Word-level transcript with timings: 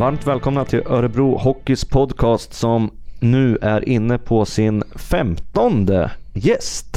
Varmt 0.00 0.26
välkomna 0.26 0.64
till 0.64 0.82
Örebro 0.86 1.36
Hockeys 1.36 1.84
podcast 1.84 2.54
som 2.54 2.90
nu 3.18 3.58
är 3.62 3.88
inne 3.88 4.18
på 4.18 4.44
sin 4.44 4.82
femtonde 4.94 6.10
gäst. 6.32 6.96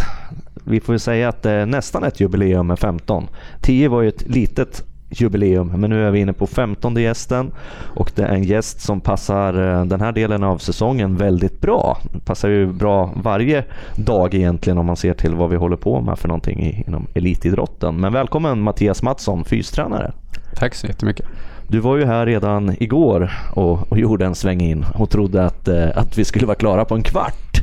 Vi 0.64 0.80
får 0.80 0.96
ju 0.96 1.00
säga 1.00 1.30
att 1.30 1.42
det 1.42 1.52
är 1.52 1.66
nästan 1.66 2.04
ett 2.04 2.20
jubileum 2.20 2.68
med 2.68 2.80
15. 2.80 3.28
10 3.62 3.88
var 3.88 4.02
ju 4.02 4.08
ett 4.08 4.28
litet 4.28 4.84
jubileum, 5.10 5.68
men 5.68 5.90
nu 5.90 6.08
är 6.08 6.12
vi 6.12 6.20
inne 6.20 6.34
på 6.34 6.48
15 6.48 6.96
gästen 6.96 7.52
och 7.96 8.12
det 8.16 8.24
är 8.24 8.34
en 8.36 8.44
gäst 8.44 8.82
som 8.82 9.02
passar 9.02 9.80
eh, 9.80 9.86
den 9.86 10.02
här 10.02 10.12
delen 10.12 10.44
av 10.44 10.58
säsongen 10.58 11.18
väldigt 11.18 11.62
bra. 11.62 11.98
Passar 12.26 12.50
ju 12.50 12.68
bra 12.68 13.14
varje 13.16 13.66
dag 13.96 14.34
egentligen 14.34 14.78
om 14.78 14.86
man 14.86 14.98
ser 14.98 15.14
till 15.14 15.36
vad 15.36 15.50
vi 15.50 15.56
håller 15.56 15.78
på 15.78 16.02
med 16.02 16.20
för 16.20 16.28
någonting 16.28 16.84
inom 16.88 17.08
elitidrotten. 17.14 17.96
Men 17.96 18.14
välkommen 18.14 18.62
Mattias 18.62 19.04
Mattsson, 19.04 19.46
fystränare. 19.46 20.12
Tack 20.56 20.76
så 20.76 20.88
jättemycket. 20.88 21.26
Du 21.68 21.80
var 21.80 21.98
ju 21.98 22.06
här 22.06 22.26
redan 22.26 22.76
igår 22.80 23.32
och, 23.54 23.92
och 23.92 24.00
gjorde 24.00 24.26
en 24.26 24.36
sväng 24.36 24.62
in 24.62 24.86
och 24.96 25.10
trodde 25.10 25.46
att, 25.46 25.68
eh, 25.68 25.90
att 25.96 26.18
vi 26.18 26.26
skulle 26.26 26.46
vara 26.46 26.56
klara 26.56 26.86
på 26.86 26.96
en 26.96 27.04
kvart. 27.04 27.60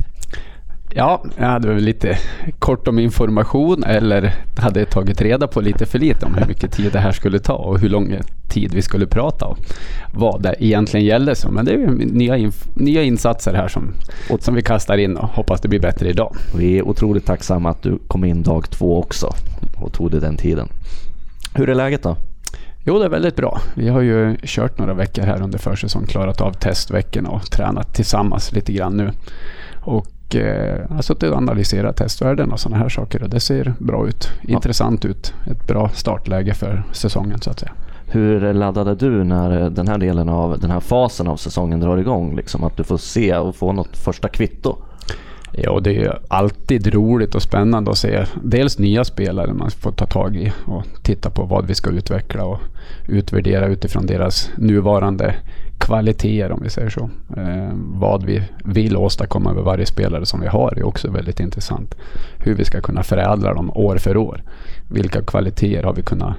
Ja, 0.95 1.23
jag 1.37 1.47
hade 1.47 1.67
väl 1.67 1.83
lite 1.83 2.17
kort 2.59 2.87
om 2.87 2.99
information 2.99 3.83
eller 3.83 4.33
hade 4.57 4.85
tagit 4.85 5.21
reda 5.21 5.47
på 5.47 5.61
lite 5.61 5.85
för 5.85 5.99
lite 5.99 6.25
om 6.25 6.33
hur 6.35 6.47
mycket 6.47 6.71
tid 6.71 6.91
det 6.91 6.99
här 6.99 7.11
skulle 7.11 7.39
ta 7.39 7.53
och 7.53 7.79
hur 7.79 7.89
lång 7.89 8.17
tid 8.47 8.73
vi 8.73 8.81
skulle 8.81 9.05
prata 9.05 9.45
och 9.45 9.57
vad 10.13 10.41
det 10.41 10.55
egentligen 10.59 11.05
gällde. 11.05 11.35
Så. 11.35 11.51
Men 11.51 11.65
det 11.65 11.73
är 11.73 11.87
nya, 11.87 12.51
nya 12.73 13.03
insatser 13.03 13.53
här 13.53 13.67
som, 13.67 13.93
som 14.39 14.55
vi 14.55 14.61
kastar 14.61 14.97
in 14.97 15.17
och 15.17 15.29
hoppas 15.29 15.61
det 15.61 15.67
blir 15.67 15.79
bättre 15.79 16.09
idag. 16.09 16.35
Vi 16.57 16.77
är 16.77 16.87
otroligt 16.87 17.25
tacksamma 17.25 17.69
att 17.69 17.81
du 17.81 17.99
kom 18.07 18.23
in 18.23 18.43
dag 18.43 18.69
två 18.69 18.99
också 18.99 19.33
och 19.75 19.93
tog 19.93 20.11
dig 20.11 20.21
den 20.21 20.37
tiden. 20.37 20.67
Hur 21.53 21.69
är 21.69 21.75
läget 21.75 22.03
då? 22.03 22.17
Jo, 22.83 22.99
det 22.99 23.05
är 23.05 23.09
väldigt 23.09 23.35
bra. 23.35 23.61
Vi 23.73 23.89
har 23.89 24.01
ju 24.01 24.37
kört 24.43 24.77
några 24.77 24.93
veckor 24.93 25.21
här 25.23 25.41
under 25.41 25.59
försäsong, 25.59 26.05
klarat 26.05 26.41
av 26.41 26.51
testveckorna 26.53 27.29
och 27.29 27.51
tränat 27.51 27.93
tillsammans 27.93 28.51
lite 28.51 28.73
grann 28.73 28.97
nu. 28.97 29.11
Och 29.81 30.35
eh, 30.35 30.89
har 30.89 31.01
suttit 31.01 31.29
och 31.29 31.37
analyserat 31.37 31.97
testvärden 31.97 32.51
och 32.51 32.59
sådana 32.59 32.81
här 32.81 32.89
saker 32.89 33.23
och 33.23 33.29
det 33.29 33.39
ser 33.39 33.73
bra 33.79 34.07
ut. 34.07 34.29
Intressant 34.43 35.03
ja. 35.03 35.09
ut. 35.09 35.33
Ett 35.51 35.67
bra 35.67 35.89
startläge 35.89 36.53
för 36.53 36.83
säsongen 36.91 37.41
så 37.41 37.49
att 37.49 37.59
säga. 37.59 37.71
Hur 38.07 38.53
laddade 38.53 38.95
du 38.95 39.23
när 39.23 39.69
den 39.69 39.87
här 39.87 39.97
delen 39.97 40.29
av 40.29 40.59
den 40.59 40.71
här 40.71 40.79
fasen 40.79 41.27
av 41.27 41.37
säsongen 41.37 41.79
drar 41.79 41.97
igång? 41.97 42.35
Liksom 42.35 42.63
att 42.63 42.77
du 42.77 42.83
får 42.83 42.97
se 42.97 43.37
och 43.37 43.55
få 43.55 43.73
något 43.73 43.97
första 43.97 44.27
kvitto? 44.27 44.77
Ja, 45.53 45.79
det 45.79 45.97
är 45.97 46.19
alltid 46.27 46.93
roligt 46.93 47.35
och 47.35 47.41
spännande 47.41 47.91
att 47.91 47.97
se 47.97 48.25
dels 48.43 48.79
nya 48.79 49.03
spelare 49.03 49.53
man 49.53 49.71
får 49.71 49.91
ta 49.91 50.05
tag 50.05 50.35
i 50.35 50.51
och 50.65 50.83
titta 51.03 51.29
på 51.29 51.43
vad 51.43 51.65
vi 51.65 51.75
ska 51.75 51.89
utveckla 51.89 52.45
och 52.45 52.59
utvärdera 53.07 53.67
utifrån 53.67 54.05
deras 54.05 54.51
nuvarande 54.57 55.35
kvaliteter 55.79 56.51
om 56.51 56.59
vi 56.63 56.69
säger 56.69 56.89
så. 56.89 57.09
Eh, 57.37 57.69
vad 57.75 58.23
vi 58.25 58.43
vill 58.63 58.97
åstadkomma 58.97 59.53
med 59.53 59.63
varje 59.63 59.85
spelare 59.85 60.25
som 60.25 60.41
vi 60.41 60.47
har 60.47 60.77
är 60.77 60.83
också 60.83 61.11
väldigt 61.11 61.39
intressant. 61.39 61.95
Hur 62.37 62.55
vi 62.55 62.65
ska 62.65 62.81
kunna 62.81 63.03
förädla 63.03 63.53
dem 63.53 63.71
år 63.75 63.97
för 63.97 64.17
år. 64.17 64.43
Vilka 64.89 65.21
kvaliteter 65.21 65.83
har 65.83 65.93
vi 65.93 66.01
kunnat 66.01 66.35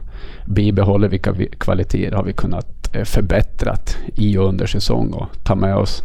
bibehålla? 0.47 1.09
Vilka 1.09 1.35
kvaliteter 1.59 2.17
har 2.17 2.25
vi 2.25 2.33
kunnat 2.33 2.95
eh, 2.95 3.05
förbättra 3.05 3.77
i 4.15 4.39
och 4.39 4.49
under 4.49 4.67
säsong 4.67 5.13
och 5.13 5.27
ta 5.45 5.55
med 5.55 5.77
oss 5.77 6.03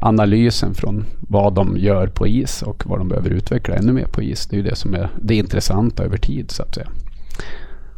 analysen 0.00 0.74
från 0.74 1.04
vad 1.20 1.54
de 1.54 1.76
gör 1.76 2.06
på 2.06 2.26
is 2.26 2.62
och 2.62 2.82
vad 2.86 3.00
de 3.00 3.08
behöver 3.08 3.30
utveckla 3.30 3.74
ännu 3.74 3.92
mer 3.92 4.06
på 4.06 4.22
is. 4.22 4.46
Det 4.46 4.56
är 4.56 4.58
ju 4.58 4.68
det 4.68 4.76
som 4.76 4.94
är 4.94 5.08
det 5.22 5.34
intressanta 5.34 6.04
över 6.04 6.16
tid 6.16 6.50
så 6.50 6.62
att 6.62 6.74
säga. 6.74 6.88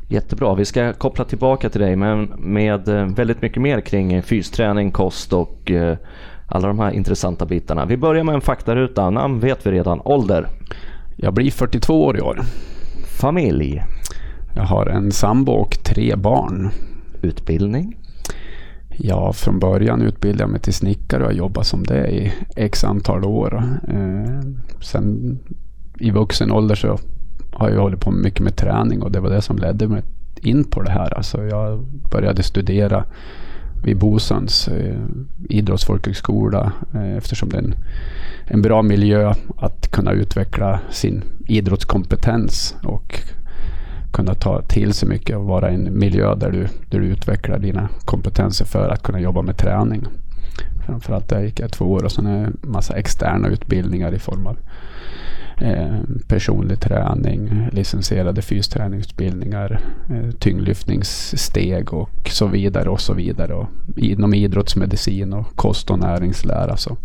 Jättebra. 0.08 0.54
Vi 0.54 0.64
ska 0.64 0.92
koppla 0.92 1.24
tillbaka 1.24 1.70
till 1.70 1.80
dig 1.80 1.96
men 1.96 2.22
med 2.38 2.88
eh, 2.88 3.06
väldigt 3.06 3.42
mycket 3.42 3.62
mer 3.62 3.80
kring 3.80 4.22
fysträning, 4.22 4.90
kost 4.90 5.32
och 5.32 5.70
eh, 5.70 5.96
alla 6.46 6.68
de 6.68 6.78
här 6.78 6.90
intressanta 6.90 7.46
bitarna. 7.46 7.84
Vi 7.84 7.96
börjar 7.96 8.24
med 8.24 8.34
en 8.34 8.40
faktaruta. 8.40 9.10
Namn 9.10 9.40
vet 9.40 9.66
vi 9.66 9.70
redan. 9.70 10.00
Ålder? 10.04 10.46
Jag 11.16 11.34
blir 11.34 11.50
42 11.50 12.04
år 12.04 12.18
i 12.18 12.20
år. 12.20 12.40
Familj? 13.20 13.82
Jag 14.54 14.62
har 14.62 14.86
en 14.86 15.12
sambo 15.12 15.52
och 15.52 15.78
tre 15.84 16.16
barn. 16.16 16.70
Utbildning? 17.22 17.97
Ja, 19.00 19.32
från 19.32 19.58
början 19.58 20.02
utbildade 20.02 20.42
jag 20.42 20.50
mig 20.50 20.60
till 20.60 20.74
snickare 20.74 21.22
och 21.22 21.28
har 21.28 21.36
jobbat 21.36 21.66
som 21.66 21.82
det 21.82 22.08
i 22.10 22.32
x 22.56 22.84
antal 22.84 23.24
år. 23.24 23.64
Eh, 23.88 24.40
sen 24.80 25.38
i 25.98 26.10
vuxen 26.10 26.52
ålder 26.52 26.74
så 26.74 26.98
har 27.52 27.70
jag 27.70 27.80
hållit 27.80 28.00
på 28.00 28.10
mycket 28.10 28.40
med 28.40 28.56
träning 28.56 29.02
och 29.02 29.12
det 29.12 29.20
var 29.20 29.30
det 29.30 29.42
som 29.42 29.56
ledde 29.56 29.88
mig 29.88 30.02
in 30.42 30.64
på 30.64 30.82
det 30.82 30.90
här. 30.90 31.14
Alltså 31.14 31.44
jag 31.44 31.84
började 32.10 32.42
studera 32.42 33.04
vid 33.84 33.98
Bosöns 33.98 34.68
eh, 34.68 34.98
idrottsfolkhögskola 35.48 36.72
eh, 36.94 37.16
eftersom 37.16 37.48
det 37.48 37.56
är 37.56 37.62
en, 37.62 37.74
en 38.46 38.62
bra 38.62 38.82
miljö 38.82 39.34
att 39.56 39.90
kunna 39.90 40.12
utveckla 40.12 40.80
sin 40.90 41.22
idrottskompetens 41.46 42.76
och 42.82 43.20
kunna 44.12 44.34
ta 44.34 44.62
till 44.62 44.92
sig 44.92 45.08
mycket 45.08 45.36
och 45.36 45.44
vara 45.44 45.70
i 45.70 45.74
en 45.74 45.98
miljö 45.98 46.34
där 46.34 46.50
du, 46.50 46.66
där 46.90 46.98
du 47.00 47.06
utvecklar 47.06 47.58
dina 47.58 47.88
kompetenser 48.04 48.64
för 48.64 48.88
att 48.88 49.02
kunna 49.02 49.20
jobba 49.20 49.42
med 49.42 49.56
träning. 49.56 50.06
Framförallt 50.86 51.28
där 51.28 51.42
gick 51.42 51.60
jag 51.60 51.72
två 51.72 51.84
år 51.84 52.04
och 52.04 52.12
sen 52.12 52.26
en 52.26 52.56
massa 52.62 52.96
externa 52.96 53.48
utbildningar 53.48 54.14
i 54.14 54.18
form 54.18 54.46
av 54.46 54.58
eh, 55.60 55.96
personlig 56.28 56.80
träning, 56.80 57.68
licensierade 57.72 58.42
fysträningsutbildningar, 58.42 59.80
eh, 60.10 60.30
tyngdlyftningssteg 60.30 61.94
och 61.94 62.28
så 62.30 62.46
vidare 62.46 62.88
och 62.88 63.00
så 63.00 63.14
vidare. 63.14 63.54
Och 63.54 63.68
inom 63.96 64.34
idrottsmedicin 64.34 65.32
och 65.32 65.56
kost 65.56 65.90
och 65.90 65.98
näringslära. 65.98 66.76
Så 66.76 66.96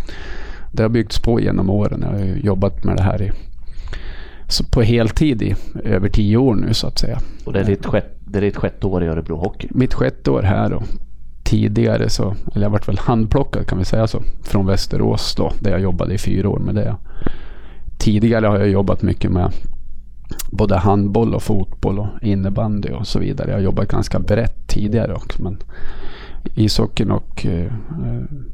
det 0.71 0.83
har 0.83 0.89
byggts 0.89 1.19
på 1.19 1.39
genom 1.39 1.69
åren. 1.69 2.01
Jag 2.01 2.09
har 2.09 2.25
jobbat 2.25 2.83
med 2.83 2.97
det 2.97 3.03
här 3.03 3.21
i 3.21 3.31
på 4.61 4.81
heltid 4.81 5.41
i 5.41 5.55
över 5.83 6.09
tio 6.09 6.37
år 6.37 6.55
nu 6.55 6.73
så 6.73 6.87
att 6.87 6.99
säga. 6.99 7.19
Och 7.45 7.53
det 7.53 7.59
är 7.59 7.63
ditt, 7.63 7.85
sjätte, 7.85 8.15
det 8.25 8.39
är 8.39 8.41
ditt 8.41 8.57
sjätte 8.57 8.87
år 8.87 9.03
i 9.03 9.07
Örebro 9.07 9.35
Hockey? 9.35 9.67
Mitt 9.71 9.93
sjätte 9.93 10.31
år 10.31 10.41
här 10.41 10.73
och 10.73 10.83
tidigare 11.43 12.09
så, 12.09 12.35
eller 12.55 12.65
jag 12.65 12.69
varit 12.69 12.87
väl 12.87 12.99
handplockad 12.99 13.67
kan 13.67 13.77
vi 13.77 13.85
säga 13.85 14.07
så, 14.07 14.21
från 14.43 14.65
Västerås 14.65 15.35
då, 15.35 15.51
där 15.59 15.71
jag 15.71 15.81
jobbade 15.81 16.13
i 16.13 16.17
fyra 16.17 16.49
år 16.49 16.59
med 16.59 16.75
det. 16.75 16.95
Tidigare 17.97 18.45
har 18.45 18.59
jag 18.59 18.69
jobbat 18.69 19.01
mycket 19.01 19.31
med 19.31 19.51
både 20.51 20.77
handboll 20.77 21.35
och 21.35 21.43
fotboll 21.43 21.99
och 21.99 22.07
innebandy 22.21 22.89
och 22.89 23.07
så 23.07 23.19
vidare. 23.19 23.49
Jag 23.49 23.57
har 23.57 23.63
jobbat 23.63 23.87
ganska 23.87 24.19
brett 24.19 24.67
tidigare 24.67 25.13
också. 25.13 25.43
Men 25.43 25.57
ishockeyn 26.55 27.11
och 27.11 27.45
uh, 27.49 27.71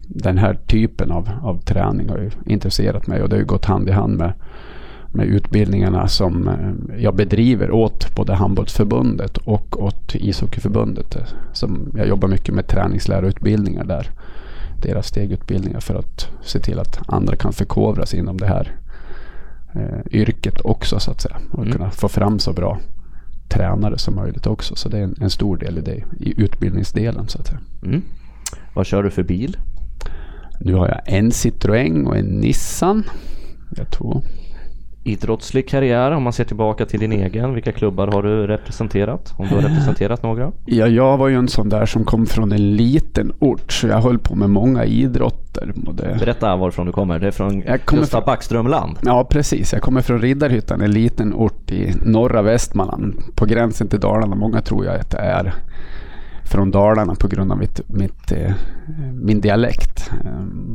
den 0.07 0.37
här 0.37 0.57
typen 0.67 1.11
av, 1.11 1.29
av 1.43 1.61
träning 1.61 2.09
har 2.09 2.17
ju 2.17 2.31
intresserat 2.45 3.07
mig 3.07 3.21
och 3.21 3.29
det 3.29 3.35
har 3.35 3.41
ju 3.41 3.45
gått 3.45 3.65
hand 3.65 3.89
i 3.89 3.91
hand 3.91 4.17
med 4.17 4.33
med 5.11 5.27
utbildningarna 5.27 6.07
som 6.07 6.47
eh, 6.47 7.01
jag 7.03 7.15
bedriver 7.15 7.71
åt 7.71 8.15
både 8.15 8.33
handbollsförbundet 8.33 9.37
och 9.37 9.83
åt 9.83 10.15
ishockeyförbundet. 10.15 11.17
Som 11.53 11.91
jag 11.95 12.07
jobbar 12.07 12.27
mycket 12.27 12.55
med 12.55 12.67
träningslärarutbildningar 12.67 13.83
där. 13.83 14.09
Deras 14.81 15.07
stegutbildningar 15.07 15.79
för 15.79 15.95
att 15.95 16.27
se 16.41 16.59
till 16.59 16.79
att 16.79 16.99
andra 17.07 17.35
kan 17.35 17.53
förkovras 17.53 18.13
inom 18.13 18.37
det 18.37 18.47
här 18.47 18.75
eh, 19.75 19.99
yrket 20.11 20.61
också 20.61 20.99
så 20.99 21.11
att 21.11 21.21
säga. 21.21 21.37
Och 21.51 21.59
mm. 21.59 21.71
kunna 21.71 21.91
få 21.91 22.07
fram 22.07 22.39
så 22.39 22.53
bra 22.53 22.79
tränare 23.49 23.97
som 23.97 24.15
möjligt 24.15 24.47
också. 24.47 24.75
Så 24.75 24.89
det 24.89 24.97
är 24.97 25.03
en, 25.03 25.15
en 25.21 25.29
stor 25.29 25.57
del 25.57 25.77
i 25.77 25.81
det, 25.81 26.03
i 26.19 26.41
utbildningsdelen 26.41 27.27
så 27.27 27.39
att 27.39 27.47
säga. 27.47 27.59
Mm. 27.83 28.01
Vad 28.73 28.85
kör 28.85 29.03
du 29.03 29.09
för 29.09 29.23
bil? 29.23 29.57
Nu 30.59 30.73
har 30.73 30.87
jag 30.87 31.01
en 31.05 31.31
Citroën 31.31 32.07
och 32.07 32.17
en 32.17 32.25
Nissan. 32.25 33.03
Jag 33.77 33.91
två 33.91 34.21
idrottslig 35.11 35.69
karriär 35.69 36.11
om 36.11 36.23
man 36.23 36.33
ser 36.33 36.43
tillbaka 36.43 36.85
till 36.85 36.99
din 36.99 37.11
egen? 37.11 37.53
Vilka 37.53 37.71
klubbar 37.71 38.07
har 38.07 38.23
du 38.23 38.47
representerat? 38.47 39.33
Om 39.37 39.47
du 39.47 39.55
har 39.55 39.61
representerat 39.61 40.23
några? 40.23 40.51
Ja, 40.65 40.87
jag 40.87 41.17
var 41.17 41.27
ju 41.27 41.35
en 41.35 41.47
sån 41.47 41.69
där 41.69 41.85
som 41.85 42.03
kom 42.03 42.25
från 42.25 42.51
en 42.51 42.75
liten 42.75 43.33
ort 43.39 43.71
så 43.71 43.87
jag 43.87 44.01
höll 44.01 44.19
på 44.19 44.35
med 44.35 44.49
många 44.49 44.85
idrotter. 44.85 45.71
Både... 45.75 46.17
Berätta 46.19 46.55
varifrån 46.55 46.85
du 46.85 46.91
kommer. 46.91 47.19
Det 47.19 47.27
är 47.27 47.31
från 47.31 47.63
Gustav 47.87 48.25
Backströmland. 48.25 48.97
Ja, 49.01 49.23
precis. 49.23 49.73
Jag 49.73 49.81
kommer 49.81 50.01
från 50.01 50.21
Riddarhyttan, 50.21 50.81
en 50.81 50.91
liten 50.91 51.33
ort 51.33 51.71
i 51.71 51.93
norra 52.05 52.41
Västmanland 52.41 53.13
på 53.35 53.45
gränsen 53.45 53.87
till 53.87 53.99
Dalarna. 53.99 54.35
Många 54.35 54.61
tror 54.61 54.85
jag 54.85 54.95
att 54.95 55.11
det 55.11 55.17
är 55.17 55.53
från 56.49 56.71
Dalarna 56.71 57.15
på 57.15 57.27
grund 57.27 57.51
av 57.51 57.57
mitt, 57.57 57.81
mitt, 57.87 58.31
eh, 58.31 58.51
min 59.13 59.41
dialekt. 59.41 60.11
Eh, 60.25 60.31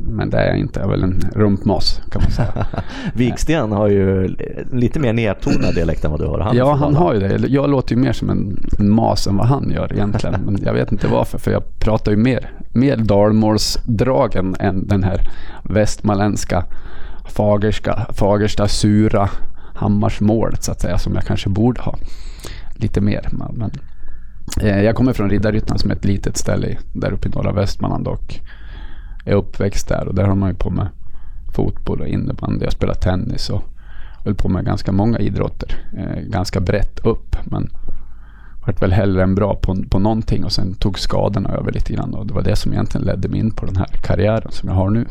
men 0.06 0.30
det 0.30 0.38
är 0.38 0.48
jag 0.48 0.58
inte. 0.58 0.80
Jag 0.80 0.86
är 0.86 0.90
väl 0.90 1.02
en 1.02 1.20
rumpmas 1.34 2.00
kan 2.10 2.22
man 2.22 2.30
säga. 2.30 2.66
Viksten 3.14 3.72
har 3.72 3.88
ju 3.88 4.36
lite 4.72 5.00
mer 5.00 5.12
nedtonad 5.12 5.74
dialekt 5.74 6.04
än 6.04 6.10
vad 6.10 6.20
du 6.20 6.26
har. 6.26 6.40
Han 6.40 6.56
ja, 6.56 6.74
han 6.74 6.94
har 6.94 7.14
ju 7.14 7.20
det. 7.20 7.48
Jag 7.48 7.70
låter 7.70 7.94
ju 7.94 8.00
mer 8.00 8.12
som 8.12 8.30
en, 8.30 8.66
en 8.78 8.90
mas 8.90 9.26
än 9.26 9.36
vad 9.36 9.46
han 9.46 9.70
gör 9.70 9.92
egentligen. 9.92 10.40
Men 10.44 10.58
jag 10.62 10.72
vet 10.72 10.92
inte 10.92 11.08
varför. 11.08 11.38
För 11.38 11.50
jag 11.50 11.78
pratar 11.78 12.12
ju 12.12 12.16
mer, 12.16 12.50
mer 12.72 12.96
dalmålsdragen 12.96 14.56
än 14.60 14.88
den 14.88 15.02
här 15.02 15.20
västmanländska 15.62 16.64
Fagerska, 17.24 18.06
Fagersta 18.10 18.68
sura 18.68 19.28
Hammarsmålet 19.74 20.62
så 20.62 20.72
att 20.72 20.80
säga. 20.80 20.98
Som 20.98 21.14
jag 21.14 21.24
kanske 21.24 21.48
borde 21.48 21.80
ha 21.80 21.94
lite 22.74 23.00
mer. 23.00 23.28
Men 23.32 23.70
Eh, 24.60 24.82
jag 24.82 24.94
kommer 24.94 25.12
från 25.12 25.30
Riddarhyttan 25.30 25.78
som 25.78 25.90
är 25.90 25.94
ett 25.94 26.04
litet 26.04 26.36
ställe 26.36 26.78
där 26.92 27.12
uppe 27.12 27.28
i 27.28 27.30
norra 27.30 27.52
Västmanland 27.52 28.08
och 28.08 28.34
är 29.24 29.34
uppväxt 29.34 29.88
där 29.88 30.08
och 30.08 30.14
där 30.14 30.24
har 30.24 30.34
man 30.34 30.48
ju 30.50 30.54
på 30.54 30.70
med 30.70 30.88
fotboll 31.54 32.00
och 32.00 32.08
innebandy. 32.08 32.64
Jag 32.64 32.72
spelar 32.72 32.94
tennis 32.94 33.50
och 33.50 33.62
höll 34.24 34.34
på 34.34 34.48
med 34.48 34.64
ganska 34.64 34.92
många 34.92 35.18
idrotter. 35.18 35.76
Eh, 35.96 36.20
ganska 36.20 36.60
brett 36.60 37.00
upp 37.06 37.36
men 37.44 37.70
vart 38.66 38.82
väl 38.82 38.92
hellre 38.92 39.22
än 39.22 39.34
bra 39.34 39.54
på, 39.54 39.76
på 39.90 39.98
någonting 39.98 40.44
och 40.44 40.52
sen 40.52 40.74
tog 40.74 40.98
skadorna 40.98 41.48
över 41.48 41.72
lite 41.72 41.92
grann 41.92 42.14
och 42.14 42.26
det 42.26 42.34
var 42.34 42.42
det 42.42 42.56
som 42.56 42.72
egentligen 42.72 43.06
ledde 43.06 43.28
mig 43.28 43.40
in 43.40 43.50
på 43.50 43.66
den 43.66 43.76
här 43.76 43.86
karriären 43.86 44.52
som 44.52 44.68
jag 44.68 44.76
har 44.76 44.90
nu. 44.90 45.06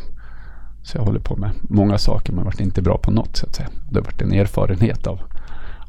Så 0.82 0.98
jag 0.98 1.04
håller 1.04 1.20
på 1.20 1.36
med 1.36 1.50
många 1.60 1.98
saker 1.98 2.32
men 2.32 2.44
vart 2.44 2.60
inte 2.60 2.82
bra 2.82 2.98
på 2.98 3.10
något 3.10 3.36
så 3.36 3.46
att 3.46 3.54
säga. 3.54 3.68
Det 3.90 3.98
har 3.98 4.04
varit 4.04 4.22
en 4.22 4.32
erfarenhet 4.32 5.06
av, 5.06 5.20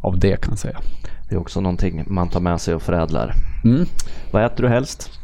av 0.02 0.20
det 0.20 0.42
kan 0.42 0.52
jag 0.52 0.60
säga. 0.60 0.80
Det 1.30 1.36
är 1.36 1.40
också 1.40 1.62
någonting 1.62 2.04
man 2.08 2.30
tar 2.30 2.40
med 2.40 2.62
sig 2.62 2.76
och 2.76 2.82
förädlar. 2.82 3.34
Mm. 3.64 3.86
Vad 4.32 4.46
äter 4.46 4.64
du 4.64 4.70
helst? 4.70 5.20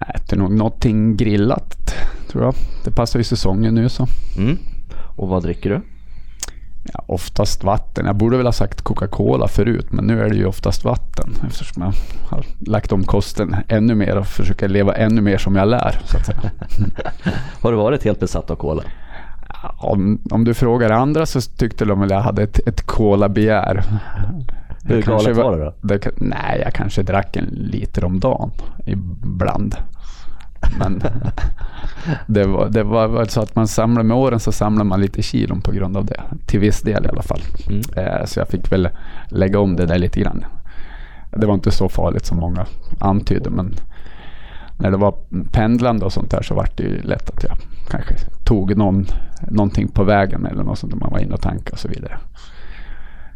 Jag 0.00 0.16
äter 0.16 0.36
nog 0.36 0.50
någonting 0.50 1.16
grillat 1.16 1.94
tror 2.28 2.44
jag. 2.44 2.54
Det 2.84 2.90
passar 2.90 3.18
ju 3.18 3.24
säsongen 3.24 3.74
nu 3.74 3.88
så. 3.88 4.06
Mm. 4.38 4.58
Och 5.16 5.28
vad 5.28 5.42
dricker 5.42 5.70
du? 5.70 5.80
Ja, 6.92 7.04
oftast 7.06 7.64
vatten. 7.64 8.06
Jag 8.06 8.16
borde 8.16 8.36
väl 8.36 8.46
ha 8.46 8.52
sagt 8.52 8.82
Coca-Cola 8.82 9.48
förut 9.48 9.86
men 9.90 10.04
nu 10.06 10.20
är 10.22 10.28
det 10.28 10.36
ju 10.36 10.46
oftast 10.46 10.84
vatten 10.84 11.30
eftersom 11.46 11.82
jag 11.82 11.92
har 12.28 12.44
lagt 12.58 12.92
om 12.92 13.04
kosten 13.04 13.56
ännu 13.68 13.94
mer 13.94 14.16
och 14.16 14.26
försöker 14.26 14.68
leva 14.68 14.94
ännu 14.94 15.20
mer 15.20 15.38
som 15.38 15.56
jag 15.56 15.68
lär. 15.68 16.00
Har 17.60 17.70
du 17.70 17.76
varit 17.76 18.04
helt 18.04 18.20
besatt 18.20 18.50
av 18.50 18.56
cola? 18.56 18.82
Om, 19.78 20.20
om 20.30 20.44
du 20.44 20.54
frågar 20.54 20.90
andra 20.90 21.26
så 21.26 21.40
tyckte 21.40 21.84
de 21.84 22.00
väl 22.00 22.10
jag 22.10 22.20
hade 22.20 22.42
ett, 22.42 22.68
ett 22.68 22.86
cola-begär. 22.86 23.84
Hur 24.86 25.02
galet 25.02 25.36
var 25.36 25.56
det 25.56 25.64
då? 25.64 25.72
Det, 25.80 26.10
nej, 26.16 26.60
jag 26.64 26.74
kanske 26.74 27.02
drack 27.02 27.36
en 27.36 27.44
liter 27.44 28.04
om 28.04 28.20
dagen 28.20 28.50
ibland. 28.86 29.76
Men 30.78 31.02
det 32.26 32.44
var, 32.44 32.68
det 32.68 32.82
var 32.82 33.24
så 33.24 33.40
att 33.40 33.56
man 33.56 33.68
samlar 33.68 34.02
med 34.02 34.16
åren 34.16 34.40
så 34.40 34.52
samlar 34.52 34.84
man 34.84 35.00
lite 35.00 35.22
kilon 35.22 35.60
på 35.60 35.72
grund 35.72 35.96
av 35.96 36.04
det. 36.04 36.22
Till 36.46 36.60
viss 36.60 36.82
del 36.82 37.04
i 37.04 37.08
alla 37.08 37.22
fall. 37.22 37.40
Mm. 37.68 37.80
Eh, 37.96 38.24
så 38.24 38.40
jag 38.40 38.48
fick 38.48 38.72
väl 38.72 38.88
lägga 39.30 39.58
om 39.58 39.76
det 39.76 39.86
där 39.86 39.98
lite 39.98 40.20
grann. 40.20 40.44
Det 41.30 41.46
var 41.46 41.54
inte 41.54 41.70
så 41.70 41.88
farligt 41.88 42.26
som 42.26 42.38
många 42.38 42.66
antydde 43.00 43.50
men 43.50 43.74
när 44.78 44.90
det 44.90 44.96
var 44.96 45.14
pendlande 45.52 46.04
och 46.04 46.12
sånt 46.12 46.30
där 46.30 46.42
så 46.42 46.54
var 46.54 46.68
det 46.76 46.82
ju 46.82 47.02
lätt 47.02 47.30
att 47.30 47.44
jag 47.44 47.56
kanske 47.90 48.14
tog 48.44 48.76
någon, 48.76 49.06
någonting 49.48 49.88
på 49.88 50.04
vägen 50.04 50.46
eller 50.46 50.64
något 50.64 50.78
sånt 50.78 50.92
där 50.92 51.00
man 51.00 51.10
var 51.10 51.18
inne 51.18 51.34
och 51.34 51.40
tankade 51.40 51.72
och 51.72 51.78
så 51.78 51.88
vidare. 51.88 52.18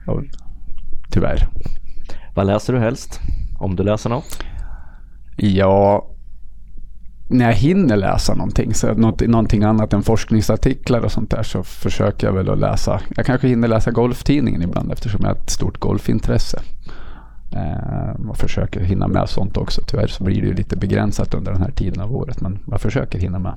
Och, 0.06 0.22
tyvärr. 1.10 1.48
Vad 2.34 2.46
läser 2.46 2.72
du 2.72 2.78
helst? 2.78 3.20
Om 3.58 3.76
du 3.76 3.82
läser 3.82 4.10
något? 4.10 4.44
Ja, 5.36 6.06
när 7.28 7.44
jag 7.44 7.54
hinner 7.54 7.96
läsa 7.96 8.34
någonting, 8.34 8.74
så 8.74 8.94
något, 8.94 9.20
någonting 9.20 9.62
annat 9.62 9.92
än 9.92 10.02
forskningsartiklar 10.02 11.00
och 11.00 11.12
sånt 11.12 11.30
där 11.30 11.42
så 11.42 11.62
försöker 11.62 12.26
jag 12.26 12.34
väl 12.34 12.50
att 12.50 12.58
läsa. 12.58 13.00
Jag 13.16 13.26
kanske 13.26 13.48
hinner 13.48 13.68
läsa 13.68 13.90
Golftidningen 13.90 14.62
ibland 14.62 14.92
eftersom 14.92 15.20
jag 15.22 15.28
har 15.28 15.36
ett 15.36 15.50
stort 15.50 15.78
golfintresse. 15.78 16.60
Eh, 17.52 18.28
och 18.28 18.36
försöker 18.36 18.80
hinna 18.80 19.08
med 19.08 19.28
sånt 19.28 19.56
också. 19.56 19.82
Tyvärr 19.86 20.06
så 20.06 20.24
blir 20.24 20.40
det 20.40 20.46
ju 20.46 20.54
lite 20.54 20.76
begränsat 20.76 21.34
under 21.34 21.52
den 21.52 21.62
här 21.62 21.70
tiden 21.70 22.00
av 22.00 22.16
året 22.16 22.40
men 22.40 22.58
jag 22.66 22.80
försöker 22.80 23.18
hinna 23.18 23.38
med. 23.38 23.54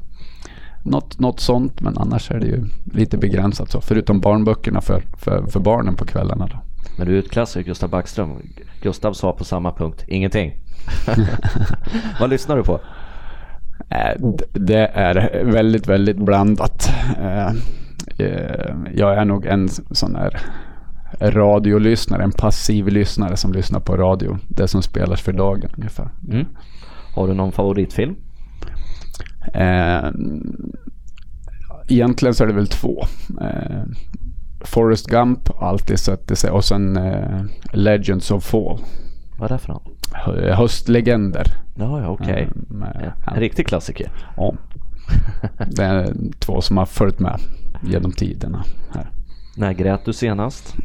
Något, 0.84 1.20
något 1.20 1.40
sånt 1.40 1.82
men 1.82 1.98
annars 1.98 2.32
är 2.32 2.40
det 2.40 2.48
ju 2.48 2.66
lite 2.94 3.18
begränsat 3.18 3.72
så. 3.72 3.82
Förutom 3.82 4.20
barnböckerna 4.20 4.82
för, 4.82 5.04
för, 5.18 5.46
för 5.48 5.60
barnen 5.60 5.96
på 5.96 6.06
kvällarna. 6.06 6.48
Då. 6.48 6.58
Men 6.98 7.08
du 7.08 7.14
utklassar 7.14 7.62
Gustav 7.62 7.90
Backström. 7.90 8.42
Gustav 8.82 9.14
sa 9.14 9.34
på 9.34 9.44
samma 9.44 9.72
punkt, 9.72 10.04
ingenting. 10.08 10.54
Vad 12.20 12.30
lyssnar 12.30 12.58
du 12.58 12.64
på? 12.64 12.80
Eh, 13.90 14.22
det 14.52 14.88
är 14.94 15.44
väldigt, 15.46 15.88
väldigt 15.88 16.18
blandat. 16.18 16.90
Eh, 17.20 17.48
eh, 18.18 18.76
jag 18.96 19.18
är 19.18 19.26
nog 19.26 19.46
en 19.46 19.70
sån 19.70 20.16
här 20.16 20.42
radiolyssnare, 21.20 22.24
en 22.24 22.32
passiv 22.32 22.88
lyssnare 22.88 23.38
som 23.38 23.54
lyssnar 23.54 23.80
på 23.80 23.98
radio. 23.98 24.38
Det 24.48 24.68
som 24.68 24.82
spelas 24.82 25.22
för 25.22 25.34
dagen 25.34 25.72
ungefär. 25.78 26.10
Mm. 26.32 26.46
Har 27.16 27.28
du 27.28 27.34
någon 27.34 27.52
favoritfilm? 27.52 28.16
egentligen 31.88 32.34
så 32.34 32.44
är 32.44 32.48
det 32.48 32.54
väl 32.54 32.68
två. 32.68 33.06
Forrest 34.64 35.08
Gump 35.08 35.62
alltid 35.62 36.00
sett 36.00 36.38
sig 36.38 36.52
och 36.52 36.66
sen 36.66 37.00
Legends 37.74 38.32
of 38.32 38.44
Fall. 38.44 38.80
Vad 39.40 39.52
är 39.52 39.56
det 39.56 39.60
för 39.60 39.74
något? 39.74 39.88
Höstlegender. 40.58 41.46
Ja, 41.76 42.02
ja 42.02 42.08
okej. 42.08 42.50
Okay. 42.70 42.88
Ja, 43.26 43.32
en 43.34 43.40
riktig 43.40 43.68
klassiker. 43.68 44.12
Ja. 44.38 44.54
Det 45.68 45.84
är 45.84 46.14
två 46.40 46.62
som 46.62 46.78
har 46.78 46.86
följt 46.86 47.20
med 47.20 47.40
genom 47.82 48.12
tiderna. 48.12 48.64
Här. 48.94 49.10
När 49.58 49.74
grät 49.74 50.06
du 50.06 50.14
senast? 50.14 50.76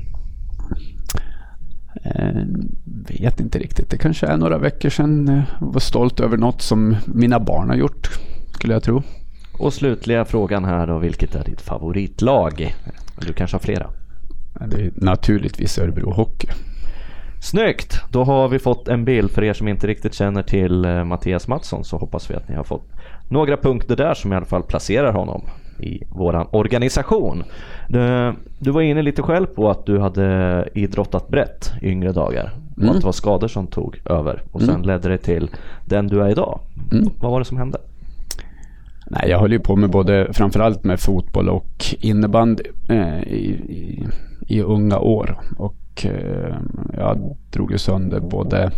Eh, 2.02 2.42
vet 2.84 3.40
inte 3.40 3.58
riktigt. 3.58 3.90
Det 3.90 3.96
kanske 3.96 4.26
är 4.26 4.36
några 4.36 4.58
veckor 4.58 4.88
sedan. 4.88 5.42
Jag 5.60 5.66
var 5.66 5.80
stolt 5.80 6.20
över 6.20 6.36
något 6.36 6.62
som 6.62 6.96
mina 7.06 7.40
barn 7.40 7.69
har 7.69 7.76
gjort, 7.76 8.10
skulle 8.52 8.72
jag 8.72 8.82
tro. 8.82 9.02
Och 9.58 9.72
slutliga 9.72 10.25
frågan 10.25 10.64
här 10.64 10.86
då. 10.86 10.98
Vilket 10.98 11.34
är 11.34 11.44
ditt 11.44 11.60
favoritlag? 11.60 12.75
Du 13.26 13.32
kanske 13.32 13.55
har 13.55 13.61
flera? 13.61 13.91
Det 14.67 14.76
är 14.76 14.91
naturligtvis 14.94 15.79
Örebro 15.79 16.11
Hockey. 16.11 16.49
Snyggt! 17.41 18.00
Då 18.11 18.25
har 18.25 18.49
vi 18.49 18.59
fått 18.59 18.88
en 18.88 19.05
bild. 19.05 19.31
För 19.31 19.44
er 19.44 19.53
som 19.53 19.69
inte 19.69 19.87
riktigt 19.87 20.15
känner 20.15 20.43
till 20.43 20.85
eh, 20.85 21.05
Mattias 21.05 21.49
Mattsson 21.49 21.85
så 21.85 21.97
hoppas 21.97 22.31
vi 22.31 22.35
att 22.35 22.49
ni 22.49 22.55
har 22.55 22.65
fått 22.65 22.88
några 23.29 23.56
punkter 23.56 23.97
där 23.97 24.15
som 24.15 24.32
i 24.32 24.37
alla 24.37 24.47
fall 24.47 24.62
placerar 24.62 25.12
honom 25.12 25.43
i 25.79 26.03
våran 26.09 26.47
organisation. 26.50 27.44
Du, 27.88 28.32
du 28.59 28.70
var 28.70 28.81
inne 28.81 29.03
lite 29.03 29.23
själv 29.23 29.47
på 29.47 29.71
att 29.71 29.87
du 29.87 29.99
hade 29.99 30.69
idrottat 30.75 31.29
brett 31.29 31.73
i 31.82 31.88
yngre 31.88 32.12
dagar. 32.12 32.53
Mm. 32.76 32.88
Och 32.88 32.94
att 32.94 33.00
det 33.00 33.06
var 33.06 33.12
skador 33.12 33.49
som 33.49 33.67
tog 33.67 34.00
över 34.05 34.43
och 34.53 34.61
sen 34.61 34.71
mm. 34.71 34.82
ledde 34.82 35.09
det 35.09 35.19
till 35.19 35.50
den 35.85 36.06
du 36.06 36.23
är 36.23 36.29
idag. 36.29 36.61
Mm. 36.93 37.11
Vad 37.21 37.31
var 37.31 37.38
det 37.38 37.44
som 37.44 37.56
hände? 37.56 37.79
Nej, 39.10 39.31
jag 39.31 39.38
höll 39.38 39.52
ju 39.52 39.60
på 39.60 39.76
med 39.76 39.90
både, 39.90 40.32
framförallt 40.32 40.84
med 40.84 41.00
fotboll 41.00 41.49
och 41.49 41.94
innebandy 42.00 42.62
eh, 42.88 43.22
i, 43.22 43.50
i, 43.68 44.09
i, 44.47 44.61
unga 44.62 44.99
år. 44.99 45.40
Och 45.56 45.75
Eh, 46.04 46.56
jag 46.92 47.37
drog 47.50 47.73
ju 47.73 47.78
sönder 47.78 48.21
både 48.21 48.71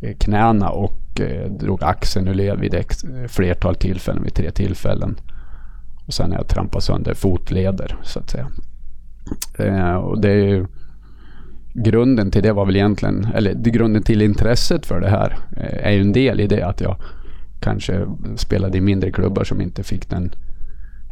eh, 0.00 0.16
knäna 0.16 0.70
och 0.70 1.20
eh, 1.20 1.50
drog 1.50 1.82
axeln 1.82 2.28
ur 2.28 2.34
led 2.34 2.58
vid 2.58 2.74
ett 2.74 3.04
eh, 3.04 3.28
flertal 3.28 3.74
tillfällen, 3.74 4.22
vid 4.22 4.34
tre 4.34 4.50
tillfällen. 4.50 5.16
Och 6.06 6.14
sen 6.14 6.30
har 6.30 6.38
jag 6.38 6.48
trampat 6.48 6.82
sönder 6.82 7.14
fotleder 7.14 7.96
så 8.02 8.18
att 8.18 8.30
säga. 8.30 8.48
Eh, 9.58 9.94
och 9.94 10.20
det 10.20 10.30
är 10.30 10.46
ju, 10.46 10.66
grunden 11.72 12.30
till 12.30 12.42
det 12.42 12.52
var 12.52 12.66
väl 12.66 12.76
egentligen, 12.76 13.28
eller 13.34 13.54
grunden 13.54 14.02
till 14.02 14.22
intresset 14.22 14.86
för 14.86 15.00
det 15.00 15.10
här 15.10 15.38
eh, 15.56 15.86
är 15.86 15.90
ju 15.90 16.00
en 16.00 16.12
del 16.12 16.40
i 16.40 16.46
det 16.46 16.62
att 16.62 16.80
jag 16.80 16.96
kanske 17.64 18.06
spelade 18.36 18.78
i 18.78 18.80
mindre 18.80 19.10
klubbar 19.10 19.44
som 19.44 19.60
inte 19.60 19.82
fick 19.82 20.10
den 20.10 20.34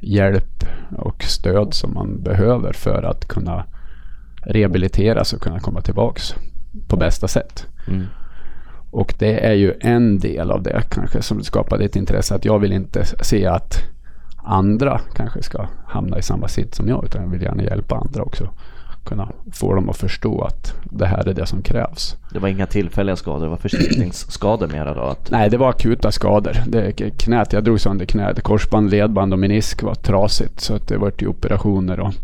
hjälp 0.00 0.64
och 0.96 1.22
stöd 1.22 1.74
som 1.74 1.94
man 1.94 2.22
behöver 2.22 2.72
för 2.72 3.02
att 3.02 3.28
kunna 3.28 3.64
rehabiliteras 4.42 5.32
och 5.32 5.40
kunna 5.40 5.60
komma 5.60 5.80
tillbaks 5.80 6.34
på 6.88 6.96
bästa 6.96 7.28
sätt. 7.28 7.66
Mm. 7.88 8.06
Och 8.90 9.14
det 9.18 9.46
är 9.46 9.52
ju 9.52 9.74
en 9.80 10.18
del 10.18 10.50
av 10.50 10.62
det 10.62 10.82
kanske 10.88 11.22
som 11.22 11.42
skapade 11.42 11.84
ett 11.84 11.96
intresse 11.96 12.34
att 12.34 12.44
jag 12.44 12.58
vill 12.58 12.72
inte 12.72 13.04
se 13.04 13.46
att 13.46 13.82
andra 14.36 15.00
kanske 15.14 15.42
ska 15.42 15.68
hamna 15.86 16.18
i 16.18 16.22
samma 16.22 16.48
sitt 16.48 16.74
som 16.74 16.88
jag 16.88 17.04
utan 17.04 17.22
jag 17.22 17.30
vill 17.30 17.42
gärna 17.42 17.62
hjälpa 17.62 17.96
andra 17.96 18.22
också. 18.22 18.48
Kunna 19.04 19.28
få 19.52 19.74
dem 19.74 19.88
att 19.88 19.96
förstå 19.96 20.42
att 20.42 20.74
det 20.84 21.06
här 21.06 21.28
är 21.28 21.34
det 21.34 21.46
som 21.46 21.62
krävs. 21.62 22.16
Det 22.32 22.38
var 22.38 22.48
inga 22.48 22.66
tillfälliga 22.66 23.16
skador, 23.16 23.44
det 23.44 23.50
var 23.50 23.56
förslitningsskador 23.56 24.68
mera 24.68 24.94
då? 24.94 25.00
Att... 25.00 25.30
Nej, 25.30 25.50
det 25.50 25.56
var 25.56 25.68
akuta 25.68 26.12
skador. 26.12 26.56
Det, 26.66 26.92
knät, 27.18 27.52
jag 27.52 27.64
drog 27.64 27.80
sönder 27.80 28.06
knät. 28.06 28.42
Korsband, 28.42 28.90
ledband 28.90 29.32
och 29.32 29.38
menisk 29.38 29.82
var 29.82 29.94
trasigt 29.94 30.60
så 30.60 30.74
att 30.74 30.88
det 30.88 30.96
var 30.96 31.10
till 31.10 31.28
operationer 31.28 32.00
och 32.00 32.14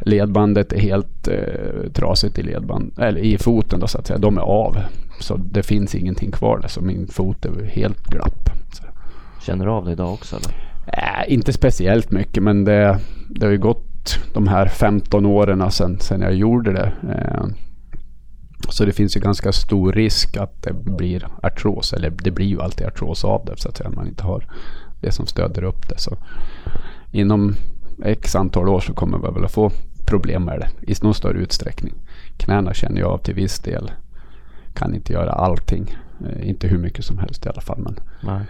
ledbandet 0.00 0.72
är 0.72 0.80
helt 0.80 1.28
eh, 1.28 1.92
trasigt 1.92 2.38
i, 2.38 2.42
ledband, 2.42 2.92
eller 2.98 3.20
i 3.20 3.38
foten 3.38 3.80
då, 3.80 3.86
så 3.86 3.98
att 3.98 4.06
säga. 4.06 4.18
De 4.18 4.38
är 4.38 4.42
av. 4.42 4.78
Så 5.20 5.36
det 5.36 5.62
finns 5.62 5.94
ingenting 5.94 6.30
kvar 6.30 6.58
där. 6.58 6.68
Så 6.68 6.80
min 6.80 7.06
fot 7.06 7.44
är 7.44 7.64
helt 7.64 8.06
glapp. 8.06 8.50
Så. 8.72 8.84
Känner 9.46 9.64
du 9.64 9.70
av 9.70 9.84
det 9.84 9.92
idag 9.92 10.12
också 10.12 10.36
eller? 10.36 10.70
Äh, 10.86 11.32
inte 11.32 11.52
speciellt 11.52 12.10
mycket 12.10 12.42
men 12.42 12.64
det, 12.64 12.98
det 13.28 13.46
har 13.46 13.52
ju 13.52 13.58
gått 13.58 13.89
de 14.32 14.48
här 14.48 14.66
15 14.68 15.26
åren 15.26 15.70
sedan, 15.70 15.98
sedan 16.00 16.20
jag 16.20 16.34
gjorde 16.34 16.72
det. 16.72 16.92
Eh, 17.08 17.44
så 18.68 18.84
det 18.84 18.92
finns 18.92 19.16
ju 19.16 19.20
ganska 19.20 19.52
stor 19.52 19.92
risk 19.92 20.36
att 20.36 20.62
det 20.62 20.72
blir 20.72 21.26
artros. 21.42 21.92
Eller 21.92 22.10
det 22.10 22.30
blir 22.30 22.46
ju 22.46 22.60
alltid 22.62 22.86
artros 22.86 23.24
av 23.24 23.44
det 23.44 23.56
så 23.56 23.68
att 23.68 23.76
säga. 23.76 23.90
Man 23.90 24.06
inte 24.06 24.24
har 24.24 24.46
det 25.00 25.12
som 25.12 25.26
stöder 25.26 25.64
upp 25.64 25.88
det. 25.88 25.98
Så 25.98 26.16
inom 27.12 27.54
x 28.04 28.36
antal 28.36 28.68
år 28.68 28.80
så 28.80 28.92
kommer 28.92 29.18
vi 29.18 29.34
väl 29.34 29.44
att 29.44 29.52
få 29.52 29.70
problem 30.06 30.44
med 30.44 30.60
det 30.60 30.92
i 30.92 30.94
någon 31.02 31.14
större 31.14 31.38
utsträckning. 31.38 31.94
Knäna 32.36 32.74
känner 32.74 33.00
jag 33.00 33.10
av 33.10 33.18
till 33.18 33.34
viss 33.34 33.58
del. 33.58 33.90
kan 34.74 34.94
inte 34.94 35.12
göra 35.12 35.32
allting. 35.32 35.96
Eh, 36.26 36.48
inte 36.48 36.68
hur 36.68 36.78
mycket 36.78 37.04
som 37.04 37.18
helst 37.18 37.46
i 37.46 37.48
alla 37.48 37.60
fall. 37.60 37.78
Men 37.78 37.96
Nej 38.20 38.46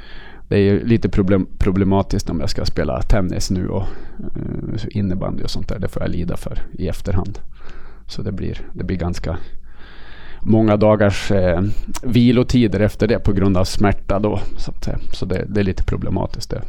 det 0.50 0.57
är 0.57 0.61
ju 0.61 0.87
lite 0.87 1.09
problem, 1.09 1.47
problematiskt 1.59 2.30
om 2.30 2.40
jag 2.40 2.50
ska 2.50 2.64
spela 2.64 3.02
tennis 3.02 3.50
nu 3.50 3.69
och 3.69 3.85
uh, 4.37 4.80
innebandy 4.90 5.45
och 5.45 5.50
sånt 5.50 5.69
där. 5.69 5.78
Det 5.78 5.88
får 5.88 6.02
jag 6.02 6.11
lida 6.11 6.37
för 6.37 6.62
i 6.73 6.88
efterhand. 6.88 7.38
Så 8.07 8.23
det 8.23 8.33
blir, 8.33 8.61
det 8.73 8.85
blir 8.85 8.97
ganska 8.97 9.38
många 10.40 10.76
dagars 10.76 11.30
eh, 11.30 11.62
vilotider 12.02 12.80
efter 12.80 13.09
det 13.09 13.19
på 13.19 13.33
grund 13.33 13.57
av 13.57 13.64
smärta 13.64 14.19
då. 14.19 14.40
Så, 14.57 14.71
att, 14.71 14.88
så 15.12 15.26
det, 15.26 15.45
det, 15.49 15.61
är 15.61 15.64
lite 15.64 15.83
problematiskt. 15.83 16.50
Det, 16.50 16.62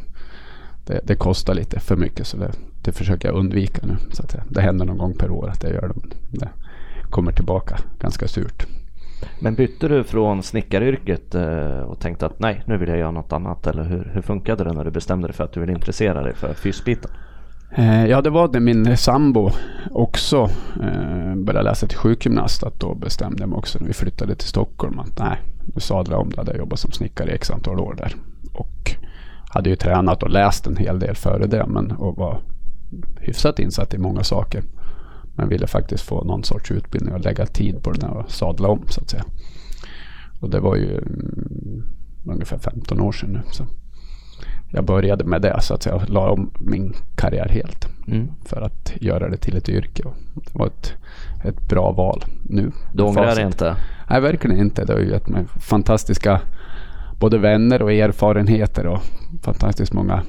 det, 0.86 1.00
det, 1.04 1.14
kostar 1.14 1.54
lite 1.54 1.80
för 1.80 1.96
mycket 1.96 2.26
så 2.26 2.36
det, 2.36 2.52
det 2.82 2.92
försöker 2.92 3.28
jag 3.28 3.36
undvika 3.36 3.86
nu. 3.86 3.96
Så 4.12 4.22
att, 4.22 4.36
det 4.48 4.60
händer 4.60 4.84
någon 4.84 4.98
gång 4.98 5.14
per 5.14 5.30
år 5.30 5.48
att 5.48 5.62
jag 5.62 5.72
gör 5.72 5.92
det. 5.94 6.38
Det 6.38 6.48
kommer 7.10 7.32
tillbaka 7.32 7.78
ganska 8.00 8.28
surt. 8.28 8.66
Men 9.40 9.54
bytte 9.54 9.88
du 9.88 10.04
från 10.04 10.42
snickaryrket 10.42 11.34
eh, 11.34 11.80
och 11.80 12.00
tänkte 12.00 12.26
att 12.26 12.38
nej, 12.38 12.62
nu 12.66 12.76
vill 12.76 12.88
jag 12.88 12.98
göra 12.98 13.10
något 13.10 13.32
annat? 13.32 13.66
Eller 13.66 13.84
hur, 13.84 14.10
hur 14.14 14.22
funkade 14.22 14.64
det 14.64 14.72
när 14.72 14.84
du 14.84 14.90
bestämde 14.90 15.28
dig 15.28 15.34
för 15.34 15.44
att 15.44 15.52
du 15.52 15.60
ville 15.60 15.72
intressera 15.72 16.22
dig 16.22 16.34
för 16.34 16.54
fysbiten? 16.54 17.10
Eh, 17.74 18.06
ja, 18.06 18.20
det 18.20 18.30
var 18.30 18.48
det 18.48 18.60
min 18.60 18.96
sambo 18.96 19.50
också 19.90 20.50
eh, 20.82 21.34
började 21.36 21.62
läsa 21.62 21.86
till 21.86 21.98
sjukgymnast. 21.98 22.62
Att 22.62 22.80
då 22.80 22.94
bestämde 22.94 23.42
jag 23.42 23.48
mig 23.48 23.56
också 23.56 23.78
när 23.78 23.86
vi 23.86 23.92
flyttade 23.92 24.34
till 24.34 24.48
Stockholm 24.48 24.98
att 24.98 25.18
nej, 25.18 25.38
nu 25.74 25.80
sadlade 25.80 26.22
om. 26.22 26.30
Då 26.30 26.40
hade 26.40 26.50
jag 26.50 26.58
jobbat 26.58 26.78
som 26.78 26.92
snickare 26.92 27.30
i 27.30 27.34
x 27.34 27.50
antal 27.50 27.80
år 27.80 27.94
där. 27.94 28.14
Och 28.52 28.96
hade 29.48 29.70
ju 29.70 29.76
tränat 29.76 30.22
och 30.22 30.30
läst 30.30 30.66
en 30.66 30.76
hel 30.76 30.98
del 30.98 31.14
före 31.14 31.46
det. 31.46 31.66
Men, 31.66 31.90
och 31.90 32.16
var 32.16 32.40
hyfsat 33.20 33.58
insatt 33.58 33.94
i 33.94 33.98
många 33.98 34.22
saker. 34.22 34.62
Men 35.42 35.48
ville 35.48 35.66
faktiskt 35.66 36.04
få 36.04 36.24
någon 36.24 36.44
sorts 36.44 36.70
utbildning 36.70 37.14
och 37.14 37.20
lägga 37.20 37.46
tid 37.46 37.82
på 37.82 37.92
den 37.92 38.10
och 38.10 38.30
sadla 38.30 38.68
om 38.68 38.82
så 38.88 39.00
att 39.00 39.10
säga. 39.10 39.24
Och 40.40 40.50
det 40.50 40.60
var 40.60 40.76
ju 40.76 40.98
mm, 40.98 41.84
ungefär 42.26 42.58
15 42.58 43.00
år 43.00 43.12
sedan 43.12 43.32
nu. 43.32 43.40
Så 43.50 43.66
jag 44.70 44.84
började 44.84 45.24
med 45.24 45.42
det 45.42 45.60
så 45.60 45.74
att 45.74 45.82
säga. 45.82 46.02
La 46.08 46.30
om 46.30 46.50
min 46.60 46.94
karriär 47.16 47.48
helt. 47.48 47.88
Mm. 48.06 48.28
För 48.44 48.60
att 48.60 48.92
göra 49.00 49.28
det 49.28 49.36
till 49.36 49.56
ett 49.56 49.68
yrke. 49.68 50.02
Och 50.02 50.14
det 50.34 50.58
var 50.58 50.66
ett, 50.66 50.92
ett 51.44 51.68
bra 51.68 51.92
val 51.92 52.24
nu. 52.42 52.72
Du 52.92 53.02
ångrar 53.02 53.34
dig 53.34 53.44
inte? 53.44 53.76
Nej, 54.10 54.20
verkligen 54.20 54.58
inte. 54.58 54.84
Det 54.84 54.92
har 54.92 55.00
ju 55.00 55.10
gett 55.10 55.28
mig 55.28 55.44
fantastiska 55.60 56.40
både 57.20 57.38
vänner 57.38 57.82
och 57.82 57.92
erfarenheter 57.92 58.86
och 58.86 59.00
fantastiskt 59.42 59.92
många 59.92 60.22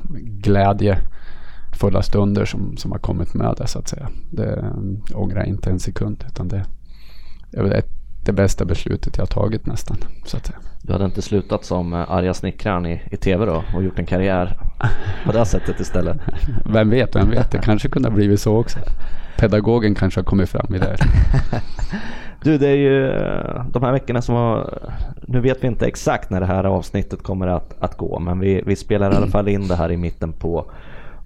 glädjefulla 1.74 2.02
stunder 2.02 2.46
som, 2.46 2.78
som 2.78 2.92
har 2.92 3.00
kommit 3.00 3.34
med 3.34 3.56
det 3.58 3.68
så 3.68 3.80
att 3.80 3.88
säga. 3.88 4.10
Det 4.32 4.74
ångrar 5.14 5.40
jag 5.40 5.48
inte 5.48 5.70
en 5.70 5.80
sekund 5.80 6.24
utan 6.28 6.48
det, 6.48 6.66
det 7.52 7.60
är 7.60 7.64
det, 7.64 7.84
det 8.26 8.34
bästa 8.34 8.66
beslutet 8.66 9.18
jag 9.18 9.22
har 9.22 9.28
tagit 9.28 9.66
nästan. 9.66 9.98
Så 10.26 10.38
att 10.38 10.46
säga. 10.46 10.60
Du 10.82 10.94
hade 10.94 11.06
inte 11.06 11.22
slutat 11.22 11.66
som 11.66 11.94
eh, 11.94 12.12
arga 12.12 12.34
snickaren 12.34 12.86
i, 12.86 13.02
i 13.12 13.18
tv 13.18 13.46
då 13.46 13.64
och 13.76 13.84
gjort 13.84 14.00
en 14.00 14.06
karriär 14.06 14.58
på 15.26 15.32
det 15.32 15.46
sättet 15.46 15.80
istället? 15.80 16.18
Vem 16.66 16.90
vet, 16.90 17.16
vem 17.16 17.30
vet. 17.30 17.52
Det 17.52 17.58
kanske 17.58 17.90
kunde 17.90 18.10
ha 18.10 18.16
blivit 18.16 18.40
så 18.40 18.58
också. 18.58 18.80
Pedagogen 19.38 19.96
kanske 19.96 20.20
har 20.20 20.26
kommit 20.26 20.50
fram 20.50 20.76
i 20.76 20.80
det. 20.80 20.98
Du, 22.44 22.58
det 22.58 22.68
är 22.68 22.76
ju 22.76 23.10
eh, 23.10 23.66
de 23.72 23.84
här 23.84 23.92
veckorna 23.92 24.22
som 24.22 24.36
har... 24.36 24.80
Nu 25.28 25.42
vet 25.42 25.64
vi 25.64 25.68
inte 25.68 25.86
exakt 25.86 26.30
när 26.30 26.40
det 26.40 26.46
här 26.46 26.64
avsnittet 26.64 27.24
kommer 27.24 27.48
att, 27.48 27.76
att 27.80 27.98
gå, 27.98 28.20
men 28.20 28.40
vi, 28.40 28.64
vi 28.66 28.76
spelar 28.76 29.14
i 29.14 29.16
alla 29.16 29.28
fall 29.28 29.48
in 29.48 29.68
det 29.68 29.76
här 29.76 29.92
i 29.92 29.98
mitten 29.98 30.34
på 30.34 30.66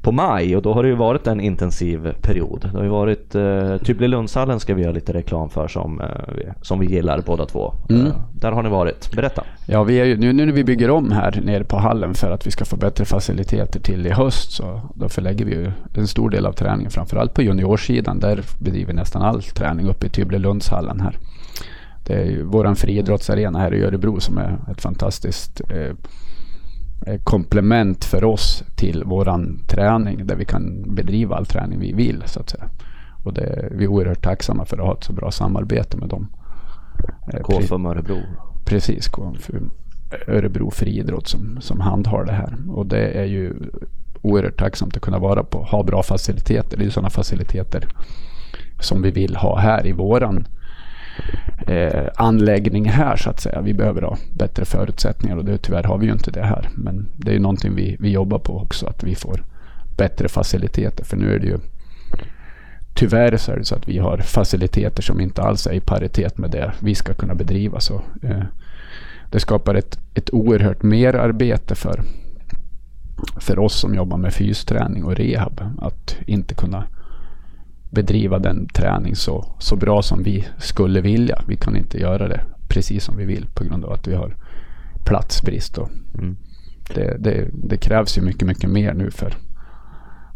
på 0.01 0.11
maj 0.11 0.55
och 0.55 0.61
då 0.61 0.73
har 0.73 0.83
det 0.83 0.89
ju 0.89 0.95
varit 0.95 1.27
en 1.27 1.41
intensiv 1.41 2.13
period. 2.21 2.69
Det 2.71 2.77
har 2.77 2.83
ju 2.83 2.89
varit 2.89 3.35
eh, 3.35 3.77
Tybblelundshallen 3.77 4.59
ska 4.59 4.73
vi 4.73 4.81
göra 4.81 4.91
lite 4.91 5.13
reklam 5.13 5.49
för 5.49 5.67
som, 5.67 6.01
eh, 6.01 6.07
som 6.61 6.79
vi 6.79 6.87
gillar 6.87 7.21
båda 7.25 7.45
två. 7.45 7.73
Mm. 7.89 8.05
Eh, 8.05 8.13
där 8.33 8.51
har 8.51 8.63
ni 8.63 8.69
varit, 8.69 9.11
berätta. 9.15 9.43
Ja, 9.65 9.83
vi 9.83 9.99
är 9.99 10.05
ju, 10.05 10.17
nu, 10.17 10.33
nu 10.33 10.45
när 10.45 10.53
vi 10.53 10.63
bygger 10.63 10.89
om 10.89 11.11
här 11.11 11.41
nere 11.43 11.63
på 11.63 11.77
hallen 11.77 12.13
för 12.13 12.31
att 12.31 12.47
vi 12.47 12.51
ska 12.51 12.65
få 12.65 12.75
bättre 12.75 13.05
faciliteter 13.05 13.79
till 13.79 14.07
i 14.07 14.09
höst 14.09 14.51
så 14.51 14.81
då 14.95 15.09
förlägger 15.09 15.45
vi 15.45 15.51
ju 15.51 15.71
en 15.93 16.07
stor 16.07 16.29
del 16.29 16.45
av 16.45 16.51
träningen 16.53 16.91
framförallt 16.91 17.33
på 17.33 17.41
juniorsidan. 17.41 18.19
Där 18.19 18.41
bedriver 18.59 18.87
vi 18.87 18.93
nästan 18.93 19.21
all 19.21 19.41
träning 19.41 19.87
uppe 19.87 20.07
i 20.07 20.09
Tybblelundshallen 20.09 20.99
här. 20.99 21.15
Det 22.05 22.13
är 22.13 22.25
ju 22.25 22.43
våran 22.43 22.75
friidrottsarena 22.75 23.59
här 23.59 23.73
i 23.73 23.83
Örebro 23.83 24.19
som 24.19 24.37
är 24.37 24.57
ett 24.71 24.81
fantastiskt 24.81 25.61
eh, 25.71 25.77
Eh, 25.77 25.93
komplement 27.23 28.05
för 28.05 28.23
oss 28.23 28.63
till 28.75 29.03
våran 29.03 29.63
träning 29.67 30.27
där 30.27 30.35
vi 30.35 30.45
kan 30.45 30.95
bedriva 30.95 31.35
all 31.35 31.45
träning 31.45 31.79
vi 31.79 31.93
vill 31.93 32.23
så 32.25 32.39
att 32.39 32.49
säga. 32.49 32.69
Och 33.23 33.33
det, 33.33 33.69
vi 33.71 33.83
är 33.83 33.87
oerhört 33.87 34.23
tacksamma 34.23 34.65
för 34.65 34.77
att 34.77 34.85
ha 34.85 34.93
ett 34.93 35.03
så 35.03 35.13
bra 35.13 35.31
samarbete 35.31 35.97
med 35.97 36.09
dem. 36.09 36.27
Eh, 37.33 37.39
KFUM 37.41 37.85
Örebro? 37.85 38.17
Precis, 38.65 39.07
KFUM 39.07 39.71
Örebro 40.27 40.71
Friidrott 40.71 41.27
som, 41.27 41.57
som 41.61 41.79
handhar 41.79 42.25
det 42.25 42.31
här. 42.31 42.57
Och 42.69 42.85
det 42.85 43.07
är 43.07 43.25
ju 43.25 43.53
oerhört 44.21 44.59
tacksamt 44.59 44.95
att 44.95 45.01
kunna 45.01 45.19
vara 45.19 45.43
på, 45.43 45.63
ha 45.63 45.83
bra 45.83 46.03
faciliteter. 46.03 46.77
Det 46.77 46.83
är 46.83 46.85
ju 46.85 46.91
sådana 46.91 47.09
faciliteter 47.09 47.87
som 48.79 49.01
vi 49.01 49.11
vill 49.11 49.35
ha 49.35 49.59
här 49.59 49.87
i 49.87 49.91
våran 49.91 50.47
eh, 51.67 52.07
anläggning 52.15 52.89
här 52.89 53.15
så 53.15 53.29
att 53.29 53.39
säga. 53.39 53.61
Vi 53.61 53.73
behöver 53.73 54.01
ha 54.01 54.17
bättre 54.33 54.65
förutsättningar 54.65 55.37
och 55.37 55.45
det, 55.45 55.57
tyvärr 55.57 55.83
har 55.83 55.97
vi 55.97 56.05
ju 56.05 56.11
inte 56.11 56.31
det 56.31 56.43
här. 56.43 56.69
Men 56.75 57.09
det 57.17 57.31
är 57.31 57.33
ju 57.33 57.39
någonting 57.39 57.75
vi, 57.75 57.97
vi 57.99 58.09
jobbar 58.09 58.39
på 58.39 58.57
också, 58.57 58.85
att 58.87 59.03
vi 59.03 59.15
får 59.15 59.43
bättre 59.97 60.27
faciliteter. 60.27 61.05
För 61.05 61.17
nu 61.17 61.35
är 61.35 61.39
det 61.39 61.47
ju 61.47 61.57
tyvärr 62.93 63.37
så 63.37 63.51
är 63.51 63.57
det 63.57 63.65
så 63.65 63.75
att 63.75 63.87
vi 63.87 63.97
har 63.97 64.17
faciliteter 64.17 65.03
som 65.03 65.21
inte 65.21 65.41
alls 65.41 65.67
är 65.67 65.73
i 65.73 65.79
paritet 65.79 66.37
med 66.37 66.51
det 66.51 66.71
vi 66.79 66.95
ska 66.95 67.13
kunna 67.13 67.35
bedriva. 67.35 67.79
Så, 67.79 68.01
eh, 68.23 68.43
det 69.31 69.39
skapar 69.39 69.75
ett, 69.75 69.99
ett 70.13 70.33
oerhört 70.33 70.83
merarbete 70.83 71.75
för, 71.75 72.01
för 73.39 73.59
oss 73.59 73.79
som 73.79 73.95
jobbar 73.95 74.17
med 74.17 74.33
fysträning 74.33 75.03
och 75.03 75.15
rehab. 75.15 75.61
Att 75.81 76.15
inte 76.25 76.55
kunna 76.55 76.83
bedriva 77.89 78.39
den 78.39 78.67
träning 78.67 79.15
så, 79.15 79.45
så 79.59 79.75
bra 79.75 80.01
som 80.01 80.23
vi 80.23 80.47
skulle 80.57 81.01
vilja. 81.01 81.41
Vi 81.47 81.55
kan 81.55 81.75
inte 81.75 81.97
göra 81.99 82.27
det 82.27 82.41
precis 82.67 83.03
som 83.03 83.17
vi 83.17 83.25
vill 83.25 83.47
på 83.53 83.63
grund 83.63 83.85
av 83.85 83.91
att 83.91 84.07
vi 84.07 84.15
har 84.15 84.35
platsbrist. 85.05 85.77
Och 85.77 85.89
mm. 86.17 86.37
det, 86.95 87.17
det, 87.19 87.49
det, 87.53 87.77
krävs 87.77 88.17
ju 88.17 88.21
mycket, 88.21 88.47
mycket 88.47 88.69
mer 88.69 88.93
nu 88.93 89.11
för, 89.11 89.33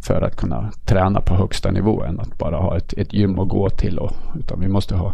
för 0.01 0.21
att 0.21 0.35
kunna 0.35 0.71
träna 0.85 1.21
på 1.21 1.35
högsta 1.35 1.71
nivå 1.71 2.03
än 2.03 2.19
att 2.19 2.37
bara 2.37 2.57
ha 2.57 2.77
ett, 2.77 2.93
ett 2.93 3.13
gym 3.13 3.39
att 3.39 3.49
gå 3.49 3.69
till. 3.69 3.99
Och, 3.99 4.11
utan 4.39 4.59
vi 4.59 4.67
måste 4.67 4.95
ha 4.95 5.13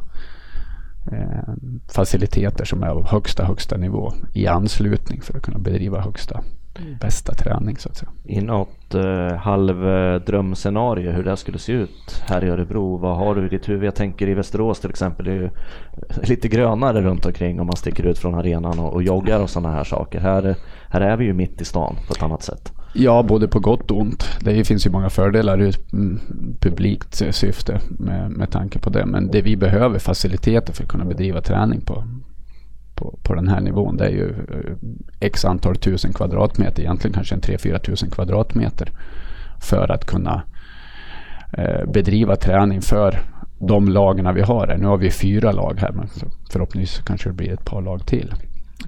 eh, 1.12 1.54
faciliteter 1.88 2.66
som 2.66 2.84
är 2.84 2.88
av 2.88 3.08
högsta, 3.08 3.46
högsta 3.46 3.78
nivå 3.78 4.14
i 4.34 4.48
anslutning 4.48 5.22
för 5.22 5.38
att 5.38 5.44
kunna 5.44 5.60
bedriva 5.60 6.02
högsta 6.02 6.44
bästa 7.02 7.34
träning 7.34 7.78
så 7.78 7.90
att 7.90 7.98
säga. 7.98 8.12
I 8.24 8.42
något 8.42 8.96
eh, 8.96 9.36
halvdrömscenario 9.36 11.12
hur 11.12 11.24
det 11.24 11.38
skulle 11.38 11.60
se 11.60 11.72
ut 11.72 12.24
här 12.28 12.44
i 12.44 12.50
Örebro. 12.50 12.98
Vad 12.98 13.18
har 13.18 13.36
du 13.36 13.46
i 13.46 13.50
ditt 13.50 13.70
huvud? 13.70 13.88
Jag 13.88 13.96
tänker 13.96 14.30
i 14.30 14.34
Västerås 14.34 14.80
till 14.80 14.90
exempel. 14.90 15.26
Det 15.26 15.32
är 15.32 15.36
ju 15.36 15.50
lite 16.24 16.48
grönare 16.48 17.02
runt 17.02 17.26
omkring 17.26 17.60
om 17.60 17.68
man 17.68 17.76
sticker 17.76 18.04
ut 18.04 18.18
från 18.18 18.36
arenan 18.36 18.80
och, 18.80 18.94
och 18.94 19.04
joggar 19.04 19.40
och 19.40 19.50
sådana 19.50 19.76
här 19.76 19.84
saker. 19.84 20.20
Här, 20.20 20.56
här 20.90 21.02
är 21.02 21.18
vi 21.18 21.26
ju 21.26 21.34
mitt 21.34 21.62
i 21.62 21.66
stan 21.66 21.96
på 22.08 22.14
ett 22.14 22.24
annat 22.24 22.44
sätt. 22.44 22.74
Ja, 22.94 23.24
både 23.24 23.48
på 23.48 23.60
gott 23.60 23.92
och 23.92 24.00
ont. 24.00 24.24
Det 24.42 24.64
finns 24.64 24.86
ju 24.86 24.90
många 24.90 25.10
fördelar 25.10 25.62
ur 25.62 25.76
mm, 25.94 26.20
publikt 26.60 27.36
syfte 27.36 27.80
med, 27.90 28.32
med 28.32 28.52
tanke 28.52 28.80
på 28.80 28.90
det. 28.90 29.06
Men 29.06 29.28
det 29.28 29.42
vi 29.42 29.56
behöver 29.56 30.00
faciliteter 30.00 30.74
för 30.74 30.84
att 30.84 30.90
kunna 30.90 31.06
bedriva 31.06 31.42
träning 31.42 31.82
på, 31.82 32.04
på, 32.98 33.20
på 33.24 33.36
den 33.36 33.48
här 33.48 33.62
nivån. 33.62 33.98
Det 33.98 34.06
är 34.06 34.10
ju 34.10 34.30
eh, 34.30 34.74
x 35.20 35.46
antal 35.46 35.76
tusen 35.76 36.14
kvadratmeter, 36.14 36.82
egentligen 36.82 37.14
kanske 37.14 37.36
en 37.36 37.42
3-4 37.42 37.80
tusen 37.80 38.10
kvadratmeter 38.10 38.92
för 39.62 39.92
att 39.92 40.06
kunna 40.06 40.44
eh, 41.54 41.86
bedriva 41.86 42.36
träning 42.36 42.82
för 42.82 43.20
de 43.60 43.88
lagarna 43.90 44.34
vi 44.34 44.42
har 44.42 44.68
här. 44.68 44.78
Nu 44.78 44.88
har 44.88 44.98
vi 44.98 45.12
fyra 45.12 45.52
lag 45.52 45.80
här 45.80 45.92
men 45.92 46.08
förhoppningsvis 46.52 47.02
kanske 47.06 47.30
det 47.30 47.34
blir 47.34 47.54
ett 47.54 47.66
par 47.66 47.82
lag 47.82 48.06
till 48.06 48.34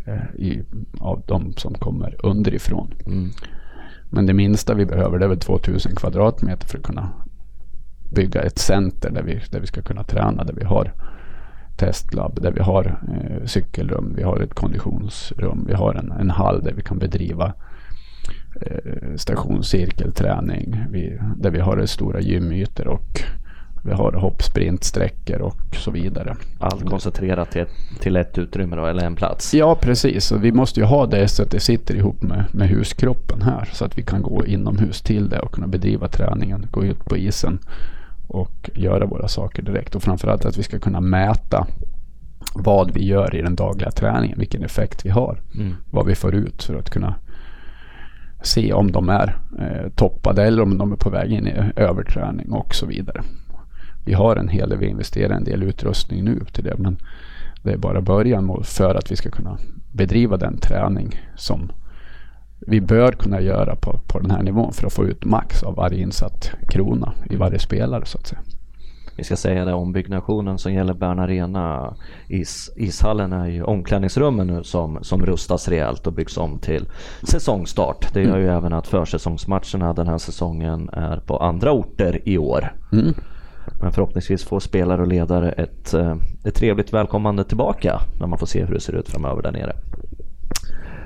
eh, 0.06 0.36
i, 0.36 0.64
av 1.00 1.24
de 1.28 1.54
som 1.54 1.74
kommer 1.74 2.26
underifrån. 2.26 2.94
Mm. 3.06 3.30
Men 4.10 4.26
det 4.26 4.34
minsta 4.34 4.74
vi 4.74 4.86
behöver 4.86 5.20
det 5.20 5.26
är 5.26 5.30
väl 5.30 5.40
2000 5.40 5.96
kvadratmeter 5.96 6.68
för 6.68 6.78
att 6.78 6.84
kunna 6.84 7.10
bygga 8.10 8.42
ett 8.42 8.60
center 8.60 9.10
där 9.10 9.24
vi, 9.24 9.42
där 9.52 9.60
vi 9.60 9.68
ska 9.68 9.82
kunna 9.82 10.04
träna, 10.04 10.44
där 10.44 10.54
vi 10.54 10.66
har 10.66 10.94
testlab 11.80 12.42
där 12.42 12.52
vi 12.52 12.62
har 12.62 12.86
eh, 12.86 13.46
cykelrum, 13.46 14.14
vi 14.16 14.24
har 14.24 14.40
ett 14.40 14.54
konditionsrum, 14.54 15.66
vi 15.68 15.74
har 15.74 15.94
en, 15.94 16.12
en 16.12 16.30
hall 16.30 16.64
där 16.64 16.74
vi 16.74 16.82
kan 16.82 17.00
bedriva 17.00 17.54
eh, 18.62 19.16
stationscirkelträning, 19.16 20.86
vi, 20.90 21.20
där 21.36 21.52
vi 21.52 21.60
har 21.60 21.86
stora 21.86 22.20
gymytor 22.20 22.88
och 22.88 23.22
vi 23.84 23.92
har 23.92 24.12
hoppsprintsträckor 24.12 25.42
och 25.42 25.76
så 25.76 25.92
vidare. 25.92 26.36
Allt 26.60 26.90
koncentrerat 26.90 27.52
till, 27.52 27.66
till 28.00 28.16
ett 28.16 28.38
utrymme 28.38 28.76
då, 28.76 28.86
eller 28.86 29.06
en 29.06 29.16
plats? 29.16 29.54
Ja 29.54 29.76
precis, 29.82 30.32
och 30.32 30.44
vi 30.44 30.52
måste 30.52 30.80
ju 30.80 30.86
ha 30.86 31.06
det 31.06 31.28
så 31.28 31.44
att 31.44 31.52
det 31.52 31.60
sitter 31.60 31.96
ihop 31.96 32.22
med, 32.22 32.46
med 32.52 32.70
huskroppen 32.70 33.42
här 33.42 33.70
så 33.74 33.86
att 33.86 33.98
vi 33.98 34.02
kan 34.02 34.22
gå 34.22 34.46
inomhus 34.46 35.02
till 35.02 35.30
det 35.30 35.40
och 35.40 35.52
kunna 35.52 35.68
bedriva 35.68 36.08
träningen, 36.08 36.68
gå 36.72 36.86
ut 36.86 37.06
på 37.06 37.18
isen 37.18 37.60
och 38.30 38.70
göra 38.74 39.06
våra 39.06 39.28
saker 39.28 39.64
direkt. 39.64 39.96
Och 39.96 40.04
framförallt 40.04 40.46
att 40.46 40.58
vi 40.58 40.64
ska 40.64 40.80
kunna 40.80 41.02
mäta 41.02 41.68
vad 42.54 42.92
vi 42.92 43.06
gör 43.06 43.36
i 43.36 43.42
den 43.42 43.56
dagliga 43.56 43.92
träningen, 43.92 44.40
vilken 44.40 44.64
effekt 44.64 45.06
vi 45.06 45.10
har, 45.10 45.42
mm. 45.56 45.76
vad 45.92 46.06
vi 46.06 46.16
får 46.16 46.36
ut 46.36 46.64
för 46.64 46.76
att 46.76 46.90
kunna 46.90 47.16
se 48.42 48.74
om 48.74 48.92
de 48.92 49.10
är 49.10 49.38
eh, 49.60 49.92
toppade 49.96 50.44
eller 50.44 50.62
om 50.62 50.78
de 50.78 50.92
är 50.92 50.96
på 50.96 51.10
väg 51.10 51.32
in 51.32 51.48
i 51.48 51.72
överträning 51.76 52.52
och 52.52 52.76
så 52.76 52.86
vidare. 52.86 53.22
Vi 54.06 54.14
har 54.14 54.36
en 54.36 54.48
hel 54.48 54.70
del, 54.70 54.80
vi 54.80 54.88
investerar 54.88 55.34
en 55.34 55.44
del 55.44 55.64
utrustning 55.64 56.24
nu 56.24 56.40
till 56.52 56.64
det 56.64 56.78
men 56.78 56.98
det 57.64 57.72
är 57.72 57.78
bara 57.78 58.02
början 58.02 58.64
för 58.64 58.96
att 58.96 59.12
vi 59.12 59.16
ska 59.16 59.30
kunna 59.30 59.58
bedriva 59.92 60.38
den 60.38 60.58
träning 60.58 61.22
som 61.36 61.72
vi 62.60 62.82
bör 62.82 63.12
kunna 63.12 63.42
göra 63.42 63.76
på, 63.76 64.00
på 64.08 64.20
den 64.20 64.32
här 64.32 64.44
nivån 64.44 64.74
för 64.74 64.88
att 64.88 64.94
få 64.94 65.06
ut 65.06 65.26
max 65.26 65.64
av 65.64 65.76
varje 65.76 66.02
insatt 66.02 66.52
krona 66.70 67.14
i 67.30 67.36
varje 67.36 67.60
spelare 67.60 68.06
så 68.06 68.18
att 68.18 68.28
säga. 68.28 68.42
Vi 69.20 69.24
ska 69.24 69.36
säga 69.36 69.66
det, 69.66 69.74
ombyggnationen 69.74 70.58
som 70.58 70.74
gäller 70.74 70.94
Bern 70.94 71.20
Arena, 71.20 71.94
is, 72.28 72.72
ishallen 72.76 73.34
är 73.34 73.48
ju 73.48 73.64
omklädningsrummen 73.64 74.48
nu 74.48 74.64
som, 74.64 75.00
som 75.02 75.26
rustas 75.26 75.68
rejält 75.68 76.08
och 76.08 76.14
byggs 76.14 76.38
om 76.38 76.60
till 76.60 76.86
säsongstart. 77.24 78.14
Det 78.14 78.22
gör 78.22 78.38
ju 78.38 78.44
mm. 78.44 78.58
även 78.58 78.74
att 78.74 78.88
försäsongsmatcherna 78.88 79.94
den 79.94 80.08
här 80.08 80.18
säsongen 80.18 80.90
är 80.90 81.18
på 81.18 81.38
andra 81.38 81.72
orter 81.72 82.20
i 82.26 82.38
år. 82.38 82.74
Mm. 82.92 83.14
Men 83.82 83.92
förhoppningsvis 83.92 84.44
får 84.44 84.60
spelare 84.60 85.02
och 85.02 85.08
ledare 85.08 85.52
ett, 85.52 85.94
eh, 85.94 86.16
ett 86.44 86.56
trevligt 86.56 86.94
välkomnande 86.94 87.44
tillbaka 87.44 88.00
när 88.20 88.28
man 88.28 88.40
får 88.40 88.48
se 88.48 88.66
hur 88.66 88.74
det 88.74 88.82
ser 88.82 88.96
ut 88.96 89.10
framöver 89.10 89.42
där 89.42 89.52
nere. 89.52 89.76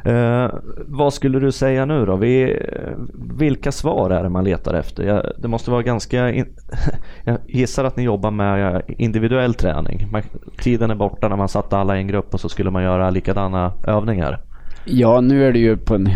Eh, 0.05 0.49
vad 0.87 1.13
skulle 1.13 1.39
du 1.39 1.51
säga 1.51 1.85
nu 1.85 2.05
då? 2.05 2.15
Vi, 2.15 2.43
eh, 2.43 2.93
vilka 3.37 3.71
svar 3.71 4.09
är 4.09 4.23
det 4.23 4.29
man 4.29 4.43
letar 4.43 4.73
efter? 4.73 5.03
Jag, 5.03 5.31
det 5.37 5.47
måste 5.47 5.71
vara 5.71 5.81
ganska... 5.81 6.31
In, 6.31 6.45
jag 7.23 7.37
gissar 7.47 7.83
att 7.83 7.97
ni 7.97 8.03
jobbar 8.03 8.31
med 8.31 8.81
individuell 8.87 9.53
träning. 9.53 10.07
Man, 10.11 10.21
tiden 10.57 10.91
är 10.91 10.95
borta 10.95 11.29
när 11.29 11.35
man 11.35 11.49
satte 11.49 11.77
alla 11.77 11.97
i 11.97 11.99
en 11.99 12.07
grupp 12.07 12.33
och 12.33 12.39
så 12.39 12.49
skulle 12.49 12.71
man 12.71 12.83
göra 12.83 13.09
likadana 13.09 13.73
övningar. 13.87 14.39
Ja, 14.85 15.21
nu 15.21 15.47
är 15.47 15.53
det 15.53 15.59
ju 15.59 15.77
på 15.77 15.95
en, 15.95 16.09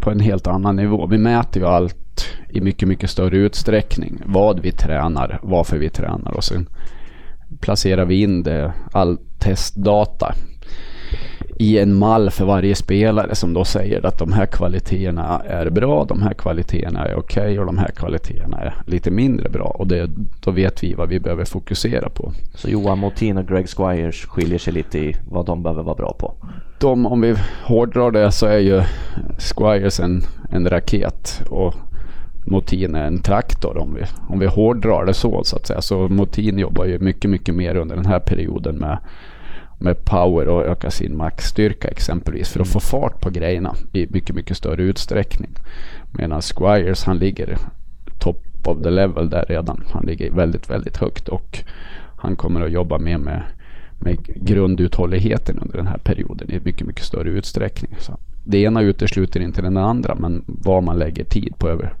på 0.00 0.10
en 0.10 0.20
helt 0.20 0.46
annan 0.46 0.76
nivå. 0.76 1.06
Vi 1.06 1.18
mäter 1.18 1.62
ju 1.62 1.68
allt 1.68 2.26
i 2.48 2.60
mycket, 2.60 2.88
mycket 2.88 3.10
större 3.10 3.36
utsträckning. 3.36 4.22
Vad 4.24 4.60
vi 4.60 4.72
tränar, 4.72 5.38
varför 5.42 5.78
vi 5.78 5.90
tränar 5.90 6.36
och 6.36 6.44
sen 6.44 6.68
placerar 7.60 8.04
vi 8.04 8.22
in 8.22 8.42
det, 8.42 8.72
all 8.92 9.18
testdata 9.38 10.34
i 11.58 11.78
en 11.78 11.94
mall 11.94 12.30
för 12.30 12.44
varje 12.44 12.74
spelare 12.74 13.34
som 13.34 13.54
då 13.54 13.64
säger 13.64 14.06
att 14.06 14.18
de 14.18 14.32
här 14.32 14.46
kvaliteterna 14.46 15.42
är 15.48 15.70
bra, 15.70 16.04
de 16.04 16.22
här 16.22 16.34
kvaliteterna 16.34 17.04
är 17.04 17.14
okej 17.14 17.42
okay, 17.42 17.58
och 17.58 17.66
de 17.66 17.78
här 17.78 17.88
kvaliteterna 17.88 18.58
är 18.58 18.74
lite 18.86 19.10
mindre 19.10 19.48
bra. 19.48 19.64
Och 19.64 19.86
det, 19.86 20.10
då 20.40 20.50
vet 20.50 20.82
vi 20.82 20.94
vad 20.94 21.08
vi 21.08 21.20
behöver 21.20 21.44
fokusera 21.44 22.08
på. 22.08 22.32
Så 22.54 22.68
Johan 22.68 22.98
Motin 22.98 23.38
och 23.38 23.48
Greg 23.48 23.68
Squires 23.68 24.24
skiljer 24.24 24.58
sig 24.58 24.72
lite 24.72 24.98
i 24.98 25.16
vad 25.30 25.46
de 25.46 25.62
behöver 25.62 25.82
vara 25.82 25.94
bra 25.94 26.16
på? 26.18 26.34
De, 26.80 27.06
om 27.06 27.20
vi 27.20 27.34
hårdrar 27.64 28.10
det 28.10 28.32
så 28.32 28.46
är 28.46 28.58
ju 28.58 28.82
Squires 29.38 30.00
en, 30.00 30.22
en 30.50 30.70
raket 30.70 31.42
och 31.50 31.74
Motin 32.46 32.94
är 32.94 33.06
en 33.06 33.18
traktor 33.18 33.78
om 33.78 33.94
vi, 33.94 34.02
om 34.28 34.38
vi 34.38 34.46
hårdrar 34.46 35.04
det 35.04 35.14
så 35.14 35.44
så 35.44 35.56
att 35.56 35.66
säga. 35.66 35.80
Så 35.80 36.08
Motin 36.08 36.58
jobbar 36.58 36.84
ju 36.84 36.98
mycket, 36.98 37.30
mycket 37.30 37.54
mer 37.54 37.76
under 37.76 37.96
den 37.96 38.06
här 38.06 38.20
perioden 38.20 38.76
med 38.76 38.98
med 39.84 40.04
power 40.04 40.48
och 40.48 40.64
öka 40.64 40.90
sin 40.90 41.16
maxstyrka 41.16 41.88
exempelvis 41.88 42.48
för 42.48 42.60
att 42.60 42.68
få 42.68 42.80
fart 42.80 43.20
på 43.20 43.30
grejerna 43.30 43.74
i 43.92 44.06
mycket, 44.10 44.36
mycket 44.36 44.56
större 44.56 44.82
utsträckning. 44.82 45.50
Medan 46.10 46.42
Squires 46.42 47.04
han 47.04 47.18
ligger 47.18 47.58
top 48.18 48.42
of 48.64 48.82
the 48.82 48.90
level 48.90 49.30
där 49.30 49.44
redan. 49.48 49.84
Han 49.90 50.06
ligger 50.06 50.30
väldigt, 50.30 50.70
väldigt 50.70 50.96
högt 50.96 51.28
och 51.28 51.64
han 52.16 52.36
kommer 52.36 52.60
att 52.60 52.72
jobba 52.72 52.98
mer 52.98 53.18
med, 53.18 53.42
med 53.98 54.18
grunduthålligheten 54.24 55.58
under 55.58 55.76
den 55.76 55.86
här 55.86 55.98
perioden 55.98 56.50
i 56.50 56.60
mycket, 56.64 56.86
mycket 56.86 57.04
större 57.04 57.28
utsträckning. 57.28 57.96
Så 57.98 58.18
det 58.44 58.58
ena 58.58 58.82
utesluter 58.82 59.40
inte 59.40 59.62
den 59.62 59.76
andra 59.76 60.14
men 60.14 60.44
vad 60.46 60.82
man 60.82 60.98
lägger 60.98 61.24
tid 61.24 61.54
på 61.58 61.68
över 61.68 61.94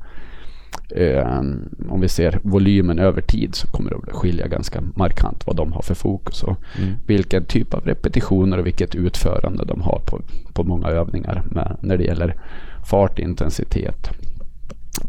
om 1.88 2.00
vi 2.00 2.08
ser 2.08 2.38
volymen 2.42 2.98
över 2.98 3.20
tid 3.20 3.54
så 3.54 3.66
kommer 3.66 3.90
det 3.90 3.96
att 3.96 4.16
skilja 4.16 4.48
ganska 4.48 4.80
markant 4.94 5.46
vad 5.46 5.56
de 5.56 5.72
har 5.72 5.82
för 5.82 5.94
fokus 5.94 6.42
och 6.42 6.56
mm. 6.78 6.94
vilken 7.06 7.44
typ 7.44 7.74
av 7.74 7.84
repetitioner 7.84 8.58
och 8.58 8.66
vilket 8.66 8.94
utförande 8.94 9.64
de 9.64 9.82
har 9.82 10.00
på, 10.06 10.20
på 10.52 10.64
många 10.64 10.88
övningar 10.88 11.42
med, 11.50 11.76
när 11.80 11.96
det 11.96 12.04
gäller 12.04 12.36
fart, 12.84 13.18
intensitet, 13.18 14.10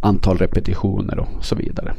antal 0.02 0.38
repetitioner 0.38 1.20
och 1.20 1.46
så 1.46 1.56
vidare. 1.56 1.94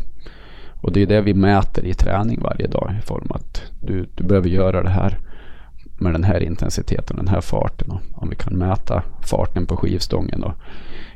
Och 0.80 0.92
det 0.92 1.02
är 1.02 1.06
det 1.06 1.20
vi 1.20 1.34
mäter 1.34 1.84
i 1.84 1.94
träning 1.94 2.40
varje 2.42 2.66
dag 2.66 2.94
i 2.98 3.06
form 3.06 3.30
att 3.30 3.62
du, 3.80 4.06
du 4.14 4.24
behöver 4.24 4.48
göra 4.48 4.82
det 4.82 4.90
här 4.90 5.18
med 5.98 6.12
den 6.12 6.24
här 6.24 6.40
intensiteten, 6.42 7.16
den 7.16 7.28
här 7.28 7.40
farten. 7.40 7.90
Och 7.90 8.22
om 8.22 8.30
vi 8.30 8.36
kan 8.36 8.58
mäta 8.58 9.02
farten 9.22 9.66
på 9.66 9.76
skivstången 9.76 10.42
och 10.44 10.54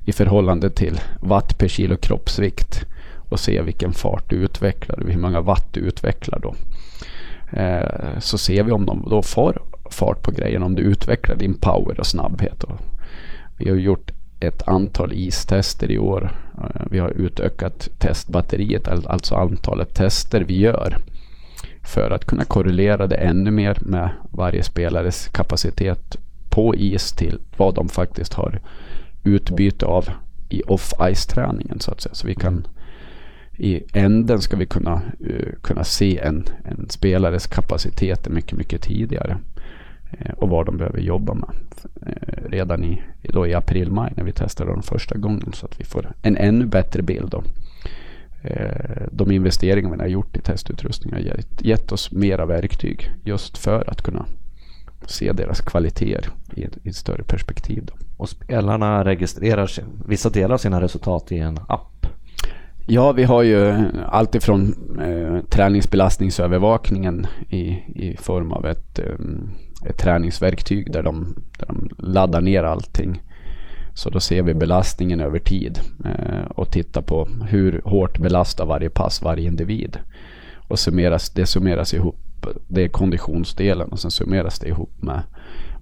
i 0.04 0.12
förhållande 0.12 0.70
till 0.70 1.00
watt 1.20 1.58
per 1.58 1.68
kilo 1.68 1.96
kroppsvikt 1.96 2.84
och 3.28 3.40
se 3.40 3.62
vilken 3.62 3.92
fart 3.92 4.30
du 4.30 4.36
utvecklar, 4.36 5.04
hur 5.06 5.18
många 5.18 5.40
watt 5.40 5.72
du 5.72 5.80
utvecklar 5.80 6.38
då. 6.38 6.54
Eh, 7.58 8.18
så 8.18 8.38
ser 8.38 8.62
vi 8.62 8.72
om 8.72 8.86
de 8.86 9.06
då 9.10 9.22
får 9.22 9.62
fart 9.90 10.22
på 10.22 10.30
grejen, 10.30 10.62
om 10.62 10.74
du 10.74 10.82
utvecklar 10.82 11.36
din 11.36 11.54
power 11.54 12.00
och 12.00 12.06
snabbhet. 12.06 12.64
Och 12.64 12.80
vi 13.58 13.70
har 13.70 13.76
gjort 13.76 14.10
ett 14.40 14.68
antal 14.68 15.12
istester 15.12 15.90
i 15.90 15.98
år. 15.98 16.32
Eh, 16.58 16.82
vi 16.90 16.98
har 16.98 17.10
utökat 17.10 17.88
testbatteriet, 17.98 18.88
alltså 18.88 19.34
antalet 19.34 19.94
tester 19.94 20.40
vi 20.40 20.58
gör 20.58 20.96
för 21.82 22.10
att 22.10 22.24
kunna 22.24 22.44
korrelera 22.44 23.06
det 23.06 23.16
ännu 23.16 23.50
mer 23.50 23.78
med 23.80 24.10
varje 24.30 24.62
spelares 24.62 25.28
kapacitet 25.28 26.16
på 26.50 26.74
is 26.74 27.12
till 27.12 27.38
vad 27.56 27.74
de 27.74 27.88
faktiskt 27.88 28.34
har 28.34 28.60
utbyte 29.24 29.86
av 29.86 30.08
i 30.48 30.62
off-ice-träningen 30.62 31.80
så 31.80 31.90
att 31.90 32.00
säga. 32.00 32.14
Så 32.14 32.26
vi 32.26 32.34
kan 32.34 32.66
i 33.60 33.82
änden 33.92 34.40
ska 34.40 34.56
vi 34.56 34.66
kunna, 34.66 35.02
uh, 35.30 35.52
kunna 35.62 35.84
se 35.84 36.18
en, 36.18 36.44
en 36.64 36.88
spelares 36.88 37.46
kapacitet 37.46 38.28
mycket, 38.28 38.58
mycket 38.58 38.82
tidigare. 38.82 39.38
Uh, 40.12 40.30
och 40.36 40.48
vad 40.48 40.66
de 40.66 40.76
behöver 40.76 40.98
jobba 40.98 41.34
med. 41.34 41.50
Uh, 42.06 42.50
redan 42.50 42.84
i, 42.84 43.02
då 43.22 43.46
i 43.46 43.54
april-maj 43.54 44.12
när 44.16 44.24
vi 44.24 44.32
testar 44.32 44.66
dem 44.66 44.82
första 44.82 45.18
gången 45.18 45.52
så 45.52 45.66
att 45.66 45.80
vi 45.80 45.84
får 45.84 46.12
en 46.22 46.36
ännu 46.36 46.66
bättre 46.66 47.02
bild. 47.02 47.30
Då. 47.30 47.42
De 49.12 49.30
investeringar 49.30 49.90
vi 49.90 49.98
har 49.98 50.06
gjort 50.06 50.36
i 50.36 50.40
testutrustning 50.40 51.12
har 51.12 51.20
gett, 51.20 51.64
gett 51.64 51.92
oss 51.92 52.12
mera 52.12 52.46
verktyg 52.46 53.10
just 53.24 53.58
för 53.58 53.90
att 53.90 54.02
kunna 54.02 54.26
se 55.06 55.32
deras 55.32 55.60
kvaliteter 55.60 56.30
i 56.54 56.64
ett, 56.64 56.78
i 56.82 56.88
ett 56.88 56.96
större 56.96 57.22
perspektiv. 57.22 57.84
Då. 57.84 57.94
Och 58.20 58.28
spelarna 58.28 59.04
registrerar 59.04 59.70
vissa 60.06 60.30
delar 60.30 60.54
av 60.54 60.58
sina 60.58 60.80
resultat 60.80 61.32
i 61.32 61.38
en 61.38 61.58
app? 61.68 62.06
Ja, 62.86 63.12
vi 63.12 63.24
har 63.24 63.42
ju 63.42 63.68
eh, 63.68 63.84
alltifrån 64.08 64.74
eh, 65.00 65.44
träningsbelastningsövervakningen 65.50 67.26
i, 67.48 67.66
i 67.94 68.16
form 68.20 68.52
av 68.52 68.66
ett, 68.66 68.98
eh, 68.98 69.14
ett 69.86 69.98
träningsverktyg 69.98 70.92
där 70.92 71.02
de, 71.02 71.34
där 71.58 71.66
de 71.66 71.88
laddar 71.98 72.40
ner 72.40 72.64
allting. 72.64 73.22
Så 73.94 74.10
då 74.10 74.20
ser 74.20 74.42
vi 74.42 74.54
belastningen 74.54 75.20
över 75.20 75.38
tid 75.38 75.80
eh, 76.04 76.50
och 76.50 76.70
tittar 76.70 77.02
på 77.02 77.28
hur 77.48 77.82
hårt 77.84 78.18
belastar 78.18 78.66
varje 78.66 78.90
pass 78.90 79.22
varje 79.22 79.46
individ. 79.46 79.98
Och 80.68 80.78
summeras, 80.78 81.30
det 81.30 81.46
summeras 81.46 81.94
ihop 81.94 82.16
det 82.68 82.82
är 82.82 82.88
konditionsdelen 82.88 83.88
och 83.88 84.00
sen 84.00 84.10
summeras 84.10 84.58
det 84.58 84.68
ihop 84.68 85.02
med, 85.02 85.22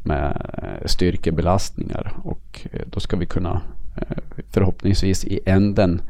med 0.04 0.50
styrkebelastningar 0.86 2.12
och 2.22 2.66
eh, 2.72 2.80
då 2.86 3.00
ska 3.00 3.16
vi 3.16 3.26
kunna 3.26 3.60
eh, 3.96 4.16
förhoppningsvis 4.50 5.24
i 5.24 5.40
änden 5.46 6.00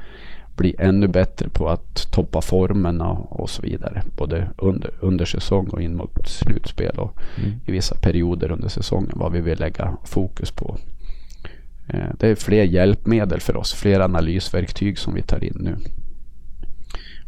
bli 0.57 0.75
ännu 0.79 1.09
bättre 1.09 1.49
på 1.49 1.69
att 1.69 2.13
toppa 2.13 2.41
formerna 2.41 3.11
och 3.11 3.51
så 3.51 3.63
vidare. 3.63 4.03
Både 4.17 4.49
under, 4.57 4.91
under 5.01 5.25
säsong 5.25 5.69
och 5.69 5.83
in 5.83 5.97
mot 5.97 6.29
slutspel 6.29 6.99
och 6.99 7.19
mm. 7.37 7.51
i 7.67 7.73
vissa 7.73 7.95
perioder 7.95 8.51
under 8.53 8.69
säsongen 8.69 9.13
vad 9.15 9.33
vi 9.33 9.41
vill 9.41 9.61
lägga 9.61 9.97
fokus 10.05 10.51
på. 10.51 10.77
Eh, 11.89 12.09
det 12.19 12.29
är 12.29 12.35
fler 12.35 12.65
hjälpmedel 12.65 13.41
för 13.41 13.57
oss, 13.57 13.75
fler 13.75 14.01
analysverktyg 14.01 14.99
som 14.99 15.15
vi 15.15 15.23
tar 15.23 15.45
in 15.45 15.57
nu. 15.61 15.77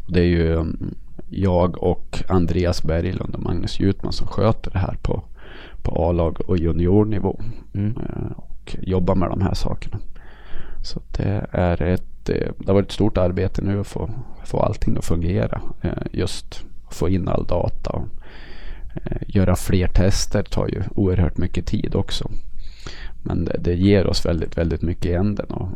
Det 0.08 0.20
är 0.20 0.24
ju 0.24 0.52
mm, 0.54 0.94
jag 1.30 1.82
och 1.82 2.22
Andreas 2.28 2.82
Berglund 2.82 3.34
och 3.34 3.42
Magnus 3.42 3.80
Jutman 3.80 4.12
som 4.12 4.26
sköter 4.26 4.70
det 4.70 4.78
här 4.78 4.96
på, 5.02 5.22
på 5.82 6.08
A-lag 6.08 6.40
och 6.46 6.58
juniornivå. 6.58 7.40
Mm. 7.74 7.96
Eh, 7.96 8.32
och 8.36 8.76
jobbar 8.80 9.14
med 9.14 9.30
de 9.30 9.42
här 9.42 9.54
sakerna. 9.54 9.98
Så 10.82 11.00
det 11.16 11.46
är 11.50 11.82
ett, 11.82 12.28
eh, 12.28 12.52
det 12.58 12.66
har 12.66 12.74
varit 12.74 12.86
ett 12.86 12.92
stort 12.92 13.18
arbete 13.18 13.62
nu 13.62 13.80
att 13.80 13.86
få, 13.86 14.10
få 14.44 14.60
allting 14.60 14.96
att 14.96 15.04
fungera. 15.04 15.60
Eh, 15.82 15.92
just 16.12 16.64
få 16.90 17.08
in 17.08 17.28
all 17.28 17.46
data 17.46 17.90
och 17.90 18.08
göra 19.26 19.56
fler 19.56 19.88
tester 19.88 20.42
tar 20.42 20.68
ju 20.68 20.82
oerhört 20.94 21.38
mycket 21.38 21.66
tid 21.66 21.94
också. 21.94 22.30
Men 23.22 23.44
det, 23.44 23.56
det, 23.60 23.74
ger 23.74 24.06
oss 24.06 24.26
väldigt, 24.26 24.58
väldigt 24.58 24.82
mycket 24.82 25.06
i 25.06 25.14
änden. 25.14 25.46
Och, 25.46 25.68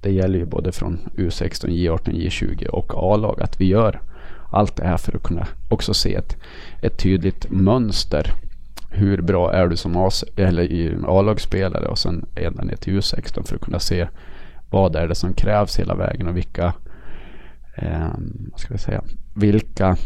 det 0.00 0.12
gäller 0.12 0.38
ju 0.38 0.44
både 0.44 0.72
från 0.72 0.98
U16, 1.16 1.68
J18, 1.68 2.12
J20 2.12 2.66
och 2.66 2.92
A-lag 2.94 3.42
att 3.42 3.60
vi 3.60 3.64
gör 3.64 4.00
allt 4.50 4.76
det 4.76 4.84
här 4.84 4.96
för 4.96 5.16
att 5.16 5.22
kunna 5.22 5.46
också 5.68 5.94
se 5.94 6.14
ett, 6.14 6.36
ett 6.82 6.98
tydligt 6.98 7.50
mönster 7.50 8.32
hur 8.96 9.22
bra 9.22 9.52
är 9.52 9.68
du 9.68 9.76
som 9.76 9.96
A-lagsspelare 11.06 11.86
och 11.86 11.98
sen 11.98 12.26
ända 12.34 12.64
ner 12.64 12.76
till 12.76 12.98
U16 12.98 13.46
för 13.46 13.54
att 13.54 13.62
kunna 13.62 13.78
se 13.78 14.08
vad 14.70 14.96
är 14.96 15.08
det 15.08 15.14
som 15.14 15.32
krävs 15.32 15.78
hela 15.78 15.94
vägen 15.94 16.28
och 16.28 16.36
vilka, 16.36 16.74
eh, 17.76 18.08
vad 18.50 18.60
ska 18.60 18.74
vi 18.74 18.78
säga, 18.78 19.02
vilka 19.34 19.96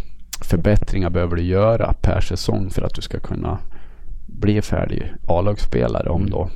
förbättringar 0.45 1.11
behöver 1.11 1.37
du 1.37 1.43
göra 1.43 1.95
per 2.01 2.21
säsong 2.21 2.71
för 2.71 2.83
att 2.83 2.95
du 2.95 3.03
ska 3.03 3.21
kunna 3.21 3.59
bli 4.27 4.63
färdig 4.63 5.13
A-lagsspelare 5.29 6.09
om 6.09 6.21
mm. 6.21 6.31
då 6.31 6.51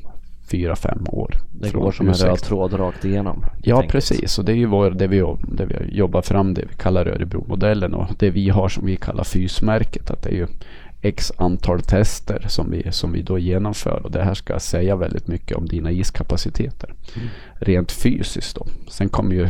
fyra, 0.50 0.76
fem 0.76 1.06
år. 1.06 1.34
Det 1.52 1.72
går 1.72 1.92
som 1.92 2.08
en 2.08 2.14
röd 2.14 2.38
tråd 2.38 2.72
rakt 2.72 3.04
igenom. 3.04 3.44
Ja, 3.62 3.80
tänkt. 3.80 3.92
precis. 3.92 4.38
Och 4.38 4.44
det 4.44 4.52
är 4.52 4.56
ju 4.56 4.66
vår, 4.66 4.90
det, 4.90 5.06
vi, 5.06 5.24
det 5.42 5.66
vi 5.66 5.96
jobbar 5.96 6.22
fram, 6.22 6.54
det 6.54 6.64
vi 6.70 6.74
kallar 6.74 7.06
Örebromodellen 7.06 7.94
och 7.94 8.06
det 8.18 8.30
vi 8.30 8.48
har 8.48 8.68
som 8.68 8.86
vi 8.86 8.96
kallar 8.96 9.24
fysmärket. 9.24 10.10
Att 10.10 10.22
det 10.22 10.30
är 10.30 10.34
ju 10.34 10.46
x 11.04 11.32
antal 11.36 11.80
tester 11.80 12.44
som 12.48 12.70
vi, 12.70 12.92
som 12.92 13.12
vi 13.12 13.22
då 13.22 13.38
genomför 13.38 14.00
och 14.04 14.10
det 14.10 14.22
här 14.22 14.34
ska 14.34 14.58
säga 14.58 14.96
väldigt 14.96 15.26
mycket 15.26 15.56
om 15.56 15.68
dina 15.68 15.90
iskapaciteter. 15.90 16.94
Mm. 17.16 17.28
Rent 17.54 17.92
fysiskt 17.92 18.56
då. 18.56 18.66
Sen 18.88 19.08
kommer 19.08 19.34
ju 19.34 19.48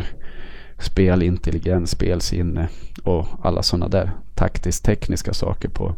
spelintelligens, 0.78 1.90
spelsinne 1.90 2.68
och 3.02 3.26
alla 3.42 3.62
sådana 3.62 3.88
där 3.88 4.10
taktiskt 4.34 4.84
tekniska 4.84 5.34
saker 5.34 5.68
på, 5.68 5.94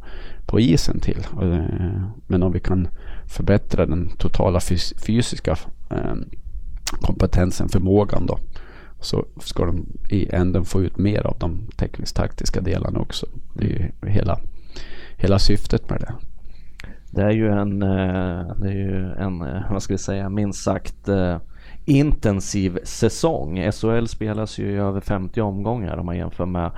på 0.46 0.60
isen 0.60 1.00
till. 1.00 1.26
Eh, 1.42 2.00
men 2.26 2.42
om 2.42 2.52
vi 2.52 2.60
kan 2.60 2.88
förbättra 3.26 3.86
den 3.86 4.08
totala 4.18 4.60
fys 4.60 4.94
fysiska 5.06 5.56
eh, 5.90 6.14
kompetensen, 7.00 7.68
förmågan 7.68 8.26
då, 8.26 8.38
så 9.00 9.26
ska 9.40 9.64
de 9.64 9.86
i 10.08 10.34
änden 10.34 10.64
få 10.64 10.82
ut 10.82 10.98
mer 10.98 11.26
av 11.26 11.36
de 11.38 11.66
tekniskt 11.76 12.16
taktiska 12.16 12.60
delarna 12.60 12.98
också. 12.98 13.26
Det 13.54 13.64
är 13.64 13.68
ju 13.68 14.10
hela, 14.10 14.40
hela 15.16 15.38
syftet 15.38 15.90
med 15.90 16.00
det. 16.00 16.14
Det 17.10 17.22
är 17.22 17.30
ju 17.30 17.48
en, 17.48 17.82
eh, 17.82 18.56
det 18.56 18.68
är 18.68 18.72
ju 18.72 19.12
en 19.12 19.38
vad 19.70 19.82
ska 19.82 19.94
vi 19.94 19.98
säga, 19.98 20.28
minst 20.28 20.62
sagt 20.62 21.08
intensiv 21.84 22.78
säsong. 22.84 23.70
SHL 23.72 24.06
spelas 24.06 24.58
ju 24.58 24.70
i 24.72 24.76
över 24.76 25.00
50 25.00 25.40
omgångar 25.40 25.96
om 25.96 26.06
man 26.06 26.16
jämför 26.16 26.46
med 26.46 26.70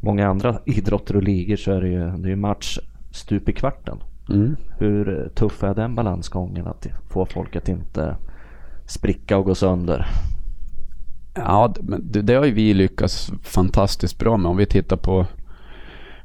många 0.00 0.28
andra 0.28 0.60
idrotter 0.64 1.16
och 1.16 1.22
ligor 1.22 1.56
så 1.56 1.72
är 1.72 1.80
det 1.80 1.88
ju, 1.88 2.10
det 2.10 2.32
är 2.32 2.36
match 2.36 2.78
stup 3.10 3.48
i 3.48 3.52
kvarten. 3.52 3.98
Mm. 4.28 4.56
Hur 4.78 5.30
tuff 5.34 5.62
är 5.62 5.74
den 5.74 5.94
balansgången 5.94 6.66
att 6.66 6.86
få 7.08 7.26
folk 7.26 7.56
att 7.56 7.68
inte 7.68 8.16
spricka 8.86 9.38
och 9.38 9.44
gå 9.44 9.54
sönder? 9.54 10.06
Ja, 11.34 11.74
det, 11.80 12.22
det 12.22 12.34
har 12.34 12.44
ju 12.44 12.52
vi 12.52 12.74
lyckats 12.74 13.32
fantastiskt 13.42 14.18
bra 14.18 14.36
med. 14.36 14.50
Om 14.50 14.56
vi 14.56 14.66
tittar 14.66 14.96
på, 14.96 15.26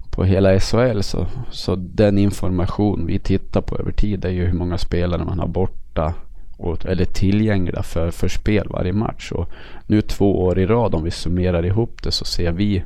på 0.10 0.24
hela 0.24 0.60
SHL 0.60 1.02
så, 1.02 1.28
så 1.52 1.76
den 1.76 2.18
information 2.18 3.06
vi 3.06 3.20
tittar 3.20 3.62
på 3.62 3.78
över 3.78 3.92
tid 3.92 4.26
är 4.26 4.30
ju 4.30 4.46
hur 4.46 4.58
många 4.58 4.78
spelare 4.78 5.26
man 5.26 5.40
har 5.40 5.48
borta 5.48 6.14
och, 6.58 6.86
eller 6.86 7.06
tillgängliga 7.06 7.84
för, 7.84 8.12
för 8.12 8.28
spel 8.28 8.68
varje 8.70 8.94
match. 8.94 9.32
Och 9.32 9.50
nu 9.88 10.02
två 10.02 10.44
år 10.44 10.60
i 10.60 10.66
rad 10.66 10.96
om 10.96 11.04
vi 11.04 11.12
summerar 11.12 11.66
ihop 11.66 12.04
det 12.04 12.12
så 12.12 12.26
ser 12.26 12.52
vi 12.52 12.84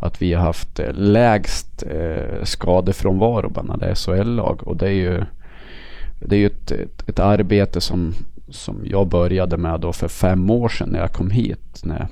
att 0.00 0.22
vi 0.22 0.32
har 0.32 0.42
haft 0.42 0.78
eh, 0.80 0.92
lägst 0.92 1.82
eh, 1.82 2.44
skadefrånvaro 2.44 3.48
bland 3.48 3.70
alla 3.70 3.94
SHL-lag. 3.94 4.68
Och 4.68 4.76
det 4.76 4.86
är 4.86 4.92
ju, 4.92 5.24
det 6.20 6.36
är 6.36 6.40
ju 6.40 6.46
ett, 6.46 6.70
ett, 6.70 7.08
ett, 7.08 7.18
arbete 7.18 7.80
som, 7.80 8.14
som 8.48 8.80
jag 8.84 9.08
började 9.08 9.56
med 9.56 9.80
då 9.80 9.92
för 9.92 10.08
fem 10.08 10.50
år 10.50 10.68
sedan 10.68 10.88
när 10.88 11.00
jag 11.00 11.12
kom 11.12 11.30
hit. 11.30 11.80
När 11.84 12.08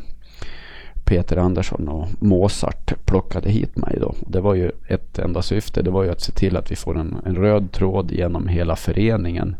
Peter 1.04 1.36
Andersson 1.36 1.88
och 1.88 2.08
Mozart 2.18 2.94
plockade 3.04 3.50
hit 3.50 3.76
mig 3.76 3.98
då. 4.00 4.14
Det 4.26 4.40
var 4.40 4.54
ju 4.54 4.70
ett 4.88 5.18
enda 5.18 5.42
syfte. 5.42 5.82
Det 5.82 5.90
var 5.90 6.04
ju 6.04 6.10
att 6.10 6.20
se 6.20 6.32
till 6.32 6.56
att 6.56 6.70
vi 6.70 6.76
får 6.76 6.98
en, 6.98 7.16
en 7.24 7.36
röd 7.36 7.72
tråd 7.72 8.12
genom 8.12 8.48
hela 8.48 8.76
föreningen 8.76 9.56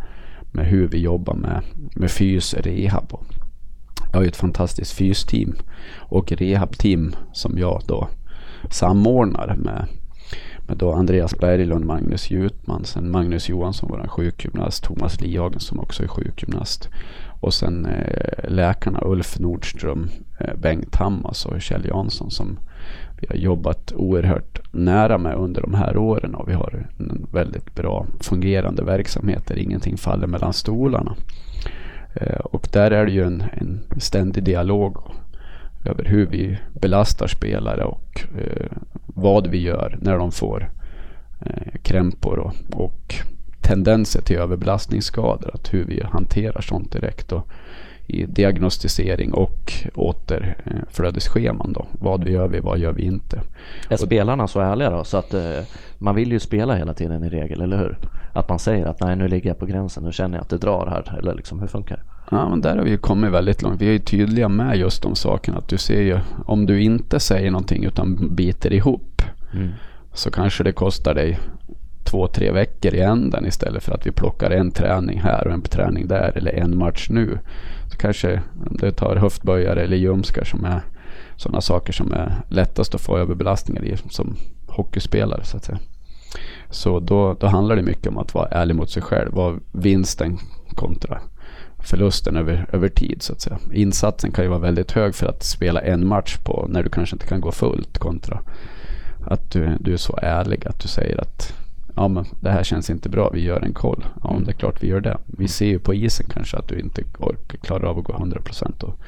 med 0.53 0.67
hur 0.67 0.89
vi 0.89 0.99
jobbar 0.99 1.35
med, 1.35 1.63
med 1.95 2.11
fys, 2.11 2.55
rehab. 2.55 3.13
Jag 4.13 4.19
har 4.19 4.23
ju 4.23 4.29
ett 4.29 4.37
fantastiskt 4.37 4.93
fysteam 4.93 5.55
och 5.99 6.33
rehabteam 6.33 7.15
som 7.33 7.59
jag 7.59 7.83
då 7.87 8.09
samordnar 8.71 9.57
med, 9.57 9.87
med 10.67 10.77
då 10.77 10.93
Andreas 10.93 11.39
Berglund, 11.39 11.85
Magnus 11.85 12.31
Jutman, 12.31 12.85
sen 12.85 13.11
Magnus 13.11 13.49
Johansson, 13.49 13.89
vår 13.93 14.09
sjukgymnast, 14.09 14.85
Thomas 14.85 15.21
Lihagen 15.21 15.61
som 15.61 15.81
också 15.81 16.03
är 16.03 16.09
sjukgymnast 16.09 16.89
och 17.41 17.55
sen 17.55 17.87
eh, 17.87 18.51
läkarna 18.51 19.01
Ulf 19.03 19.39
Nordström, 19.39 20.09
Eh, 20.45 20.55
Bengt 20.55 20.97
Hammars 20.97 21.47
och 21.47 21.63
Kjell 21.63 21.87
Jansson 21.87 22.31
som 22.31 22.59
vi 23.21 23.27
har 23.29 23.37
jobbat 23.37 23.93
oerhört 23.93 24.61
nära 24.73 25.19
med 25.19 25.35
under 25.35 25.63
de 25.63 25.75
här 25.75 25.97
åren 25.97 26.35
och 26.35 26.49
vi 26.49 26.53
har 26.53 26.87
en 26.99 27.27
väldigt 27.33 27.75
bra 27.75 28.07
fungerande 28.21 28.85
verksamhet 28.85 29.47
där 29.47 29.59
ingenting 29.59 29.97
faller 29.97 30.27
mellan 30.27 30.53
stolarna. 30.53 31.17
Eh, 32.15 32.41
och 32.41 32.69
där 32.73 32.91
är 32.91 33.07
det 33.07 33.13
ju 33.13 33.25
en, 33.25 33.45
en 33.53 34.01
ständig 34.01 34.45
dialog 34.45 34.97
över 35.85 36.05
hur 36.05 36.27
vi 36.27 36.59
belastar 36.81 37.27
spelare 37.27 37.85
och 37.85 38.25
eh, 38.39 38.77
vad 39.07 39.47
vi 39.47 39.59
gör 39.59 39.99
när 40.01 40.19
de 40.19 40.33
får 40.33 40.71
krämpor 41.83 42.39
och, 42.39 42.55
och 42.73 43.15
tendenser 43.61 44.23
till 44.23 44.37
överbelastningsskador. 44.37 45.51
Att 45.55 45.75
hur 45.75 45.85
vi 45.85 46.03
hanterar 46.03 46.61
sånt 46.61 46.93
direkt. 46.93 47.33
Och, 47.33 47.49
i 48.13 48.27
diagnostisering 48.27 49.33
och 49.33 49.73
återflödesscheman 49.95 51.73
då. 51.73 51.87
Vad 51.93 52.25
vi 52.25 52.33
gör 52.33 52.49
vi, 52.49 52.61
vad 52.61 52.79
gör 52.79 52.93
vi 52.93 53.03
inte. 53.03 53.41
Är 53.89 53.97
spelarna 53.97 54.49
så 54.49 54.61
ärliga 54.61 54.91
då? 54.91 55.05
Så 55.05 55.17
att 55.17 55.35
eh, 55.35 55.61
man 55.99 56.15
vill 56.15 56.33
ju 56.33 56.41
spela 56.41 56.75
hela 56.75 56.95
tiden 56.95 57.25
i 57.25 57.29
regel, 57.29 57.61
eller 57.61 57.79
hur? 57.79 57.99
Att 58.33 58.49
man 58.49 58.59
säger 58.59 58.87
att 58.87 59.01
nej 59.01 59.17
nu 59.17 59.29
ligger 59.29 59.51
jag 59.51 59.59
på 59.59 59.67
gränsen, 59.67 60.05
nu 60.05 60.13
känner 60.13 60.37
jag 60.37 60.43
att 60.43 60.49
det 60.49 60.59
drar 60.59 60.87
här. 60.87 61.19
Eller 61.19 61.35
liksom, 61.35 61.61
hur 61.61 61.67
funkar 61.67 61.97
det? 61.97 62.03
Ja, 62.31 62.49
men 62.49 62.61
där 62.61 62.77
har 62.77 62.85
vi 62.85 62.91
ju 62.91 62.99
kommit 62.99 63.31
väldigt 63.31 63.63
långt. 63.63 63.81
Vi 63.81 63.89
är 63.89 63.93
ju 63.93 63.99
tydliga 63.99 64.49
med 64.49 64.77
just 64.77 65.03
de 65.03 65.15
sakerna. 65.15 65.59
Att 65.59 65.69
du 65.69 65.79
ser 65.79 66.01
ju, 66.01 66.19
om 66.47 66.67
du 66.67 66.83
inte 66.83 67.21
säger 67.21 67.51
någonting 67.51 67.85
utan 67.85 68.35
biter 68.35 68.73
ihop. 68.73 69.23
Mm. 69.55 69.69
Så 70.13 70.31
kanske 70.31 70.65
det 70.65 70.73
kostar 70.73 71.15
dig 71.15 71.39
två, 72.13 72.29
tre 72.29 72.51
veckor 72.51 72.95
i 72.95 73.01
änden 73.01 73.47
istället 73.47 73.83
för 73.83 73.93
att 73.93 74.07
vi 74.07 74.11
plockar 74.11 74.51
en 74.51 74.71
träning 74.71 75.21
här 75.21 75.47
och 75.47 75.53
en 75.53 75.63
träning 75.63 76.09
där 76.09 76.33
eller 76.37 76.53
en 76.53 76.79
match 76.79 77.07
nu. 77.11 77.39
Så 77.91 77.97
kanske 77.97 78.43
du 78.71 78.91
tar 78.91 79.17
höftböjare 79.17 79.83
eller 79.83 79.97
ljumskar 79.97 80.45
som 80.45 80.65
är 80.65 80.81
sådana 81.37 81.61
saker 81.61 81.93
som 81.93 82.13
är 82.13 82.33
lättast 82.49 82.95
att 82.95 83.01
få 83.01 83.19
överbelastningar 83.19 83.85
i 83.85 83.97
som 84.11 84.37
hockeyspelare 84.67 85.45
så 85.45 85.57
att 85.57 85.65
säga. 85.65 85.79
Så 86.71 87.01
då, 87.01 87.37
då 87.41 87.47
handlar 87.47 87.77
det 87.77 87.83
mycket 87.83 88.07
om 88.07 88.19
att 88.19 88.35
vara 88.35 88.49
ärlig 88.49 88.77
mot 88.77 88.91
sig 88.91 89.03
själv. 89.03 89.33
Vad 89.33 89.61
vinsten 89.73 90.39
kontra 90.75 91.21
förlusten 91.79 92.37
över, 92.37 92.67
över 92.73 92.89
tid 92.89 93.23
så 93.23 93.33
att 93.33 93.41
säga. 93.41 93.59
Insatsen 93.73 94.33
kan 94.33 94.45
ju 94.45 94.49
vara 94.49 94.61
väldigt 94.61 94.93
hög 94.93 95.15
för 95.15 95.27
att 95.27 95.43
spela 95.43 95.81
en 95.81 96.07
match 96.07 96.37
på 96.45 96.67
när 96.69 96.83
du 96.83 96.89
kanske 96.89 97.17
inte 97.17 97.27
kan 97.27 97.41
gå 97.41 97.53
fullt 97.53 97.99
kontra 97.99 98.41
att 99.27 99.51
du, 99.51 99.77
du 99.81 99.93
är 99.93 99.97
så 99.97 100.19
ärlig 100.23 100.67
att 100.67 100.81
du 100.81 100.89
säger 100.89 101.21
att 101.21 101.62
ja 101.97 102.09
men 102.09 102.25
det 102.41 102.51
här 102.51 102.63
känns 102.63 102.91
inte 102.91 103.09
bra, 103.09 103.31
vi 103.31 103.41
gör 103.41 103.61
en 103.61 103.75
koll. 103.75 104.05
Ja 104.23 104.31
mm. 104.31 104.45
det 104.45 104.51
är 104.51 104.57
klart 104.57 104.83
vi 104.83 104.87
gör 104.87 105.01
det. 105.01 105.19
Vi 105.27 105.49
ser 105.49 105.67
ju 105.67 105.79
på 105.79 105.95
isen 105.95 106.27
kanske 106.31 106.57
att 106.57 106.69
du 106.69 106.81
inte 106.81 107.03
orkar, 107.19 107.59
klarar 107.59 107.85
av 107.85 107.99
att 107.99 108.05
gå 108.05 108.13
100% 108.13 108.83
och 108.83 108.99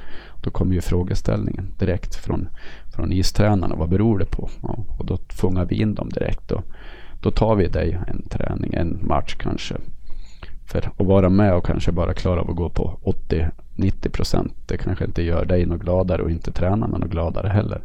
då 0.43 0.51
kommer 0.51 0.75
ju 0.75 0.81
frågeställningen 0.81 1.67
direkt 1.79 2.15
från, 2.15 2.49
från 2.95 3.13
istränarna. 3.13 3.77
Vad 3.77 3.89
beror 3.89 4.19
det 4.19 4.25
på? 4.25 4.49
Ja, 4.63 4.79
och 4.99 5.07
då 5.07 5.19
fångar 5.29 5.65
vi 5.65 5.81
in 5.81 5.95
dem 5.95 6.09
direkt 6.09 6.53
och 6.53 6.65
då 7.21 7.31
tar 7.31 7.55
vi 7.55 7.69
dig 7.69 7.99
en 8.07 8.23
träning, 8.23 8.75
en 8.75 8.99
match 9.03 9.35
kanske. 9.39 9.75
För 10.67 10.79
att 10.79 11.07
vara 11.07 11.29
med 11.29 11.55
och 11.55 11.67
kanske 11.67 11.93
bara 11.93 12.15
klara 12.15 12.41
av 12.41 12.51
att 12.51 12.57
gå 12.57 12.69
på 12.69 12.99
80-90% 13.77 14.51
det 14.67 14.77
kanske 14.77 15.05
inte 15.05 15.23
gör 15.23 15.45
dig 15.45 15.67
något 15.67 15.81
gladare 15.81 16.23
och 16.23 16.31
inte 16.31 16.53
tränarna 16.53 16.99
något 16.99 17.11
gladare 17.11 17.49
heller. 17.49 17.83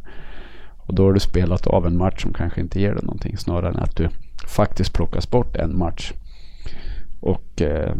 Och 0.76 0.94
då 0.94 1.04
har 1.04 1.12
du 1.12 1.20
spelat 1.20 1.66
av 1.66 1.86
en 1.86 1.96
match 1.96 2.22
som 2.22 2.32
kanske 2.32 2.60
inte 2.60 2.80
ger 2.80 2.94
dig 2.94 3.04
någonting 3.04 3.36
snarare 3.36 3.68
än 3.68 3.78
att 3.78 3.96
du 3.96 4.08
faktiskt 4.46 4.92
plockas 4.92 5.30
bort 5.30 5.56
en 5.56 5.78
match 5.78 6.12
och 7.20 7.62
eh, 7.62 7.94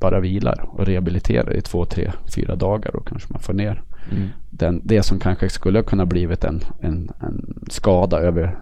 bara 0.00 0.20
vilar 0.20 0.68
och 0.72 0.86
rehabiliterar 0.86 1.56
i 1.56 1.60
två, 1.60 1.84
tre, 1.84 2.12
fyra 2.34 2.56
dagar. 2.56 2.90
Då 2.92 3.00
kanske 3.00 3.32
man 3.32 3.42
får 3.42 3.52
ner 3.52 3.82
mm. 4.10 4.28
den, 4.50 4.80
det 4.84 5.02
som 5.02 5.18
kanske 5.18 5.48
skulle 5.48 5.82
kunna 5.82 6.06
blivit 6.06 6.44
en, 6.44 6.60
en, 6.80 7.10
en 7.20 7.64
skada 7.70 8.18
över, 8.18 8.58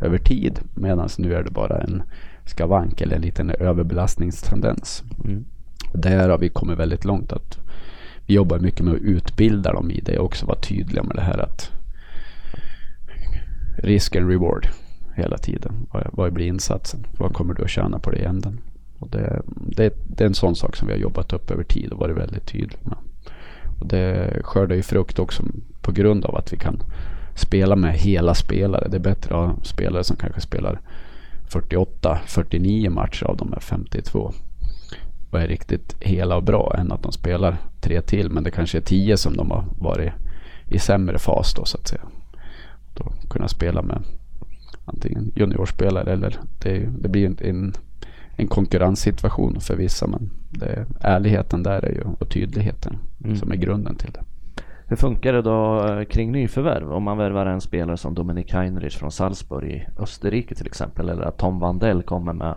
över 0.00 0.18
tid. 0.18 0.60
Medan 0.74 1.08
nu 1.18 1.34
är 1.34 1.42
det 1.42 1.50
bara 1.50 1.82
en 1.82 2.02
skavank 2.44 3.00
eller 3.00 3.16
en 3.16 3.22
liten 3.22 3.50
överbelastningstendens. 3.50 5.02
Mm. 5.24 5.44
Där 5.92 6.28
har 6.28 6.38
vi 6.38 6.48
kommit 6.48 6.78
väldigt 6.78 7.04
långt. 7.04 7.32
att 7.32 7.58
Vi 8.26 8.34
jobbar 8.34 8.58
mycket 8.58 8.84
med 8.84 8.94
att 8.94 9.00
utbilda 9.00 9.72
dem 9.72 9.90
i 9.90 10.00
det 10.00 10.18
och 10.18 10.24
också 10.24 10.46
vara 10.46 10.58
tydliga 10.58 11.02
med 11.02 11.16
det 11.16 11.22
här 11.22 11.38
att 11.38 11.70
risk 13.78 14.16
and 14.16 14.30
reward 14.30 14.68
hela 15.16 15.38
tiden. 15.38 15.86
Vad, 15.92 16.06
vad 16.12 16.32
blir 16.32 16.46
insatsen? 16.46 17.06
Vad 17.18 17.32
kommer 17.32 17.54
du 17.54 17.64
att 17.64 17.70
tjäna 17.70 17.98
på 17.98 18.10
det 18.10 18.18
i 18.18 18.24
änden? 18.24 18.60
Och 18.98 19.08
det, 19.10 19.42
det, 19.76 19.94
det 20.06 20.24
är 20.24 20.28
en 20.28 20.34
sån 20.34 20.56
sak 20.56 20.76
som 20.76 20.88
vi 20.88 20.94
har 20.94 21.00
jobbat 21.00 21.32
upp 21.32 21.50
över 21.50 21.64
tid 21.64 21.92
och 21.92 21.98
varit 21.98 22.16
väldigt 22.16 22.46
tydliga 22.46 22.80
med. 22.82 22.98
Och 23.80 23.86
det 23.86 24.40
skördar 24.44 24.76
ju 24.76 24.82
frukt 24.82 25.18
också 25.18 25.42
på 25.80 25.92
grund 25.92 26.24
av 26.24 26.36
att 26.36 26.52
vi 26.52 26.56
kan 26.56 26.82
spela 27.34 27.76
med 27.76 27.94
hela 27.94 28.34
spelare. 28.34 28.88
Det 28.88 28.96
är 28.96 29.00
bättre 29.00 29.34
att 29.34 29.48
ha 29.48 29.56
spelare 29.62 30.04
som 30.04 30.16
kanske 30.16 30.40
spelar 30.40 30.80
48, 31.48 32.18
49 32.26 32.90
matcher 32.90 33.24
av 33.24 33.36
de 33.36 33.52
här 33.52 33.60
52 33.60 34.32
och 35.30 35.40
är 35.40 35.48
riktigt 35.48 35.96
hela 36.00 36.36
och 36.36 36.42
bra 36.42 36.74
än 36.78 36.92
att 36.92 37.02
de 37.02 37.12
spelar 37.12 37.56
tre 37.80 38.00
till. 38.00 38.30
Men 38.30 38.44
det 38.44 38.50
kanske 38.50 38.78
är 38.78 38.82
tio 38.82 39.16
som 39.16 39.36
de 39.36 39.50
har 39.50 39.64
varit 39.78 40.12
i 40.68 40.78
sämre 40.78 41.18
fas 41.18 41.54
då 41.54 41.64
så 41.64 41.78
att 41.78 41.88
säga. 41.88 42.02
Då 42.94 43.12
kunna 43.30 43.48
spela 43.48 43.82
med 43.82 44.02
antingen 44.84 45.32
juniorspelare 45.34 46.12
eller 46.12 46.36
det, 46.58 46.88
det 47.00 47.08
blir 47.08 47.26
en, 47.26 47.36
en, 47.40 47.72
en 48.36 48.46
konkurrenssituation 48.46 49.60
för 49.60 49.76
vissa. 49.76 50.06
Men 50.06 50.30
det, 50.50 50.86
ärligheten 51.00 51.62
där 51.62 51.84
är 51.84 51.92
ju 51.92 52.02
och 52.18 52.28
tydligheten 52.28 52.98
mm. 53.24 53.36
som 53.36 53.52
är 53.52 53.56
grunden 53.56 53.96
till 53.96 54.10
det. 54.12 54.24
Hur 54.86 54.96
funkar 54.96 55.32
det 55.32 55.42
då 55.42 55.86
eh, 55.86 56.04
kring 56.04 56.32
nyförvärv? 56.32 56.92
Om 56.92 57.02
man 57.02 57.18
värvar 57.18 57.46
en 57.46 57.60
spelare 57.60 57.96
som 57.96 58.14
Dominik 58.14 58.52
Heinrich 58.52 58.98
från 58.98 59.10
Salzburg 59.10 59.70
i 59.70 59.86
Österrike 59.98 60.54
till 60.54 60.66
exempel 60.66 61.08
eller 61.08 61.22
att 61.22 61.38
Tom 61.38 61.58
Vandell 61.58 62.02
kommer 62.02 62.32
med 62.32 62.54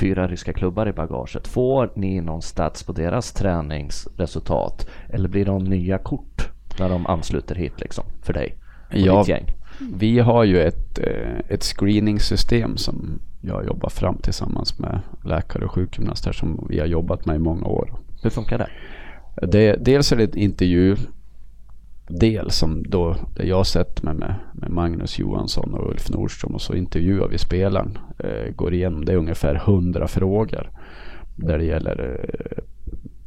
fyra 0.00 0.28
ryska 0.28 0.52
klubbar 0.52 0.88
i 0.88 0.92
bagaget. 0.92 1.48
Får 1.48 1.92
ni 1.94 2.20
någon 2.20 2.42
stats 2.42 2.82
på 2.82 2.92
deras 2.92 3.32
träningsresultat 3.32 4.88
eller 5.08 5.28
blir 5.28 5.44
de 5.44 5.64
nya 5.64 5.98
kort 5.98 6.50
när 6.78 6.88
de 6.88 7.06
ansluter 7.06 7.54
hit 7.54 7.80
liksom 7.80 8.04
för 8.22 8.32
dig 8.32 8.54
och 8.88 8.96
ja, 8.96 9.18
ditt 9.18 9.28
gäng? 9.28 9.46
Vi 9.80 10.18
har 10.18 10.44
ju 10.44 10.60
ett, 10.60 10.98
eh, 10.98 11.38
ett 11.48 11.62
screeningssystem 11.62 12.76
som 12.76 13.18
jag 13.40 13.66
jobbar 13.66 13.88
fram 13.88 14.18
tillsammans 14.18 14.78
med 14.78 15.00
läkare 15.24 15.64
och 15.64 15.72
sjukgymnaster 15.72 16.32
som 16.32 16.66
vi 16.70 16.78
har 16.80 16.86
jobbat 16.86 17.26
med 17.26 17.36
i 17.36 17.38
många 17.38 17.66
år. 17.66 17.94
Hur 18.22 18.30
funkar 18.30 18.58
det? 18.58 18.68
det 19.46 19.76
dels 19.84 20.12
är 20.12 20.16
det 20.16 20.24
ett 20.24 20.36
intervju 20.36 20.96
del 22.08 22.50
som 22.50 22.82
då, 22.82 23.16
där 23.36 23.44
jag 23.44 23.66
sett 23.66 24.02
mig 24.02 24.14
med, 24.14 24.34
med 24.52 24.70
Magnus 24.70 25.18
Johansson 25.18 25.74
och 25.74 25.90
Ulf 25.90 26.08
Nordström 26.08 26.54
och 26.54 26.62
så 26.62 26.74
intervjuar 26.74 27.28
vi 27.28 27.38
spelaren. 27.38 27.98
Eh, 28.18 28.54
går 28.54 28.74
igenom, 28.74 29.04
det 29.04 29.12
är 29.12 29.16
ungefär 29.16 29.54
hundra 29.54 30.08
frågor. 30.08 30.70
Där 31.36 31.58
det 31.58 31.64
gäller 31.64 32.20
eh, 32.30 32.64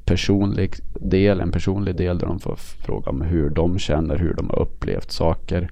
personlig 0.06 0.76
del, 0.94 1.40
en 1.40 1.52
personlig 1.52 1.96
del 1.96 2.18
där 2.18 2.28
de 2.28 2.40
får 2.40 2.56
fråga 2.56 3.10
om 3.10 3.22
hur 3.22 3.50
de 3.50 3.80
känner, 3.80 4.18
hur 4.18 4.34
de 4.34 4.50
har 4.50 4.60
upplevt 4.60 5.12
saker. 5.12 5.72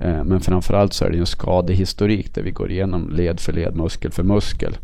Eh, 0.00 0.24
men 0.24 0.40
framförallt 0.40 0.92
så 0.92 1.04
är 1.04 1.10
det 1.10 1.18
en 1.18 1.26
skadehistorik 1.26 2.34
där 2.34 2.42
vi 2.42 2.50
går 2.50 2.70
igenom 2.70 3.10
led 3.10 3.40
för 3.40 3.52
led, 3.52 3.76
muskel 3.76 4.12
för 4.12 4.22
muskel 4.22 4.76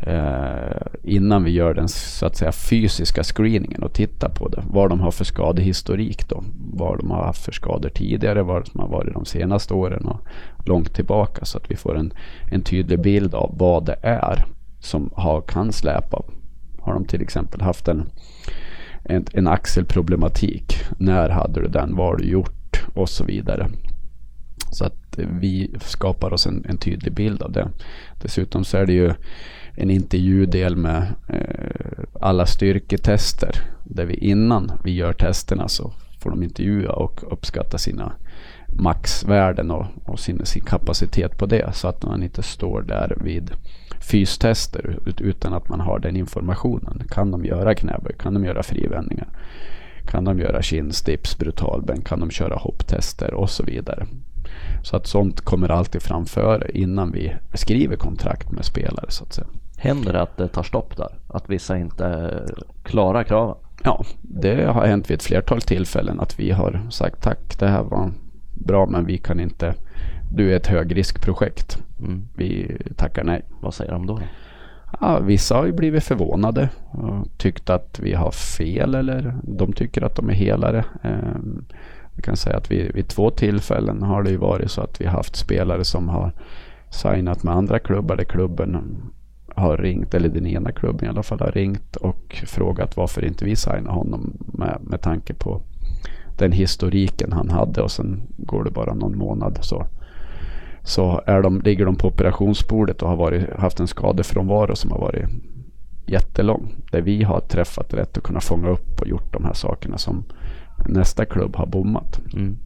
eh, 0.00 0.82
innan 1.02 1.44
vi 1.44 1.50
gör 1.50 1.74
den 1.74 1.88
så 1.88 2.26
att 2.26 2.36
säga 2.36 2.52
fysiska 2.52 3.22
screeningen 3.24 3.82
och 3.82 3.92
tittar 3.92 4.28
på 4.28 4.48
det. 4.48 4.62
Vad 4.70 4.90
de 4.90 5.00
har 5.00 5.10
för 5.10 5.24
skadehistorik 5.24 6.28
då. 6.28 6.44
Vad 6.72 6.98
de 6.98 7.10
har 7.10 7.24
haft 7.24 7.44
för 7.44 7.52
skador 7.52 7.88
tidigare, 7.88 8.42
vad 8.42 8.66
som 8.66 8.80
har 8.80 8.88
varit 8.88 9.14
de 9.14 9.24
senaste 9.24 9.74
åren 9.74 10.04
och 10.06 10.20
långt 10.66 10.94
tillbaka 10.94 11.44
så 11.44 11.58
att 11.58 11.70
vi 11.70 11.76
får 11.76 11.98
en, 11.98 12.12
en 12.50 12.62
tydlig 12.62 13.00
bild 13.00 13.34
av 13.34 13.54
vad 13.58 13.86
det 13.86 13.96
är 14.02 14.44
som 14.80 15.10
har, 15.14 15.40
kan 15.40 15.72
släpa. 15.72 16.22
Har 16.80 16.94
de 16.94 17.04
till 17.04 17.22
exempel 17.22 17.60
haft 17.60 17.88
en, 17.88 18.08
en, 19.04 19.26
en 19.32 19.46
axelproblematik? 19.46 20.74
När 20.98 21.28
hade 21.28 21.60
du 21.60 21.68
den? 21.68 21.96
Vad 21.96 22.06
har 22.06 22.16
du 22.16 22.24
gjort? 22.24 22.84
Och 22.94 23.08
så 23.08 23.24
vidare. 23.24 23.66
Så 24.70 24.84
att 24.84 25.18
vi 25.18 25.70
skapar 25.80 26.32
oss 26.32 26.46
en, 26.46 26.64
en 26.68 26.78
tydlig 26.78 27.12
bild 27.12 27.42
av 27.42 27.52
det. 27.52 27.68
Dessutom 28.22 28.64
så 28.64 28.76
är 28.76 28.86
det 28.86 28.92
ju 28.92 29.12
en 29.74 29.90
intervjudel 29.90 30.76
med 30.76 31.06
eh, 31.28 32.04
alla 32.20 32.46
styrketester. 32.46 33.50
Där 33.84 34.04
vi 34.04 34.14
innan 34.14 34.72
vi 34.84 34.94
gör 34.94 35.12
testerna 35.12 35.68
så 35.68 35.92
får 36.20 36.30
de 36.30 36.42
intervjua 36.42 36.92
och 36.92 37.32
uppskatta 37.32 37.78
sina 37.78 38.12
maxvärden 38.72 39.70
och, 39.70 39.86
och 40.04 40.20
sin, 40.20 40.46
sin, 40.46 40.62
kapacitet 40.62 41.38
på 41.38 41.46
det. 41.46 41.74
Så 41.74 41.88
att 41.88 42.02
man 42.02 42.22
inte 42.22 42.42
står 42.42 42.82
där 42.82 43.16
vid 43.20 43.50
fystester 44.00 44.98
utan 45.18 45.54
att 45.54 45.68
man 45.68 45.80
har 45.80 45.98
den 45.98 46.16
informationen. 46.16 47.02
Kan 47.10 47.30
de 47.30 47.44
göra 47.44 47.74
knäböj? 47.74 48.14
Kan 48.18 48.34
de 48.34 48.44
göra 48.44 48.62
frivändningar? 48.62 49.28
Kan 50.06 50.24
de 50.24 50.38
göra 50.38 50.62
kinstips, 50.62 51.38
brutalbänk? 51.38 52.06
Kan 52.06 52.20
de 52.20 52.30
köra 52.30 52.56
hopptester 52.56 53.34
och 53.34 53.50
så 53.50 53.62
vidare. 53.62 54.06
Så 54.82 54.96
att 54.96 55.06
sånt 55.06 55.40
kommer 55.40 55.68
alltid 55.68 56.02
framför 56.02 56.76
innan 56.76 57.12
vi 57.12 57.32
skriver 57.54 57.96
kontrakt 57.96 58.52
med 58.52 58.64
spelare 58.64 59.06
så 59.08 59.24
att 59.24 59.32
säga. 59.32 59.46
Händer 59.76 60.12
det 60.12 60.22
att 60.22 60.36
det 60.36 60.48
tar 60.48 60.62
stopp 60.62 60.96
där? 60.96 61.08
Att 61.28 61.50
vissa 61.50 61.78
inte 61.78 62.32
klarar 62.82 63.24
kraven? 63.24 63.56
Ja, 63.84 64.04
det 64.22 64.64
har 64.64 64.86
hänt 64.86 65.10
vid 65.10 65.14
ett 65.14 65.22
flertal 65.22 65.60
tillfällen 65.60 66.20
att 66.20 66.40
vi 66.40 66.50
har 66.50 66.86
sagt 66.90 67.22
tack, 67.22 67.58
det 67.58 67.68
här 67.68 67.82
var 67.82 68.10
bra 68.54 68.86
men 68.86 69.06
vi 69.06 69.18
kan 69.18 69.40
inte. 69.40 69.74
Du 70.32 70.52
är 70.52 70.56
ett 70.56 70.66
högriskprojekt. 70.66 71.78
Mm. 72.00 72.28
Vi 72.36 72.76
tackar 72.96 73.24
nej. 73.24 73.42
Vad 73.60 73.74
säger 73.74 73.92
de 73.92 74.06
då? 74.06 74.20
Ja, 75.00 75.18
vissa 75.18 75.54
har 75.54 75.66
ju 75.66 75.72
blivit 75.72 76.04
förvånade 76.04 76.68
och 76.90 77.38
tyckt 77.38 77.70
att 77.70 78.00
vi 78.02 78.14
har 78.14 78.30
fel 78.30 78.94
eller 78.94 79.34
de 79.42 79.72
tycker 79.72 80.02
att 80.02 80.16
de 80.16 80.30
är 80.30 80.34
helare. 80.34 80.84
Jag 82.18 82.24
kan 82.24 82.36
säga 82.36 82.56
att 82.56 82.70
vi, 82.70 82.90
vid 82.94 83.08
två 83.08 83.30
tillfällen 83.30 84.02
har 84.02 84.22
det 84.22 84.30
ju 84.30 84.36
varit 84.36 84.70
så 84.70 84.80
att 84.80 85.00
vi 85.00 85.06
haft 85.06 85.36
spelare 85.36 85.84
som 85.84 86.08
har 86.08 86.32
signat 86.90 87.42
med 87.42 87.54
andra 87.54 87.78
klubbar 87.78 88.16
där 88.16 88.24
klubben 88.24 88.96
har 89.54 89.76
ringt, 89.76 90.14
eller 90.14 90.28
den 90.28 90.46
ena 90.46 90.72
klubben 90.72 91.06
i 91.06 91.08
alla 91.08 91.22
fall 91.22 91.40
har 91.40 91.52
ringt 91.52 91.96
och 91.96 92.42
frågat 92.46 92.96
varför 92.96 93.24
inte 93.24 93.44
vi 93.44 93.56
signar 93.56 93.92
honom 93.92 94.36
med, 94.40 94.78
med 94.80 95.00
tanke 95.00 95.34
på 95.34 95.60
den 96.38 96.52
historiken 96.52 97.32
han 97.32 97.50
hade 97.50 97.82
och 97.82 97.90
sen 97.90 98.22
går 98.36 98.64
det 98.64 98.70
bara 98.70 98.94
någon 98.94 99.18
månad 99.18 99.58
så, 99.60 99.86
så 100.82 101.22
är 101.26 101.42
de, 101.42 101.60
ligger 101.60 101.84
de 101.84 101.96
på 101.96 102.08
operationsbordet 102.08 103.02
och 103.02 103.08
har 103.08 103.16
varit, 103.16 103.58
haft 103.58 103.80
en 103.80 103.88
skadefrånvaro 103.88 104.76
som 104.76 104.90
har 104.90 104.98
varit 104.98 105.28
jättelång. 106.06 106.74
Där 106.90 107.00
vi 107.00 107.22
har 107.22 107.40
träffat 107.40 107.94
rätt 107.94 108.16
och 108.16 108.24
kunnat 108.24 108.44
fånga 108.44 108.68
upp 108.68 109.00
och 109.00 109.06
gjort 109.06 109.32
de 109.32 109.44
här 109.44 109.52
sakerna 109.52 109.98
som 109.98 110.24
nästa 110.86 111.24
klubb 111.24 111.56
har 111.56 111.66
bommat. 111.66 112.20
Mm. 112.32 112.58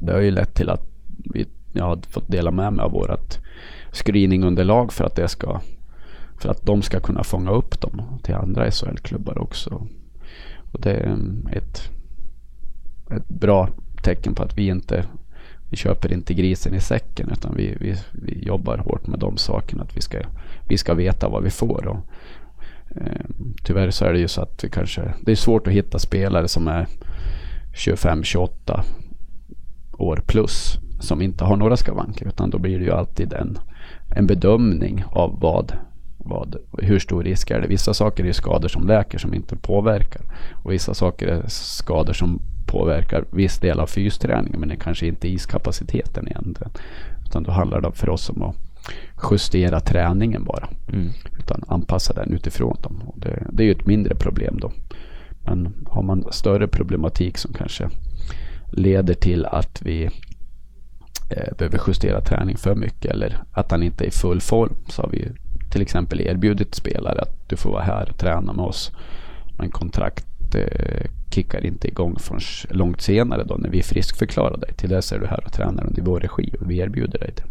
Det 0.00 0.12
har 0.12 0.20
ju 0.20 0.30
lett 0.30 0.54
till 0.54 0.70
att 0.70 0.86
vi, 1.34 1.46
jag 1.72 1.84
har 1.84 1.98
fått 2.10 2.28
dela 2.28 2.50
med 2.50 2.72
mig 2.72 2.84
av 2.84 2.92
vårt 2.92 3.38
screeningunderlag 3.92 4.92
för 4.92 5.04
att 5.04 5.16
det 5.16 5.28
ska 5.28 5.60
för 6.40 6.48
att 6.48 6.66
de 6.66 6.82
ska 6.82 7.00
kunna 7.00 7.24
fånga 7.24 7.50
upp 7.50 7.80
dem 7.80 8.18
till 8.22 8.34
andra 8.34 8.70
SHL-klubbar 8.70 9.38
också. 9.38 9.86
Och 10.72 10.80
det 10.80 10.90
är 10.90 11.16
ett, 11.52 11.90
ett 13.10 13.28
bra 13.28 13.68
tecken 14.02 14.34
på 14.34 14.42
att 14.42 14.58
vi 14.58 14.66
inte 14.66 15.04
vi 15.70 15.76
köper 15.76 16.12
inte 16.12 16.34
grisen 16.34 16.74
i 16.74 16.80
säcken 16.80 17.30
utan 17.32 17.54
vi, 17.56 17.76
vi, 17.80 17.94
vi 18.12 18.46
jobbar 18.46 18.78
hårt 18.78 19.06
med 19.06 19.18
de 19.18 19.36
sakerna. 19.36 19.82
Att 19.82 19.96
vi 19.96 20.00
ska, 20.00 20.18
vi 20.68 20.78
ska 20.78 20.94
veta 20.94 21.28
vad 21.28 21.42
vi 21.42 21.50
får. 21.50 21.86
Och, 21.86 21.98
eh, 22.96 23.26
tyvärr 23.64 23.90
så 23.90 24.04
är 24.04 24.12
det 24.12 24.18
ju 24.18 24.28
så 24.28 24.42
att 24.42 24.64
vi 24.64 24.68
kanske, 24.68 25.14
det 25.20 25.32
är 25.32 25.36
svårt 25.36 25.66
att 25.66 25.72
hitta 25.72 25.98
spelare 25.98 26.48
som 26.48 26.68
är 26.68 26.86
25-28 27.78 28.82
år 29.92 30.22
plus 30.26 30.78
som 31.00 31.22
inte 31.22 31.44
har 31.44 31.56
några 31.56 31.76
skavanker 31.76 32.26
utan 32.26 32.50
då 32.50 32.58
blir 32.58 32.78
det 32.78 32.84
ju 32.84 32.92
alltid 32.92 33.32
en, 33.32 33.58
en 34.16 34.26
bedömning 34.26 35.04
av 35.10 35.40
vad 35.40 35.72
vad, 36.28 36.56
hur 36.78 36.98
stor 36.98 37.22
risk 37.22 37.50
är 37.50 37.60
det? 37.60 37.66
Vissa 37.66 37.94
saker 37.94 38.24
är 38.24 38.32
skador 38.32 38.68
som 38.68 38.86
läker 38.86 39.18
som 39.18 39.34
inte 39.34 39.56
påverkar. 39.56 40.22
Och 40.62 40.72
vissa 40.72 40.94
saker 40.94 41.26
är 41.26 41.42
skador 41.48 42.12
som 42.12 42.40
påverkar 42.66 43.24
viss 43.30 43.58
del 43.58 43.80
av 43.80 43.86
fysträningen 43.86 44.60
men 44.60 44.68
det 44.68 44.76
kanske 44.76 45.06
inte 45.06 45.28
iskapaciteten 45.28 46.28
egentligen. 46.28 46.70
Utan 47.26 47.42
då 47.42 47.50
handlar 47.50 47.80
det 47.80 47.92
för 47.92 48.08
oss 48.08 48.30
om 48.30 48.42
att 48.42 48.56
justera 49.30 49.80
träningen 49.80 50.44
bara. 50.44 50.68
Mm. 50.92 51.08
Utan 51.38 51.62
anpassa 51.68 52.12
den 52.12 52.32
utifrån 52.32 52.76
dem. 52.82 53.02
Det, 53.16 53.42
det 53.52 53.62
är 53.62 53.64
ju 53.64 53.72
ett 53.72 53.86
mindre 53.86 54.14
problem 54.14 54.58
då. 54.60 54.72
Men 55.48 55.74
har 55.86 56.02
man 56.02 56.24
större 56.30 56.68
problematik 56.68 57.38
som 57.38 57.52
kanske 57.52 57.88
leder 58.72 59.14
till 59.14 59.46
att 59.46 59.82
vi 59.82 60.04
eh, 61.30 61.56
behöver 61.58 61.80
justera 61.86 62.20
träning 62.20 62.56
för 62.56 62.74
mycket 62.74 63.10
eller 63.10 63.42
att 63.52 63.70
han 63.70 63.82
inte 63.82 64.04
är 64.04 64.08
i 64.08 64.10
full 64.10 64.40
form 64.40 64.74
så 64.88 65.02
har 65.02 65.10
vi 65.10 65.28
till 65.70 65.82
exempel 65.82 66.20
erbjudit 66.20 66.74
spelare 66.74 67.20
att 67.20 67.48
du 67.48 67.56
får 67.56 67.70
vara 67.70 67.82
här 67.82 68.08
och 68.10 68.18
träna 68.18 68.52
med 68.52 68.64
oss. 68.64 68.92
Men 69.58 69.70
kontrakt 69.70 70.54
eh, 70.54 71.10
kickar 71.30 71.66
inte 71.66 71.88
igång 71.88 72.18
förrän 72.18 72.40
långt 72.70 73.00
senare 73.00 73.44
då 73.44 73.54
när 73.54 73.70
vi 73.70 73.82
friskförklarar 73.82 74.56
dig. 74.56 74.72
Till 74.74 74.88
dess 74.88 75.12
är 75.12 75.18
du 75.18 75.26
här 75.26 75.44
och 75.44 75.52
tränar 75.52 75.86
under 75.86 76.02
vår 76.02 76.20
regi 76.20 76.54
och 76.60 76.70
vi 76.70 76.78
erbjuder 76.78 77.18
dig 77.18 77.32
det. 77.36 77.42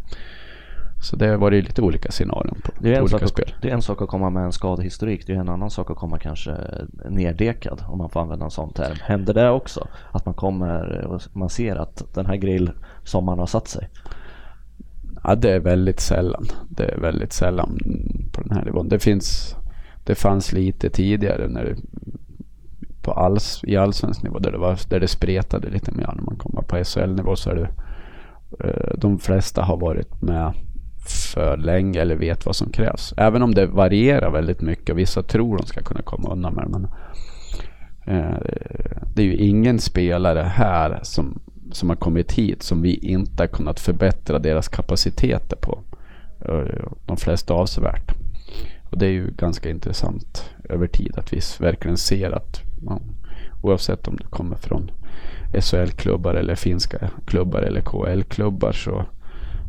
Så 1.08 1.16
det 1.16 1.28
har 1.28 1.38
varit 1.38 1.64
lite 1.64 1.82
olika 1.82 2.12
scenarion 2.12 2.58
på, 2.64 2.72
det 2.80 2.92
är, 2.92 2.96
på 2.96 3.02
olika 3.02 3.20
sak, 3.20 3.30
spel. 3.30 3.54
det 3.62 3.70
är 3.70 3.74
en 3.74 3.82
sak 3.82 4.02
att 4.02 4.10
komma 4.10 4.30
med 4.30 4.44
en 4.44 4.52
skadehistorik. 4.52 5.28
Det 5.28 5.34
är 5.34 5.38
en 5.38 5.50
annan 5.50 5.70
sak 5.70 5.92
att 5.92 5.98
komma 5.98 6.20
kanske 6.20 6.56
neddekad 7.10 7.84
om 7.88 7.98
man 7.98 8.10
får 8.10 8.20
använda 8.20 8.46
en 8.46 8.52
sån 8.52 8.74
term. 8.74 8.96
Händer 9.02 9.34
det 9.34 9.50
också? 9.50 9.88
Att 10.12 10.26
man 10.26 10.36
kommer 10.36 11.06
och 11.06 11.22
man 11.34 11.50
ser 11.50 11.76
att 11.76 12.14
den 12.14 12.26
här 12.26 12.36
grillsommaren 12.36 13.40
har 13.40 13.46
satt 13.46 13.68
sig? 13.68 13.90
Ja, 15.24 15.36
det 15.36 15.52
är 15.52 15.60
väldigt 15.60 16.00
sällan. 16.00 16.46
Det 16.70 16.84
är 16.84 17.00
väldigt 17.00 17.34
sällan 17.34 17.78
på 18.34 18.42
den 18.42 18.58
här 18.58 18.66
nivån. 18.66 18.90
Det 18.90 19.00
finns, 19.00 19.56
det 20.04 20.16
fanns 20.16 20.54
lite 20.54 20.90
tidigare 20.90 21.48
när 21.48 21.66
det, 21.66 21.76
på 23.02 23.12
alls, 23.12 23.62
i 23.64 23.78
allsvensk 23.78 24.24
nivå 24.24 24.40
där 24.40 24.52
det, 24.52 24.58
var, 24.58 24.80
där 24.90 25.00
det 25.00 25.08
spretade 25.08 25.70
lite 25.70 25.92
mer. 25.92 26.14
När 26.16 26.24
man 26.24 26.36
kommer 26.38 26.62
på 26.62 26.84
SHL-nivå 26.84 27.36
så 27.36 27.50
är 27.50 27.56
det, 27.56 27.70
eh, 28.68 28.98
de 28.98 29.20
flesta 29.20 29.64
har 29.64 29.78
varit 29.78 30.22
med 30.22 30.54
för 31.12 31.58
länge 31.58 32.02
eller 32.02 32.16
vet 32.16 32.46
vad 32.46 32.56
som 32.56 32.70
krävs. 32.70 33.14
Även 33.18 33.42
om 33.42 33.54
det 33.54 33.66
varierar 33.66 34.32
väldigt 34.32 34.62
mycket 34.62 34.90
och 34.90 35.00
vissa 35.00 35.24
tror 35.24 35.58
de 35.58 35.66
ska 35.66 35.82
kunna 35.82 36.02
komma 36.02 36.32
undan 36.32 36.54
med 36.54 36.64
det. 36.64 36.70
Men, 36.70 36.86
eh, 38.18 38.38
det 39.16 39.22
är 39.22 39.26
ju 39.26 39.36
ingen 39.36 39.80
spelare 39.80 40.42
här 40.42 41.00
som, 41.04 41.40
som 41.72 41.90
har 41.90 41.96
kommit 41.96 42.32
hit 42.32 42.64
som 42.64 42.82
vi 42.82 42.94
inte 42.94 43.44
har 43.44 43.48
kunnat 43.48 43.80
förbättra 43.80 44.40
deras 44.40 44.68
kapaciteter 44.68 45.56
på. 45.56 45.80
Eh, 46.46 46.92
de 47.06 47.18
flesta 47.18 47.54
avsevärt. 47.54 48.12
Och 48.90 48.98
det 48.98 49.06
är 49.06 49.12
ju 49.12 49.32
ganska 49.32 49.70
intressant 49.70 50.50
över 50.70 50.88
tid 50.88 51.18
att 51.18 51.34
vi 51.34 51.40
verkligen 51.60 51.98
ser 51.98 52.32
att 52.32 52.62
man, 52.84 53.02
oavsett 53.62 54.08
om 54.08 54.16
du 54.16 54.24
kommer 54.24 54.56
från 54.56 54.92
SHL-klubbar 55.54 56.34
eller 56.34 56.56
finska 56.56 57.10
klubbar 57.26 57.62
eller 57.62 57.82
KL-klubbar 57.82 58.72
så, 58.72 59.06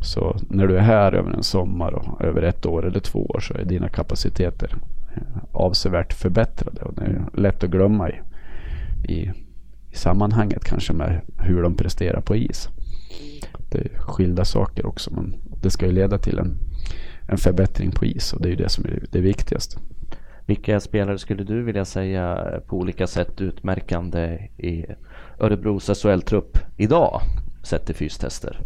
så 0.01 0.35
när 0.49 0.67
du 0.67 0.77
är 0.77 0.81
här 0.81 1.13
över 1.13 1.31
en 1.31 1.43
sommar 1.43 1.91
och 1.91 2.21
över 2.21 2.41
ett 2.41 2.65
år 2.65 2.87
eller 2.87 2.99
två 2.99 3.25
år 3.25 3.39
så 3.39 3.53
är 3.53 3.65
dina 3.65 3.89
kapaciteter 3.89 4.75
eh, 5.15 5.21
avsevärt 5.51 6.13
förbättrade 6.13 6.81
och 6.81 6.93
det 6.93 7.01
är 7.01 7.25
lätt 7.33 7.63
att 7.63 7.69
glömma 7.69 8.09
i, 8.09 8.15
i, 9.03 9.31
i 9.91 9.95
sammanhanget 9.95 10.63
kanske 10.63 10.93
med 10.93 11.21
hur 11.37 11.63
de 11.63 11.75
presterar 11.75 12.21
på 12.21 12.35
is. 12.35 12.69
Det 13.71 13.77
är 13.77 13.97
skilda 13.97 14.45
saker 14.45 14.85
också 14.85 15.13
men 15.13 15.35
det 15.61 15.69
ska 15.69 15.85
ju 15.85 15.91
leda 15.91 16.17
till 16.17 16.39
en, 16.39 16.57
en 17.27 17.37
förbättring 17.37 17.91
på 17.91 18.05
is 18.05 18.33
och 18.33 18.41
det 18.41 18.47
är 18.47 18.51
ju 18.51 18.55
det 18.55 18.69
som 18.69 18.85
är 18.85 19.03
det 19.11 19.21
viktigaste. 19.21 19.79
Vilka 20.45 20.79
spelare 20.79 21.17
skulle 21.17 21.43
du 21.43 21.63
vilja 21.63 21.85
säga 21.85 22.45
på 22.67 22.77
olika 22.77 23.07
sätt 23.07 23.41
utmärkande 23.41 24.49
i 24.57 24.85
Örebros 25.39 25.89
SHL-trupp 25.89 26.57
idag 26.77 27.21
sett 27.63 27.85
till 27.85 27.95
fystester? 27.95 28.59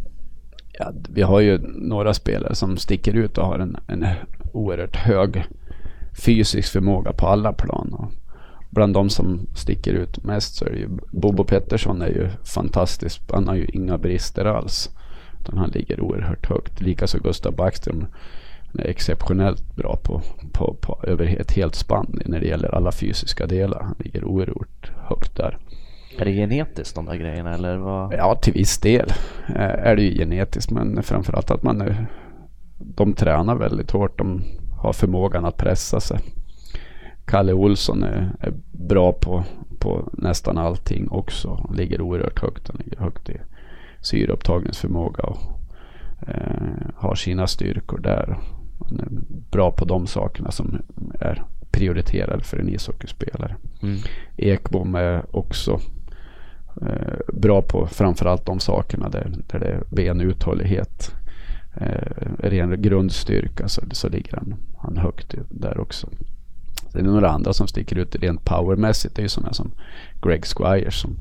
Ja, 0.80 0.92
vi 1.10 1.22
har 1.22 1.40
ju 1.40 1.58
några 1.64 2.14
spelare 2.14 2.56
som 2.56 2.78
sticker 2.78 3.14
ut 3.14 3.38
och 3.38 3.46
har 3.46 3.60
en, 3.60 3.78
en 3.88 4.06
oerhört 4.52 4.96
hög 4.96 5.44
fysisk 6.26 6.72
förmåga 6.72 7.14
på 7.14 7.28
alla 7.28 7.54
plan. 7.54 7.94
Och 7.94 8.12
bland 8.70 8.94
de 8.94 9.10
som 9.10 9.48
sticker 9.56 9.94
ut 9.94 10.24
mest 10.24 10.56
så 10.56 10.66
är 10.66 10.70
det 10.70 10.78
ju 10.78 10.90
Bobo 11.12 11.44
Pettersson 11.44 12.02
är 12.02 12.08
ju 12.08 12.30
fantastisk. 12.44 13.22
Han 13.32 13.48
har 13.48 13.56
ju 13.56 13.66
inga 13.66 13.98
brister 13.98 14.46
alls. 14.46 14.90
Utan 15.42 15.58
han 15.58 15.70
ligger 15.70 16.02
oerhört 16.02 16.50
högt. 16.50 16.82
Likaså 16.82 17.20
Gustav 17.20 17.56
Backström 17.56 18.06
Han 18.72 18.80
är 18.80 18.90
exceptionellt 18.90 19.76
bra 19.76 20.00
på, 20.04 20.22
på, 20.52 20.74
på, 20.82 21.00
över 21.04 21.26
ett 21.26 21.52
helt 21.52 21.76
spann 21.76 22.22
när 22.26 22.40
det 22.40 22.48
gäller 22.48 22.76
alla 22.76 22.92
fysiska 22.92 23.46
delar. 23.46 23.82
Han 23.82 23.96
ligger 24.00 24.24
oerhört 24.24 24.92
högt 25.10 25.36
där. 25.36 25.58
Är 26.18 26.26
det 26.26 26.32
genetiskt 26.32 26.96
de 26.96 27.06
där 27.06 27.16
grejerna 27.16 27.54
eller 27.54 27.78
vad? 27.78 28.14
Ja, 28.14 28.36
till 28.36 28.54
viss 28.54 28.78
del 28.78 29.14
är 29.56 29.96
det 29.96 30.02
ju 30.02 30.18
genetiskt 30.18 30.72
men 30.72 31.04
framförallt 31.04 31.52
att 31.52 31.64
man 31.64 31.82
är, 31.82 32.06
de 32.78 33.14
tränar 33.14 33.56
väldigt 33.56 33.92
hårt. 33.92 34.18
De 34.18 34.42
har 34.82 34.94
förmågan 34.94 35.46
att 35.46 35.58
pressa 35.58 36.00
sig. 36.00 36.20
Kalle 37.26 37.54
Olsson 37.54 38.04
är, 38.04 38.36
är 38.40 38.54
bra 38.72 39.12
på, 39.12 39.44
på 39.80 40.10
nästan 40.14 40.58
allting 40.58 41.08
också. 41.10 41.66
Han 41.68 41.76
ligger 41.76 42.02
oerhört 42.02 42.42
högt. 42.42 42.68
Han 42.68 42.82
ligger 42.84 43.00
högt 43.00 43.30
i 43.30 43.38
syreupptagningsförmåga 44.02 45.24
och 45.24 45.40
eh, 46.28 46.88
har 46.96 47.16
sina 47.16 47.48
styrkor 47.48 47.98
där. 47.98 48.40
Han 48.80 49.00
är 49.00 49.08
bra 49.52 49.72
på 49.72 49.86
de 49.86 50.08
sakerna 50.08 50.52
som 50.52 50.82
är 51.20 51.44
prioriterade 51.72 52.44
för 52.44 52.58
en 52.58 52.70
ishockeyspelare. 52.70 53.56
Mm. 53.82 53.98
Ekbom 54.38 54.96
är 54.96 55.36
också 55.36 55.80
eh, 56.88 57.34
bra 57.34 57.62
på 57.62 57.88
framförallt 57.88 58.46
de 58.46 58.60
sakerna 58.60 59.10
där, 59.10 59.32
där 59.48 59.60
det 59.60 59.66
är 59.66 59.84
benuthållighet. 59.90 61.16
Eh, 61.76 62.28
ren 62.40 62.82
grundstyrka 62.82 63.68
så, 63.68 63.82
så 63.92 64.10
ligger 64.10 64.36
han, 64.38 64.56
han 64.78 64.98
högt 64.98 65.36
där 65.50 65.80
också. 65.80 66.08
Det 66.92 67.00
är 67.00 67.04
några 67.04 67.30
andra 67.30 67.54
som 67.54 67.68
sticker 67.68 67.96
ut 67.96 68.16
rent 68.16 68.46
powermässigt. 68.46 69.16
Det 69.16 69.20
är 69.20 69.24
ju 69.24 69.30
sådana 69.30 69.54
som 69.54 69.72
Greg 70.22 70.46
Squire 70.46 70.92
som 70.92 71.16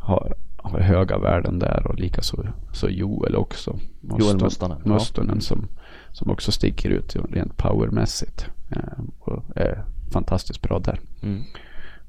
har, 0.00 0.34
har 0.56 0.80
höga 0.80 1.18
värden 1.18 1.58
där 1.58 1.86
och 1.86 1.98
likaså 1.98 2.46
så 2.72 2.88
Joel 2.88 3.36
också. 3.36 3.78
Joel 4.00 4.40
Mustonen. 4.40 4.78
Mustonen 4.84 5.36
ja. 5.36 5.40
som, 5.40 5.68
som 6.12 6.30
också 6.30 6.52
sticker 6.52 6.90
ut 6.90 7.16
rent 7.30 7.56
powermässigt. 7.56 8.46
Eh, 8.70 9.04
och 9.18 9.44
är 9.56 9.84
fantastiskt 10.10 10.62
bra 10.62 10.78
där. 10.78 11.00
Mm. 11.22 11.42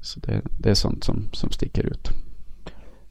Så 0.00 0.20
det, 0.20 0.40
det, 0.58 0.70
är 0.70 0.74
sånt 0.74 1.04
som, 1.04 1.28
som 1.32 1.50
sticker 1.50 1.86
ut. 1.86 2.10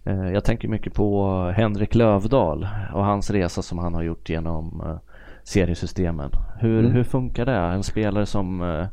Eh, 0.04 0.32
jag 0.32 0.44
tänker 0.44 0.68
mycket 0.68 0.94
på 0.94 1.42
Henrik 1.56 1.96
Lövdahl 1.96 2.68
och 2.94 3.06
hans 3.06 3.30
resa 3.30 3.62
som 3.62 3.78
han 3.78 3.94
har 3.94 4.04
gjort 4.04 4.30
genom 4.30 4.82
eh, 4.86 4.98
seriesystemen. 5.44 6.32
Hur, 6.60 6.80
mm. 6.80 6.92
hur 6.92 7.04
funkar 7.04 7.46
det? 7.46 7.56
En 7.56 7.84
spelare 7.84 8.26
som 8.26 8.62
eh, 8.62 8.88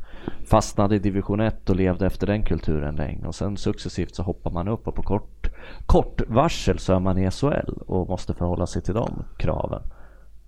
fastnade 0.45 0.95
i 0.95 0.99
division 0.99 1.39
1 1.39 1.69
och 1.69 1.75
levde 1.75 2.05
efter 2.05 2.27
den 2.27 2.43
kulturen 2.43 2.95
länge 2.95 3.27
och 3.27 3.35
sen 3.35 3.57
successivt 3.57 4.15
så 4.15 4.23
hoppar 4.23 4.51
man 4.51 4.67
upp 4.67 4.87
och 4.87 4.95
på 4.95 5.03
kort, 5.03 5.47
kort 5.85 6.21
varsel 6.27 6.79
så 6.79 6.93
är 6.93 6.99
man 6.99 7.17
i 7.17 7.31
SHL 7.31 7.71
och 7.87 8.09
måste 8.09 8.33
förhålla 8.33 8.65
sig 8.67 8.81
till 8.81 8.93
de 8.93 9.23
kraven. 9.37 9.81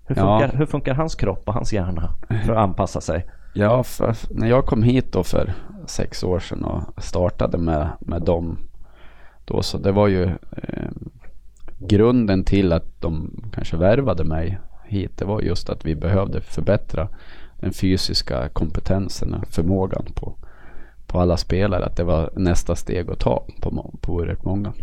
Hur 0.06 0.15
funkar, 0.15 0.50
ja. 0.52 0.58
hur 0.58 0.65
funkar 0.65 0.93
hans 0.93 1.15
kropp 1.15 1.48
och 1.48 1.54
hans 1.54 1.74
hjärna 1.74 2.10
för 2.45 2.54
att 2.54 2.63
anpassa 2.63 3.02
sig? 3.02 3.26
Ja, 3.54 3.84
när 4.30 4.48
jag 4.48 4.65
kom 4.65 4.84
hit 4.84 5.13
då 5.13 5.24
för 5.24 5.54
sex 5.86 6.24
år 6.24 6.39
sedan 6.39 6.63
och 6.63 7.04
startade 7.04 7.58
med, 7.58 7.89
med 8.00 8.22
dem 8.22 8.58
då 9.49 9.62
så 9.63 9.77
det 9.77 9.91
var 9.91 10.07
ju 10.07 10.23
eh, 10.51 10.89
grunden 11.79 12.43
till 12.43 12.73
att 12.73 13.01
de 13.01 13.41
kanske 13.53 13.77
värvade 13.77 14.23
mig 14.23 14.59
hit. 14.85 15.17
Det 15.17 15.25
var 15.25 15.41
just 15.41 15.69
att 15.69 15.85
vi 15.85 15.95
behövde 15.95 16.41
förbättra 16.41 17.07
den 17.59 17.73
fysiska 17.73 18.49
kompetensen 18.49 19.33
och 19.33 19.47
förmågan 19.47 20.05
på, 20.15 20.35
på 21.07 21.19
alla 21.19 21.38
spelare. 21.38 21.85
Att 21.85 21.97
det 21.97 22.03
var 22.03 22.29
nästa 22.35 22.75
steg 22.75 23.09
att 23.09 23.19
ta 23.19 23.45
på, 23.62 23.93
på 24.01 24.13
oerhört 24.13 24.43
många. 24.43 24.73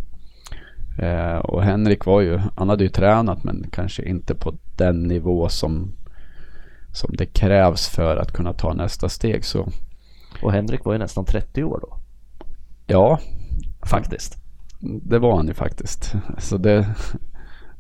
Eh, 0.99 1.37
och 1.37 1.63
Henrik 1.63 2.07
var 2.07 2.21
ju, 2.21 2.41
han 2.57 2.69
hade 2.69 2.85
ju 2.85 2.91
tränat 2.91 3.45
men 3.45 3.67
kanske 3.73 4.09
inte 4.09 4.35
på 4.35 4.55
den 4.77 5.03
nivå 5.03 5.49
som, 5.49 5.93
som 6.93 7.17
det 7.17 7.27
krävs 7.27 7.89
för 7.89 8.17
att 8.17 8.33
kunna 8.33 8.53
ta 8.53 8.75
nästa 8.75 9.09
steg. 9.09 9.45
Så. 9.45 9.69
Och 10.43 10.53
Henrik 10.53 10.85
var 10.85 10.93
ju 10.93 10.99
nästan 10.99 11.25
30 11.25 11.65
år 11.65 11.81
då. 11.83 11.99
Ja. 12.87 13.19
Faktiskt. 13.83 14.46
Det 15.03 15.19
var 15.19 15.37
han 15.37 15.47
ju 15.47 15.55
faktiskt. 15.55 16.15
Så 16.39 16.57
det, 16.57 16.89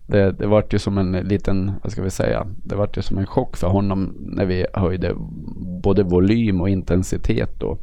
det, 0.06 0.32
det 0.32 0.46
vart 0.46 0.74
ju 0.74 0.78
som 0.78 0.98
en 0.98 1.12
liten, 1.12 1.72
vad 1.82 1.92
ska 1.92 2.02
vi 2.02 2.10
säga, 2.10 2.46
det 2.64 2.74
vart 2.74 2.96
ju 2.96 3.02
som 3.02 3.18
en 3.18 3.26
chock 3.26 3.56
för 3.56 3.68
honom 3.68 4.14
när 4.18 4.46
vi 4.46 4.66
höjde 4.74 5.14
både 5.82 6.02
volym 6.02 6.60
och 6.60 6.68
intensitet 6.68 7.60
då. 7.60 7.78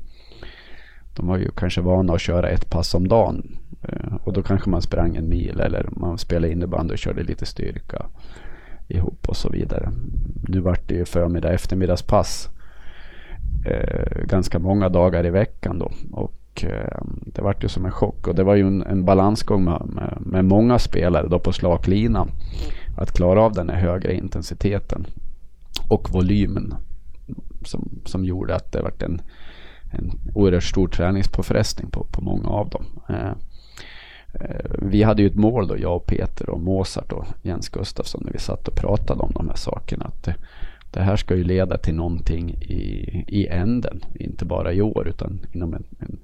De 1.15 1.27
var 1.27 1.37
ju 1.37 1.51
kanske 1.51 1.81
vana 1.81 2.13
att 2.13 2.21
köra 2.21 2.49
ett 2.49 2.69
pass 2.69 2.93
om 2.93 3.07
dagen. 3.07 3.57
Eh, 3.81 4.15
och 4.23 4.33
då 4.33 4.43
kanske 4.43 4.69
man 4.69 4.81
sprang 4.81 5.15
en 5.15 5.29
mil 5.29 5.59
eller 5.59 5.89
man 5.91 6.17
spelade 6.17 6.53
innebandy 6.53 6.93
och 6.93 6.97
körde 6.97 7.23
lite 7.23 7.45
styrka 7.45 8.05
ihop 8.87 9.29
och 9.29 9.37
så 9.37 9.49
vidare. 9.49 9.91
Nu 10.47 10.59
vart 10.59 10.87
det 10.87 10.95
ju 10.95 11.05
förmiddag 11.05 11.53
eftermiddagspass 11.53 12.49
eh, 13.65 14.23
ganska 14.25 14.59
många 14.59 14.89
dagar 14.89 15.25
i 15.25 15.29
veckan 15.29 15.79
då. 15.79 15.91
Och 16.11 16.33
och 16.53 16.63
eh, 16.63 17.01
det 17.25 17.41
vart 17.41 17.63
ju 17.63 17.67
som 17.67 17.85
en 17.85 17.91
chock 17.91 18.27
och 18.27 18.35
det 18.35 18.43
var 18.43 18.55
ju 18.55 18.67
en, 18.67 18.83
en 18.83 19.05
balansgång 19.05 19.63
med, 19.63 19.81
med, 19.85 20.17
med, 20.19 20.45
många 20.45 20.79
spelare 20.79 21.27
då 21.27 21.39
på 21.39 21.51
slak 21.51 21.87
lina. 21.87 22.27
Att 22.97 23.11
klara 23.11 23.41
av 23.41 23.53
den 23.53 23.69
här 23.69 23.79
högre 23.79 24.15
intensiteten 24.15 25.05
och 25.89 26.09
volymen 26.09 26.73
som, 27.65 28.01
som 28.05 28.25
gjorde 28.25 28.55
att 28.55 28.71
det 28.71 28.81
vart 28.81 29.01
en, 29.01 29.21
en 29.91 30.11
oerhört 30.33 30.63
stor 30.63 30.87
träningspåfrestning 30.87 31.89
på, 31.89 32.03
på 32.11 32.21
många 32.21 32.47
av 32.47 32.69
dem. 32.69 32.85
Eh, 33.09 33.31
eh, 34.33 34.65
vi 34.79 35.03
hade 35.03 35.21
ju 35.21 35.27
ett 35.27 35.35
mål 35.35 35.67
då, 35.67 35.77
jag 35.77 35.95
och 35.95 36.05
Peter 36.05 36.49
och 36.49 36.61
Mozart 36.61 37.11
och 37.11 37.25
Jens 37.41 37.69
Gustafsson 37.69 38.21
när 38.25 38.31
vi 38.31 38.39
satt 38.39 38.67
och 38.67 38.75
pratade 38.75 39.19
om 39.19 39.31
de 39.35 39.47
här 39.47 39.55
sakerna. 39.55 40.05
Att 40.05 40.23
det, 40.23 40.35
det 40.91 41.01
här 41.01 41.15
ska 41.15 41.35
ju 41.35 41.43
leda 41.43 41.77
till 41.77 41.95
någonting 41.95 42.49
i, 42.49 43.25
i 43.27 43.47
änden, 43.47 44.05
inte 44.15 44.45
bara 44.45 44.73
i 44.73 44.81
år 44.81 45.07
utan 45.07 45.39
inom 45.53 45.73
en, 45.73 45.83
en 45.99 46.19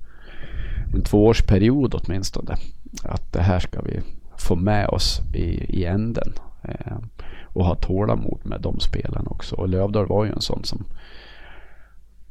en 0.93 1.01
tvåårsperiod 1.01 1.95
åtminstone. 1.95 2.55
Att 3.03 3.33
det 3.33 3.41
här 3.41 3.59
ska 3.59 3.81
vi 3.81 3.99
få 4.37 4.55
med 4.55 4.87
oss 4.87 5.21
i, 5.33 5.79
i 5.79 5.85
änden. 5.85 6.33
Eh, 6.63 6.97
och 7.43 7.65
ha 7.65 7.75
tålamod 7.75 8.39
med 8.43 8.61
de 8.61 8.79
spelarna 8.79 9.29
också. 9.29 9.55
Och 9.55 9.69
Lövdahl 9.69 10.07
var 10.07 10.25
ju 10.25 10.31
en 10.31 10.41
sån 10.41 10.63
som 10.63 10.85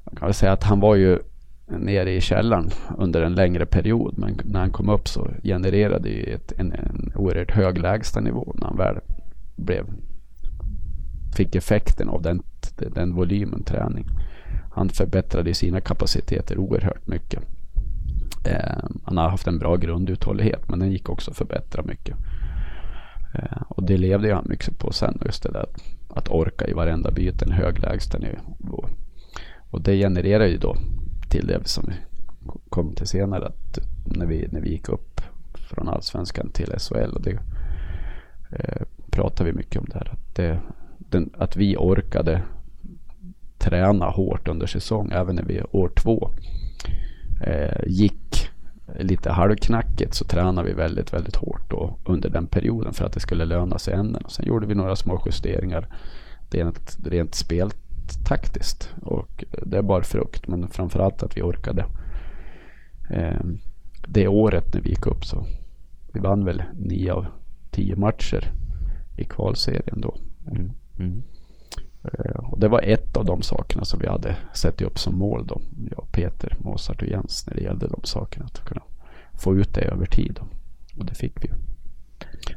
man 0.05 0.17
kan 0.17 0.27
väl 0.27 0.35
säga 0.35 0.53
att 0.53 0.65
han 0.65 0.81
var 0.81 0.95
ju 0.95 1.19
nere 1.67 2.13
i 2.13 2.21
källaren 2.21 2.71
under 2.99 3.23
en 3.23 3.35
längre 3.35 3.67
period. 3.67 4.19
Men 4.19 4.41
när 4.45 4.61
han 4.61 4.71
kom 4.71 4.89
upp 4.89 5.09
så 5.09 5.31
genererade 5.43 6.09
det 6.09 6.33
ett, 6.33 6.53
en, 6.57 6.73
en 6.73 7.13
oerhört 7.15 7.51
hög 7.51 7.79
lägstanivå 7.79 8.55
när 8.55 8.67
han 8.67 8.77
väl 8.77 8.97
blev, 9.57 9.87
fick 11.37 11.55
effekten 11.55 12.09
av 12.09 12.23
den, 12.23 12.43
den 12.77 13.15
volymen 13.15 13.63
träning. 13.63 14.07
Han 14.73 14.89
förbättrade 14.89 15.55
sina 15.55 15.81
kapaciteter 15.81 16.59
oerhört 16.59 17.07
mycket. 17.07 17.43
Eh, 18.45 18.85
han 19.05 19.17
har 19.17 19.29
haft 19.29 19.47
en 19.47 19.59
bra 19.59 19.77
grunduthållighet 19.77 20.69
men 20.69 20.79
den 20.79 20.93
gick 20.93 21.09
också 21.09 21.31
att 21.31 21.37
förbättra 21.37 21.83
mycket. 21.83 22.17
Eh, 23.35 23.63
och 23.69 23.83
det 23.83 23.97
levde 23.97 24.35
han 24.35 24.47
mycket 24.49 24.79
på 24.79 24.93
sen. 24.93 25.19
Just 25.25 25.43
det 25.43 25.53
där 25.53 25.67
att 26.09 26.29
orka 26.29 26.67
i 26.67 26.73
varenda 26.73 27.11
byte, 27.11 27.45
en 27.45 27.53
hög 27.53 27.83
lägstanivå. 27.83 28.89
Och 29.71 29.83
det 29.83 29.97
genererar 29.97 30.47
ju 30.47 30.57
då 30.57 30.77
till 31.29 31.47
det 31.47 31.69
som 31.69 31.85
vi 31.89 31.95
kom 32.69 32.95
till 32.95 33.07
senare, 33.07 33.47
att 33.47 33.79
när 34.05 34.27
vi, 34.27 34.49
när 34.53 34.61
vi 34.61 34.71
gick 34.71 34.89
upp 34.89 35.21
från 35.55 35.89
allsvenskan 35.89 36.51
till 36.51 36.75
SHL. 36.79 37.13
Och 37.15 37.23
det 37.23 37.39
eh, 38.51 38.83
pratar 39.11 39.45
vi 39.45 39.53
mycket 39.53 39.81
om 39.81 39.87
där. 39.89 40.11
Att, 40.13 40.35
det, 40.35 40.61
den, 40.99 41.31
att 41.39 41.57
vi 41.57 41.77
orkade 41.77 42.43
träna 43.59 44.07
hårt 44.07 44.49
under 44.49 44.67
säsong, 44.67 45.11
även 45.13 45.37
när 45.37 45.43
vi 45.43 45.63
år 45.63 45.89
två 45.89 46.31
eh, 47.41 47.83
gick 47.87 48.51
lite 48.99 49.31
halvknackigt 49.31 50.15
så 50.15 50.25
tränade 50.25 50.69
vi 50.69 50.75
väldigt, 50.75 51.13
väldigt 51.13 51.37
hårt 51.37 51.71
då 51.71 51.97
under 52.05 52.29
den 52.29 52.47
perioden 52.47 52.93
för 52.93 53.05
att 53.05 53.13
det 53.13 53.21
skulle 53.21 53.45
löna 53.45 53.79
sig 53.79 53.95
änden. 53.95 54.23
Och 54.25 54.33
sen 54.33 54.47
gjorde 54.47 54.67
vi 54.67 54.75
några 54.75 54.97
små 54.97 55.23
justeringar 55.27 55.89
rent, 56.51 56.99
rent 57.05 57.35
speltaktiskt 57.35 58.95
och 59.03 59.45
det 59.67 59.83
bar 59.83 60.03
frukt. 60.03 60.49
Men 60.49 60.69
framförallt 60.69 61.23
att 61.23 61.37
vi 61.37 61.43
orkade. 61.43 61.87
Eh, 63.11 63.41
det 64.09 64.29
året 64.29 64.75
när 64.75 64.81
vi 64.81 64.91
gick 64.91 65.07
upp 65.07 65.25
så 65.25 65.47
vi 66.13 66.21
vann 66.21 66.45
väl 66.45 66.63
nio 66.79 67.13
av 67.13 67.27
tio 67.71 67.97
matcher 67.97 68.51
i 69.17 69.25
kvalserien 69.25 70.01
då. 70.01 70.17
Mm. 70.51 70.71
Mm. 70.99 71.23
Eh, 72.13 72.51
och 72.51 72.59
det 72.59 72.69
var 72.69 72.81
ett 72.83 73.17
av 73.17 73.25
de 73.25 73.43
sakerna 73.43 73.85
som 73.85 74.01
vi 74.01 74.07
hade 74.07 74.37
sett 74.55 74.83
upp 74.83 74.99
som 74.99 75.19
mål 75.19 75.47
då. 75.47 75.61
Jag, 75.91 76.13
Peter, 76.13 76.57
Mozart 76.59 77.03
och 77.03 77.09
Jens 77.09 77.47
när 77.47 77.55
det 77.55 77.63
gällde 77.63 77.89
de 77.89 78.01
sakerna. 78.05 78.45
Att 78.45 78.65
kunna 78.65 78.83
få 79.35 79.57
ut 79.57 79.75
det 79.75 79.81
över 79.81 80.07
tid. 80.07 80.39
Då. 80.41 80.47
Och 80.99 81.05
det 81.07 81.15
fick 81.15 81.45
vi. 81.45 81.51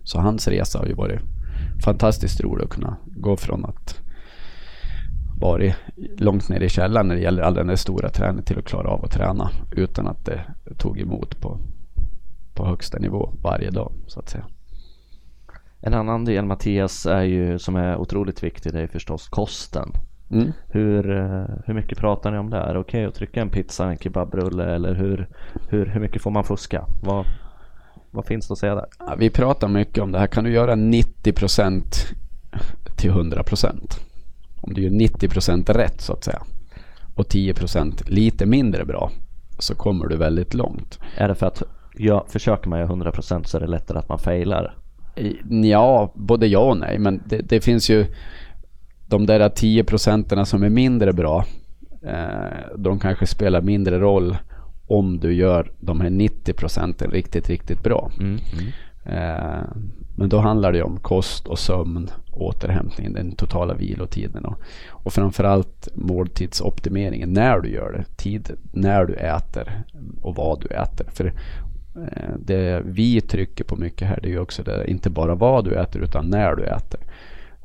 Så 0.04 0.20
hans 0.20 0.48
resa 0.48 0.80
har 0.80 0.86
ju 0.86 0.94
varit 0.94 1.20
fantastiskt 1.84 2.42
rolig 2.42 2.64
att 2.64 2.70
kunna 2.70 2.98
gå 3.06 3.38
från 3.38 3.66
att 3.66 4.02
varit 5.42 5.76
långt 6.18 6.50
ner 6.50 6.60
i 6.60 6.70
källaren 6.70 7.08
när 7.08 7.16
det 7.16 7.22
gäller 7.22 7.42
all 7.44 7.54
den 7.54 7.68
där 7.68 7.76
stora 7.76 8.10
träningen 8.10 8.44
till 8.44 8.60
att 8.60 8.66
klara 8.66 8.90
av 8.90 9.06
att 9.06 9.12
träna 9.12 9.50
utan 9.72 10.08
att 10.08 10.26
det 10.26 10.42
tog 10.78 11.00
emot 11.00 11.42
på, 11.42 11.60
på 12.54 12.66
högsta 12.66 13.00
nivå 13.00 13.34
varje 13.42 13.70
dag 13.70 13.92
så 14.08 14.20
att 14.20 14.30
säga. 14.30 14.46
En 15.82 15.94
annan 15.94 16.26
del 16.26 16.46
Mattias 16.46 17.06
är 17.06 17.22
ju, 17.22 17.60
som 17.60 17.76
är 17.76 17.98
otroligt 17.98 18.44
viktig, 18.44 18.74
det 18.74 18.82
är 18.82 18.88
förstås 18.88 19.28
kosten. 19.28 19.92
Mm. 20.32 20.52
Hur, 20.68 21.18
eh, 21.18 21.46
hur 21.66 21.74
mycket 21.74 21.98
pratar 21.98 22.32
ni 22.32 22.38
om 22.38 22.50
det? 22.50 22.58
Är 22.58 22.74
det 22.74 22.80
okej 22.80 23.00
okay 23.00 23.06
att 23.06 23.16
trycka 23.16 23.42
en 23.42 23.50
pizza, 23.50 23.86
en 23.86 23.98
kebabrulle 23.98 24.76
eller 24.76 24.96
hur, 24.96 25.28
hur, 25.70 25.86
hur 25.86 26.00
mycket 26.00 26.22
får 26.22 26.32
man 26.32 26.44
fuska? 26.44 26.86
Vad, 27.04 27.26
vad 28.12 28.26
finns 28.26 28.48
det 28.48 28.52
att 28.52 28.58
säga 28.58 28.76
där? 28.76 28.86
Ja, 29.00 29.16
vi 29.18 29.30
pratar 29.30 29.68
mycket 29.68 30.04
om 30.04 30.12
det 30.12 30.20
här. 30.20 30.28
Kan 30.28 30.44
du 30.44 30.52
göra 30.52 30.76
90% 30.76 31.84
till 32.98 33.12
100%? 33.12 34.00
Om 34.62 34.74
du 34.74 34.82
gör 34.82 34.92
90% 34.92 35.74
rätt 35.74 36.02
så 36.02 36.14
att 36.14 36.24
säga 36.24 36.42
och 37.16 37.26
10% 37.28 38.10
lite 38.10 38.46
mindre 38.46 38.86
bra 38.86 39.12
så 39.60 39.76
kommer 39.76 40.08
du 40.08 40.18
väldigt 40.18 40.54
långt. 40.54 41.00
Är 41.18 41.28
det 41.28 41.36
för 41.36 41.46
att 41.46 41.64
ja, 41.94 42.26
försöker 42.30 42.70
man 42.70 42.80
göra 42.80 42.90
100% 42.90 43.44
så 43.44 43.58
är 43.58 43.62
det 43.62 43.68
lättare 43.68 44.00
att 44.00 44.10
man 44.10 44.20
failar? 44.20 44.76
Ja, 45.50 46.12
både 46.16 46.48
ja 46.48 46.60
och 46.60 46.78
nej. 46.78 47.00
Men 47.00 47.24
det, 47.26 47.38
det 47.38 47.62
finns 47.62 47.90
ju 47.90 48.06
de 49.08 49.26
där 49.26 49.50
10 49.50 49.84
procenten 49.84 50.46
som 50.46 50.64
är 50.64 50.70
mindre 50.70 51.14
bra. 51.14 51.46
Eh, 52.04 52.78
de 52.78 53.00
kanske 53.00 53.28
spelar 53.28 53.62
mindre 53.62 54.00
roll 54.00 54.38
om 54.88 55.20
du 55.20 55.34
gör 55.34 55.72
de 55.80 56.02
här 56.02 56.10
90 56.10 56.54
procenten 56.54 57.12
riktigt, 57.12 57.50
riktigt 57.50 57.84
bra. 57.84 58.12
Mm, 58.20 58.40
mm. 58.54 58.72
Eh, 59.06 59.64
men 60.16 60.30
då 60.30 60.40
handlar 60.40 60.72
det 60.72 60.84
om 60.84 61.00
kost 61.00 61.48
och 61.48 61.60
sömn, 61.60 62.10
återhämtning, 62.32 63.14
den 63.14 63.32
totala 63.32 63.74
vilotiden 63.74 64.46
och, 64.46 64.60
och 64.90 65.14
framförallt 65.14 65.88
måltidsoptimeringen 65.96 67.34
när 67.34 67.60
du 67.60 67.70
gör 67.70 67.92
det. 67.92 68.18
Tid 68.18 68.52
när 68.72 69.06
du 69.06 69.14
äter 69.14 69.84
och 70.22 70.36
vad 70.36 70.62
du 70.62 70.68
äter. 70.68 71.06
För 71.14 71.34
Eh, 71.96 72.36
det 72.40 72.82
vi 72.86 73.22
trycker 73.22 73.64
på 73.64 73.76
mycket 73.76 74.08
här 74.08 74.20
det 74.22 74.28
är 74.28 74.32
ju 74.32 74.40
också 74.40 74.64
det, 74.64 74.86
inte 74.88 75.10
bara 75.10 75.36
vad 75.36 75.66
du 75.66 75.76
äter 75.76 76.02
utan 76.02 76.30
när 76.30 76.56
du 76.56 76.64
äter. 76.64 77.00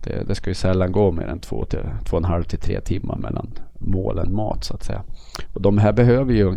Det, 0.04 0.28
det 0.28 0.34
ska 0.34 0.50
ju 0.50 0.54
sällan 0.54 0.92
gå 0.92 1.12
mer 1.12 1.26
än 1.26 1.40
två, 1.40 1.64
till, 1.64 1.80
två 2.04 2.16
och 2.16 2.22
en 2.22 2.30
halv 2.30 2.42
till 2.42 2.58
tre 2.58 2.80
timmar 2.80 3.16
mellan 3.16 3.50
målen 3.78 4.34
mat 4.34 4.64
så 4.64 4.74
att 4.74 4.84
säga. 4.84 5.02
Och 5.54 5.62
de 5.62 5.78
här 5.78 5.92
behöver 5.92 6.32
ju 6.32 6.54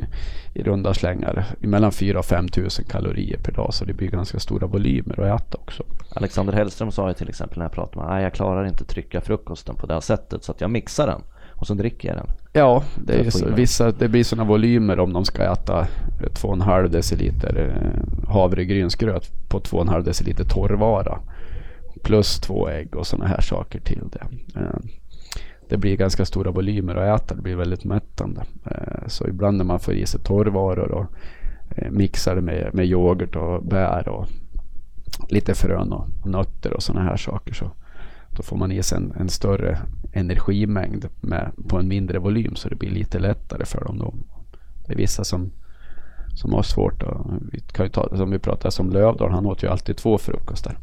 i 0.53 0.63
runda 0.63 0.93
slängar 0.93 1.45
mellan 1.59 1.91
4 1.91 2.19
och 2.19 2.25
5 2.25 2.47
tusen 2.47 2.85
kalorier 2.85 3.37
per 3.37 3.51
dag 3.51 3.73
så 3.73 3.85
det 3.85 3.93
blir 3.93 4.07
ganska 4.07 4.39
stora 4.39 4.67
volymer 4.67 5.19
att 5.19 5.41
äta 5.41 5.57
också. 5.57 5.83
Alexander 6.15 6.53
Hellström 6.53 6.91
sa 6.91 7.07
ju 7.07 7.13
till 7.13 7.29
exempel 7.29 7.57
när 7.57 7.65
jag 7.65 7.71
pratade 7.71 7.97
med 7.97 8.05
honom, 8.05 8.23
jag 8.23 8.33
klarar 8.33 8.65
inte 8.65 8.85
trycka 8.85 9.21
frukosten 9.21 9.75
på 9.75 9.87
det 9.87 9.93
här 9.93 10.01
sättet 10.01 10.43
så 10.43 10.51
att 10.51 10.61
jag 10.61 10.71
mixar 10.71 11.07
den 11.07 11.21
och 11.59 11.67
så 11.67 11.73
dricker 11.73 12.07
jag 12.07 12.17
den. 12.17 12.27
Ja, 12.53 12.83
det, 13.05 13.13
är 13.13 13.29
så, 13.29 13.49
vissa, 13.49 13.91
det 13.91 14.07
blir 14.07 14.23
sådana 14.23 14.49
volymer 14.49 14.99
om 14.99 15.13
de 15.13 15.25
ska 15.25 15.43
äta 15.43 15.87
2,5 16.19 16.87
deciliter 16.87 17.57
eh, 17.57 18.29
havregrynsgröt 18.29 19.49
på 19.49 19.59
2,5 19.59 20.03
deciliter 20.03 20.43
torrvara. 20.43 21.19
Plus 22.03 22.39
två 22.39 22.69
ägg 22.69 22.95
och 22.95 23.07
sådana 23.07 23.27
här 23.27 23.41
saker 23.41 23.79
till 23.79 24.03
det. 24.11 24.23
Eh, 24.59 24.79
det 25.69 25.77
blir 25.77 25.97
ganska 25.97 26.25
stora 26.25 26.51
volymer 26.51 26.95
att 26.95 27.21
äta. 27.21 27.35
Det 27.35 27.41
blir 27.41 27.55
väldigt 27.55 27.83
mättande. 27.83 28.41
Eh, 28.65 29.07
så 29.07 29.27
ibland 29.27 29.57
när 29.57 29.65
man 29.65 29.79
får 29.79 29.93
i 29.93 30.05
sig 30.05 30.19
torrvaror 30.19 30.91
och 30.91 31.05
mixar 31.89 32.35
det 32.35 32.41
med, 32.41 32.69
med 32.73 32.85
yoghurt 32.85 33.35
och 33.35 33.63
bär 33.63 34.09
och 34.09 34.27
lite 35.29 35.53
frön 35.55 35.93
och 35.93 36.07
nötter 36.25 36.73
och 36.73 36.83
sådana 36.83 37.05
här 37.05 37.17
saker 37.17 37.53
så 37.53 37.71
då 38.31 38.43
får 38.43 38.57
man 38.57 38.71
i 38.71 38.83
sig 38.83 38.97
en, 38.97 39.13
en 39.19 39.29
större 39.29 39.79
energimängd 40.11 41.05
med, 41.21 41.51
på 41.67 41.77
en 41.77 41.87
mindre 41.87 42.19
volym 42.19 42.55
så 42.55 42.69
det 42.69 42.75
blir 42.75 42.89
lite 42.89 43.19
lättare 43.19 43.65
för 43.65 43.85
dem 43.85 43.97
då. 43.97 44.13
Det 44.85 44.93
är 44.93 44.97
vissa 44.97 45.23
som, 45.23 45.51
som 46.35 46.53
har 46.53 46.63
svårt 46.63 47.03
att, 47.03 47.17
vi 47.51 47.59
kan 47.59 47.85
ju 47.85 47.89
ta, 47.89 48.17
som 48.17 48.31
vi 48.31 48.39
pratade 48.39 48.75
om 48.79 48.89
Lövdahl, 48.89 49.31
han 49.31 49.45
åt 49.45 49.63
ju 49.63 49.67
alltid 49.67 49.97
två 49.97 50.17
frukostar. 50.17 50.77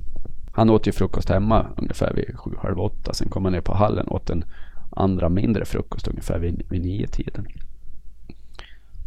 Han 0.52 0.70
åt 0.70 0.86
ju 0.86 0.92
frukost 0.92 1.28
hemma 1.28 1.66
ungefär 1.76 2.14
vid 2.14 2.38
sju, 2.38 2.50
halv 2.58 2.80
åtta. 2.80 3.14
Sen 3.14 3.28
kom 3.28 3.44
han 3.44 3.52
ner 3.52 3.60
på 3.60 3.74
hallen 3.74 4.06
och 4.06 4.16
åt 4.16 4.30
en 4.30 4.44
andra 4.90 5.28
mindre 5.28 5.64
frukost 5.64 6.08
ungefär 6.08 6.38
vid, 6.38 6.62
vid 6.68 6.82
nio 6.82 7.06
tiden. 7.06 7.46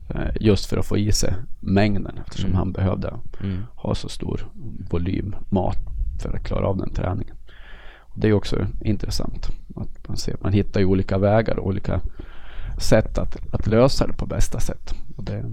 Eh, 0.09 0.31
just 0.39 0.65
för 0.65 0.77
att 0.77 0.85
få 0.85 0.97
i 0.97 1.11
sig 1.11 1.33
mängden 1.59 2.17
eftersom 2.17 2.49
mm. 2.49 2.57
han 2.57 2.71
behövde 2.71 3.13
mm. 3.41 3.65
ha 3.75 3.95
så 3.95 4.09
stor 4.09 4.47
volym 4.89 5.35
mat 5.49 5.77
för 6.19 6.35
att 6.35 6.43
klara 6.43 6.67
av 6.67 6.77
den 6.77 6.93
träningen. 6.93 7.35
Det 8.13 8.27
är 8.27 8.33
också 8.33 8.67
intressant. 8.81 9.49
Att 9.75 10.07
man, 10.07 10.17
ser, 10.17 10.35
man 10.41 10.53
hittar 10.53 10.79
ju 10.79 10.85
olika 10.85 11.17
vägar 11.17 11.59
och 11.59 11.67
olika 11.67 12.01
sätt 12.79 13.17
att, 13.17 13.53
att 13.53 13.67
lösa 13.67 14.07
det 14.07 14.13
på 14.13 14.25
bästa 14.25 14.59
sätt. 14.59 14.93
Och 15.17 15.23
det 15.23 15.45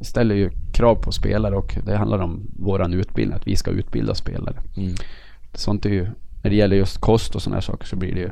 ställer 0.00 0.34
ju 0.34 0.50
krav 0.72 0.94
på 0.94 1.12
spelare 1.12 1.56
och 1.56 1.78
det 1.84 1.96
handlar 1.96 2.18
om 2.18 2.50
våran 2.58 2.94
utbildning, 2.94 3.36
att 3.36 3.46
vi 3.46 3.56
ska 3.56 3.70
utbilda 3.70 4.14
spelare. 4.14 4.56
Mm. 4.76 4.94
Sånt 5.54 5.86
är 5.86 5.90
ju, 5.90 6.04
när 6.42 6.50
det 6.50 6.56
gäller 6.56 6.76
just 6.76 6.98
kost 6.98 7.34
och 7.34 7.42
sådana 7.42 7.56
här 7.56 7.60
saker 7.60 7.86
så 7.86 7.96
blir 7.96 8.14
det 8.14 8.20
ju, 8.20 8.30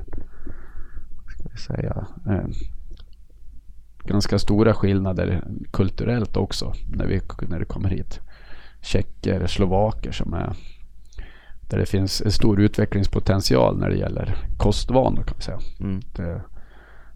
ska 1.28 1.48
vi 1.52 1.58
säga, 1.58 2.06
eh, 2.26 2.48
ganska 4.04 4.38
stora 4.38 4.74
skillnader 4.74 5.44
kulturellt 5.70 6.36
också 6.36 6.72
när, 6.92 7.06
vi, 7.06 7.20
när 7.48 7.58
det 7.58 7.64
kommer 7.64 7.88
hit. 7.88 8.20
Tjecker, 8.82 9.46
slovaker 9.46 10.12
som 10.12 10.34
är 10.34 10.52
där 11.68 11.78
det 11.78 11.86
finns 11.86 12.22
en 12.22 12.32
stor 12.32 12.60
utvecklingspotential 12.60 13.78
när 13.78 13.90
det 13.90 13.96
gäller 13.96 14.36
kostvanor 14.56 15.22
kan 15.22 15.34
man 15.34 15.40
säga. 15.42 15.58
Mm. 15.80 16.00
Det, 16.16 16.40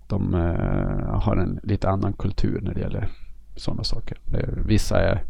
de 0.08 0.34
uh, 0.34 1.20
har 1.20 1.36
en 1.36 1.60
lite 1.62 1.88
annan 1.88 2.12
kultur 2.12 2.60
när 2.60 2.74
det 2.74 2.80
gäller 2.80 3.08
sådana 3.56 3.84
saker. 3.84 4.18
Vissa 4.66 5.00
är 5.00 5.22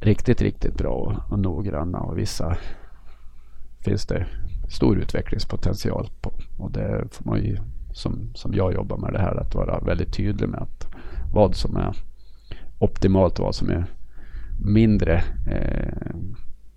riktigt, 0.00 0.42
riktigt 0.42 0.74
bra 0.74 0.92
och, 0.92 1.32
och 1.32 1.38
noggranna 1.38 1.98
och 1.98 2.18
vissa 2.18 2.56
finns 3.80 4.06
det 4.06 4.26
stor 4.68 4.98
utvecklingspotential 4.98 6.10
på. 6.20 6.32
Och 6.58 6.70
det 6.70 7.04
får 7.10 7.24
man 7.24 7.42
ju, 7.42 7.58
som, 7.92 8.30
som 8.34 8.54
jag 8.54 8.74
jobbar 8.74 8.96
med 8.96 9.12
det 9.12 9.18
här, 9.18 9.36
att 9.36 9.54
vara 9.54 9.80
väldigt 9.80 10.12
tydlig 10.12 10.48
med 10.48 10.60
att 10.60 10.86
vad 11.32 11.54
som 11.54 11.76
är 11.76 11.96
optimalt 12.78 13.38
och 13.38 13.44
vad 13.44 13.54
som 13.54 13.70
är 13.70 13.84
mindre 14.64 15.22
eh, 15.46 16.14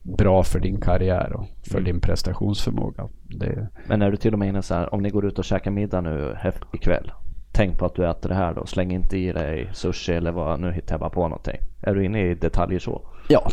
bra 0.04 0.44
för 0.44 0.60
din 0.60 0.82
karriär 0.82 1.34
och 1.34 1.46
för 1.64 1.78
mm. 1.78 1.84
din 1.84 2.00
prestationsförmåga. 2.00 3.10
Det... 3.24 3.68
Men 3.88 4.02
är 4.02 4.12
du 4.12 4.18
till 4.18 4.34
och 4.34 4.40
med 4.40 4.48
inne 4.48 4.62
så 4.62 4.74
här, 4.74 4.94
om 4.94 5.02
ni 5.02 5.10
går 5.10 5.26
ut 5.26 5.40
och 5.40 5.46
käkar 5.46 5.72
middag 5.72 6.02
nu 6.02 6.38
ikväll. 6.74 7.12
Tänk 7.52 7.78
på 7.78 7.86
att 7.86 7.96
du 7.96 8.10
äter 8.10 8.30
det 8.30 8.36
här 8.36 8.54
då. 8.54 8.66
Släng 8.66 8.92
inte 8.92 9.18
i 9.18 9.32
dig 9.32 9.70
sushi 9.74 10.14
eller 10.14 10.32
vad, 10.32 10.60
nu 10.60 10.72
hittar 10.72 10.94
jag 10.94 11.00
bara 11.00 11.10
på 11.10 11.28
någonting. 11.28 11.58
Är 11.82 11.96
du 11.96 12.06
inne 12.06 12.32
i 12.32 12.36
detaljer 12.36 12.80
så? 12.80 13.02
Ja. 13.30 13.50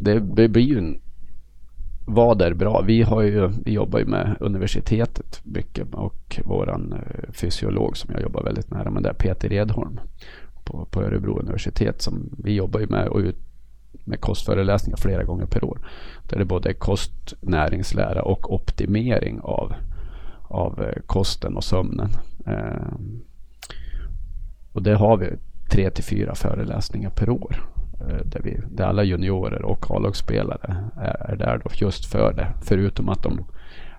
Det, 0.00 0.20
det 0.20 0.48
blir 0.48 0.62
ju 0.62 0.78
en, 0.78 1.00
vad 2.06 2.42
är 2.42 2.54
bra? 2.54 2.82
Vi, 2.86 3.02
har 3.02 3.22
ju, 3.22 3.48
vi 3.64 3.72
jobbar 3.72 3.98
ju 3.98 4.04
med 4.04 4.36
universitetet 4.40 5.40
mycket 5.44 5.94
och 5.94 6.40
våran 6.44 6.92
eh, 6.92 7.32
fysiolog 7.32 7.96
som 7.96 8.10
jag 8.12 8.22
jobbar 8.22 8.42
väldigt 8.42 8.70
nära 8.70 8.90
med 8.90 9.02
där, 9.02 9.12
Peter 9.12 9.52
Edholm 9.52 10.00
på, 10.64 10.84
på 10.90 11.02
Örebro 11.02 11.38
universitet 11.38 12.02
som 12.02 12.30
vi 12.38 12.54
jobbar 12.54 12.80
ju 12.80 12.86
med 12.86 13.08
och 13.08 13.18
ut, 13.18 13.36
med 14.04 14.20
kostföreläsningar 14.20 14.96
flera 14.96 15.24
gånger 15.24 15.46
per 15.46 15.64
år. 15.64 15.78
Där 16.28 16.38
det 16.38 16.44
både 16.44 16.68
är 16.68 16.72
kost, 16.72 17.34
näringslära 17.40 18.22
och 18.22 18.54
optimering 18.54 19.40
av, 19.40 19.74
av 20.42 20.82
eh, 20.82 21.02
kosten 21.06 21.56
och 21.56 21.64
sömnen. 21.64 22.08
Eh, 22.46 22.92
och 24.72 24.82
det 24.82 24.94
har 24.94 25.16
vi 25.16 25.26
tre 25.70 25.90
till 25.90 26.04
fyra 26.04 26.34
föreläsningar 26.34 27.10
per 27.10 27.30
år. 27.30 27.64
Eh, 28.00 28.24
där, 28.24 28.40
vi, 28.44 28.60
där 28.70 28.84
alla 28.84 29.04
juniorer 29.04 29.62
och 29.62 29.90
A-lagsspelare 29.90 30.76
är, 30.96 31.30
är 31.30 31.36
där 31.36 31.60
då 31.64 31.70
just 31.74 32.04
för 32.04 32.32
det. 32.32 32.48
Förutom 32.62 33.08
att 33.08 33.22
de 33.22 33.44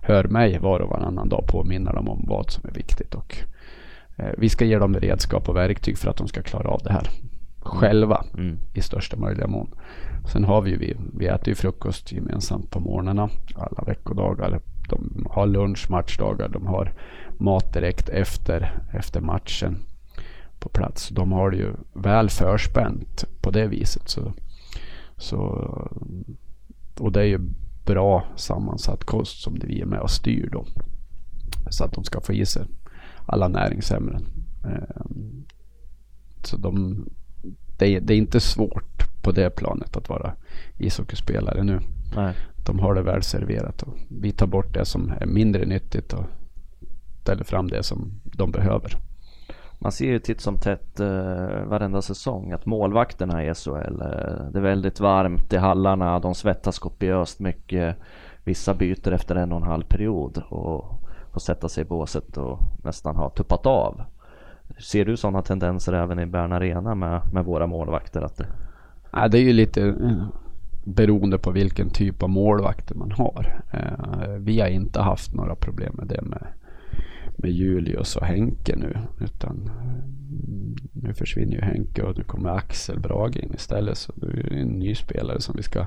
hör 0.01 0.23
mig 0.23 0.59
var 0.59 0.79
och 0.79 0.89
varannan 0.89 1.29
dag 1.29 1.47
påminna 1.47 1.93
dem 1.93 2.09
om 2.09 2.25
vad 2.27 2.51
som 2.51 2.69
är 2.69 2.73
viktigt. 2.73 3.15
Och, 3.15 3.37
eh, 4.15 4.31
vi 4.37 4.49
ska 4.49 4.65
ge 4.65 4.79
dem 4.79 4.95
redskap 4.95 5.49
och 5.49 5.55
verktyg 5.55 5.97
för 5.97 6.09
att 6.09 6.17
de 6.17 6.27
ska 6.27 6.41
klara 6.41 6.69
av 6.69 6.81
det 6.83 6.91
här 6.91 7.09
själva 7.67 8.25
mm. 8.37 8.57
i 8.73 8.81
största 8.81 9.17
möjliga 9.17 9.47
mån. 9.47 9.69
Sen 10.31 10.43
har 10.43 10.61
vi 10.61 10.69
ju, 10.69 10.77
vi, 10.77 10.95
vi 11.13 11.27
äter 11.27 11.47
ju 11.47 11.55
frukost 11.55 12.11
gemensamt 12.11 12.71
på 12.71 12.79
morgnarna 12.79 13.29
alla 13.55 13.83
veckodagar. 13.85 14.61
De 14.89 15.27
har 15.29 15.47
lunch 15.47 15.89
matchdagar, 15.89 16.49
de 16.49 16.67
har 16.67 16.93
mat 17.37 17.73
direkt 17.73 18.09
efter, 18.09 18.81
efter 18.93 19.21
matchen 19.21 19.77
på 20.59 20.69
plats. 20.69 21.09
De 21.09 21.31
har 21.31 21.51
det 21.51 21.57
ju 21.57 21.73
väl 21.93 22.29
förspänt 22.29 23.25
på 23.41 23.51
det 23.51 23.67
viset. 23.67 24.09
Så, 24.09 24.33
så, 25.17 25.37
och 26.99 27.11
det 27.11 27.19
är 27.19 27.25
ju 27.25 27.39
bra 27.85 28.23
sammansatt 28.35 29.03
kost 29.03 29.41
som 29.41 29.59
vi 29.63 29.81
är 29.81 29.85
med 29.85 29.99
och 29.99 30.11
styr 30.11 30.49
då. 30.51 30.65
Så 31.69 31.83
att 31.83 31.93
de 31.93 32.03
ska 32.03 32.21
få 32.21 32.33
i 32.33 32.45
sig 32.45 32.65
alla 33.25 33.47
näringsämnen. 33.47 34.25
Ehm, 34.63 35.45
så 36.43 36.57
de, 36.57 37.05
det, 37.77 37.87
är, 37.87 38.01
det 38.01 38.13
är 38.13 38.17
inte 38.17 38.39
svårt 38.39 39.21
på 39.21 39.31
det 39.31 39.49
planet 39.49 39.97
att 39.97 40.09
vara 40.09 40.33
ishockeyspelare 40.77 41.63
nu. 41.63 41.79
Nej. 42.15 42.33
De 42.65 42.79
har 42.79 42.95
det 42.95 43.01
väl 43.01 43.23
serverat 43.23 43.81
och 43.83 43.97
vi 44.07 44.31
tar 44.31 44.47
bort 44.47 44.73
det 44.73 44.85
som 44.85 45.13
är 45.19 45.25
mindre 45.25 45.65
nyttigt 45.65 46.13
och 46.13 46.25
ställer 47.21 47.43
fram 47.43 47.67
det 47.67 47.83
som 47.83 48.11
de 48.23 48.51
behöver. 48.51 48.97
Man 49.79 49.91
ser 49.91 50.05
ju 50.05 50.19
titt 50.19 50.41
som 50.41 50.57
tätt 50.57 50.99
eh, 50.99 51.65
varenda 51.65 52.01
säsong 52.01 52.51
att 52.51 52.65
målvakterna 52.65 53.43
i 53.43 53.53
SHL, 53.53 54.01
eh, 54.01 54.51
det 54.51 54.59
är 54.59 54.61
väldigt 54.61 54.99
varmt 54.99 55.53
i 55.53 55.57
hallarna, 55.57 56.19
de 56.19 56.35
svettas 56.35 56.79
kopiöst 56.79 57.39
mycket. 57.39 57.97
Vissa 58.43 58.73
byter 58.73 59.11
efter 59.11 59.35
en 59.35 59.51
och 59.51 59.57
en 59.57 59.67
halv 59.67 59.83
period 59.83 60.43
och 60.49 61.01
får 61.31 61.39
sätta 61.39 61.69
sig 61.69 61.81
i 61.81 61.87
båset 61.87 62.37
och 62.37 62.59
nästan 62.83 63.15
ha 63.15 63.29
tuppat 63.29 63.65
av. 63.65 64.01
Ser 64.79 65.05
du 65.05 65.17
sådana 65.17 65.41
tendenser 65.41 65.93
även 65.93 66.19
i 66.19 66.25
Bern 66.25 66.51
Arena 66.51 66.95
med, 66.95 67.21
med 67.33 67.45
våra 67.45 67.67
målvakter? 67.67 68.21
Att 68.21 68.37
det... 68.37 68.47
Ja, 69.11 69.27
det 69.27 69.37
är 69.37 69.41
ju 69.41 69.53
lite 69.53 69.81
eh, 69.87 70.27
beroende 70.83 71.37
på 71.37 71.51
vilken 71.51 71.89
typ 71.89 72.23
av 72.23 72.29
målvakter 72.29 72.95
man 72.95 73.11
har. 73.11 73.61
Eh, 73.73 74.29
vi 74.39 74.59
har 74.59 74.67
inte 74.67 75.01
haft 75.01 75.33
några 75.33 75.55
problem 75.55 75.93
med 75.97 76.07
det 76.07 76.21
med 76.21 76.47
med 77.37 77.51
Julius 77.51 78.15
och 78.15 78.25
Henke 78.25 78.75
nu. 78.75 78.97
Utan 79.19 79.67
eh, 79.67 80.03
nu 80.91 81.13
försvinner 81.13 81.53
ju 81.53 81.61
Henke 81.61 82.03
och 82.03 82.17
nu 82.17 82.23
kommer 82.23 82.49
Axel 82.49 82.99
Brage 82.99 83.37
in 83.37 83.53
istället. 83.53 83.97
Så 83.97 84.13
det 84.15 84.27
är 84.27 84.53
en 84.53 84.67
ny 84.67 84.95
spelare 84.95 85.41
som 85.41 85.55
vi 85.57 85.63
ska 85.63 85.85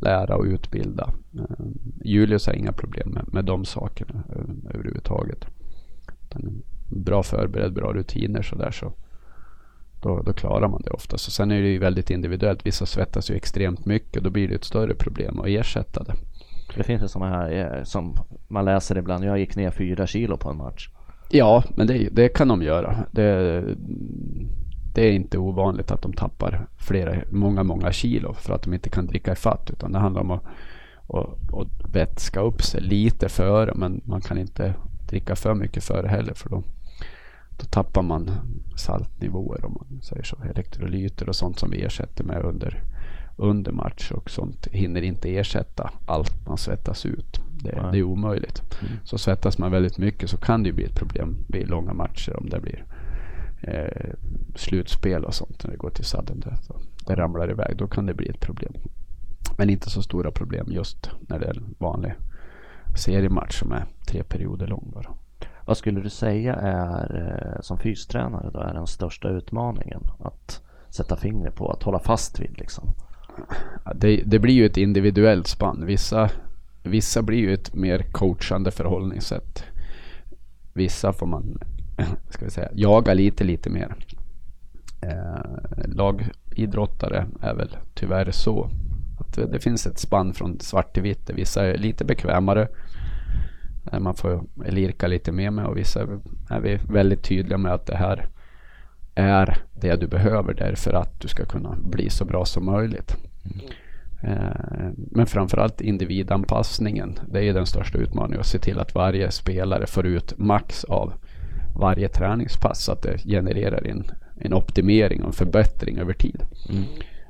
lära 0.00 0.36
och 0.36 0.44
utbilda. 0.44 1.10
Julius 2.04 2.46
har 2.46 2.54
inga 2.54 2.72
problem 2.72 3.10
med, 3.10 3.24
med 3.32 3.44
de 3.44 3.64
sakerna 3.64 4.24
överhuvudtaget. 4.70 5.46
Bra 6.88 7.22
förberedd, 7.22 7.72
bra 7.72 7.92
rutiner 7.92 8.42
sådär 8.42 8.70
så 8.70 8.92
då, 10.02 10.22
då, 10.22 10.32
klarar 10.32 10.68
man 10.68 10.82
det 10.84 10.90
ofta. 10.90 11.18
Så 11.18 11.30
sen 11.30 11.50
är 11.50 11.62
det 11.62 11.68
ju 11.68 11.78
väldigt 11.78 12.10
individuellt. 12.10 12.66
Vissa 12.66 12.86
svettas 12.86 13.30
ju 13.30 13.34
extremt 13.34 13.84
mycket 13.84 14.16
och 14.16 14.22
då 14.22 14.30
blir 14.30 14.48
det 14.48 14.54
ett 14.54 14.64
större 14.64 14.94
problem 14.94 15.40
att 15.40 15.46
ersätta 15.46 16.02
det. 16.02 16.14
Det 16.76 16.82
finns 16.82 17.02
ju 17.02 17.08
sådana 17.08 17.36
här 17.36 17.76
eh, 17.76 17.84
som 17.84 18.14
man 18.48 18.64
läser 18.64 18.98
ibland. 18.98 19.24
Jag 19.24 19.38
gick 19.38 19.56
ner 19.56 19.70
fyra 19.70 20.06
kilo 20.06 20.36
på 20.36 20.50
en 20.50 20.56
match. 20.56 20.88
Ja, 21.30 21.64
men 21.76 21.86
det, 21.86 22.08
det 22.12 22.28
kan 22.28 22.48
de 22.48 22.62
göra. 22.62 22.96
Det, 23.10 23.64
det, 24.94 25.02
är 25.02 25.12
inte 25.12 25.38
ovanligt 25.38 25.90
att 25.90 26.02
de 26.02 26.12
tappar 26.12 26.66
flera, 26.76 27.16
många, 27.30 27.62
många 27.62 27.92
kilo 27.92 28.34
för 28.34 28.54
att 28.54 28.62
de 28.62 28.74
inte 28.74 28.90
kan 28.90 29.06
dricka 29.06 29.32
i 29.32 29.36
fatt. 29.36 29.70
Utan 29.70 29.92
det 29.92 29.98
handlar 29.98 30.20
om 30.20 30.30
att 30.30 30.42
och, 31.06 31.38
och 31.52 31.66
vätska 31.92 32.40
upp 32.40 32.62
sig 32.62 32.80
lite 32.80 33.28
före. 33.28 33.74
Men 33.74 34.00
man 34.04 34.20
kan 34.20 34.38
inte 34.38 34.74
dricka 35.08 35.36
för 35.36 35.54
mycket 35.54 35.84
före 35.84 36.08
heller 36.08 36.34
för 36.34 36.50
då, 36.50 36.62
då 37.56 37.64
tappar 37.64 38.02
man 38.02 38.30
saltnivåer 38.76 39.64
om 39.64 39.72
man 39.72 40.00
säger 40.02 40.22
så. 40.22 40.36
Elektrolyter 40.50 41.28
och 41.28 41.36
sånt 41.36 41.58
som 41.58 41.70
vi 41.70 41.82
ersätter 41.82 42.24
med 42.24 42.42
under 42.42 42.82
under 43.36 43.72
match 43.72 44.10
och 44.10 44.30
sånt 44.30 44.66
hinner 44.66 45.02
inte 45.02 45.36
ersätta 45.36 45.90
allt 46.06 46.46
man 46.46 46.58
svettas 46.58 47.06
ut. 47.06 47.40
Det, 47.62 47.88
det 47.92 47.98
är 47.98 48.02
omöjligt. 48.02 48.62
Mm. 48.80 48.92
Så 49.04 49.18
svettas 49.18 49.58
man 49.58 49.70
väldigt 49.70 49.98
mycket 49.98 50.30
så 50.30 50.36
kan 50.36 50.62
det 50.62 50.72
bli 50.72 50.84
ett 50.84 50.94
problem 50.94 51.36
vid 51.48 51.68
långa 51.68 51.92
matcher 51.92 52.36
om 52.36 52.48
det 52.48 52.60
blir 52.60 52.84
eh, 53.60 54.14
slutspel 54.54 55.24
och 55.24 55.34
sånt 55.34 55.64
när 55.64 55.70
det 55.70 55.76
går 55.76 55.90
till 55.90 56.04
sudden 56.04 56.40
death. 56.40 56.70
Det 57.06 57.14
ramlar 57.14 57.50
iväg. 57.50 57.76
Då 57.76 57.86
kan 57.86 58.06
det 58.06 58.14
bli 58.14 58.28
ett 58.28 58.40
problem. 58.40 58.72
Men 59.58 59.70
inte 59.70 59.90
så 59.90 60.02
stora 60.02 60.30
problem 60.30 60.66
just 60.70 61.10
när 61.20 61.38
det 61.38 61.46
är 61.46 61.56
en 61.56 61.74
vanlig 61.78 62.14
seriematch 62.96 63.58
som 63.58 63.72
är 63.72 63.84
tre 64.06 64.22
perioder 64.22 64.66
lång 64.66 64.90
bara. 64.94 65.08
Vad 65.66 65.76
skulle 65.76 66.00
du 66.00 66.10
säga 66.10 66.54
är 66.54 67.16
eh, 67.16 67.60
som 67.60 67.78
fystränare 67.78 68.50
då 68.52 68.60
är 68.60 68.74
den 68.74 68.86
största 68.86 69.28
utmaningen 69.28 70.00
att 70.20 70.62
sätta 70.88 71.16
fingret 71.16 71.54
på, 71.54 71.70
att 71.70 71.82
hålla 71.82 71.98
fast 71.98 72.40
vid 72.40 72.58
liksom? 72.58 72.88
det, 73.94 74.22
det, 74.26 74.38
blir 74.38 74.54
ju 74.54 74.66
ett 74.66 74.76
individuellt 74.76 75.46
spann. 75.46 75.86
Vissa, 75.86 76.30
vissa 76.82 77.22
blir 77.22 77.38
ju 77.38 77.54
ett 77.54 77.74
mer 77.74 77.98
coachande 78.12 78.70
förhållningssätt. 78.70 79.64
Vissa 80.72 81.12
får 81.12 81.26
man 81.26 81.58
ska 82.28 82.44
vi 82.44 82.50
säga, 82.50 82.68
jaga 82.72 83.14
lite, 83.14 83.44
lite 83.44 83.70
mer. 83.70 83.94
Eh, 85.02 85.86
lagidrottare 85.86 87.26
är 87.40 87.54
väl 87.54 87.76
tyvärr 87.94 88.30
så. 88.30 88.70
Att 89.20 89.52
det 89.52 89.58
finns 89.58 89.86
ett 89.86 89.98
spann 89.98 90.34
från 90.34 90.60
svart 90.60 90.94
till 90.94 91.02
vitt. 91.02 91.30
Vissa 91.30 91.66
är 91.66 91.78
lite 91.78 92.04
bekvämare. 92.04 92.68
Man 94.00 94.14
får 94.14 94.44
lirka 94.66 95.06
lite 95.06 95.32
mer 95.32 95.50
med 95.50 95.66
och 95.66 95.76
vissa 95.76 96.00
är 96.50 96.60
vi 96.60 96.78
väldigt 96.88 97.22
tydliga 97.22 97.58
med 97.58 97.72
att 97.72 97.86
det 97.86 97.96
här 97.96 98.28
är 99.14 99.58
det 99.80 99.96
du 99.96 100.06
behöver 100.06 100.54
därför 100.54 100.92
att 100.92 101.20
du 101.20 101.28
ska 101.28 101.44
kunna 101.44 101.76
bli 101.82 102.10
så 102.10 102.24
bra 102.24 102.44
som 102.44 102.64
möjligt. 102.64 103.16
Mm. 103.44 103.66
Men 104.96 105.26
framförallt 105.26 105.80
individanpassningen. 105.80 107.18
Det 107.32 107.44
är 107.44 107.54
den 107.54 107.66
största 107.66 107.98
utmaningen. 107.98 108.40
Att 108.40 108.46
se 108.46 108.58
till 108.58 108.78
att 108.78 108.94
varje 108.94 109.30
spelare 109.30 109.86
får 109.86 110.06
ut 110.06 110.38
max 110.38 110.84
av 110.84 111.12
varje 111.76 112.08
träningspass. 112.08 112.84
Så 112.84 112.92
att 112.92 113.02
det 113.02 113.18
genererar 113.18 113.86
en, 113.86 114.04
en 114.40 114.54
optimering 114.54 115.20
och 115.22 115.26
en 115.26 115.32
förbättring 115.32 115.98
över 115.98 116.12
tid. 116.12 116.42
Mm. 116.68 116.84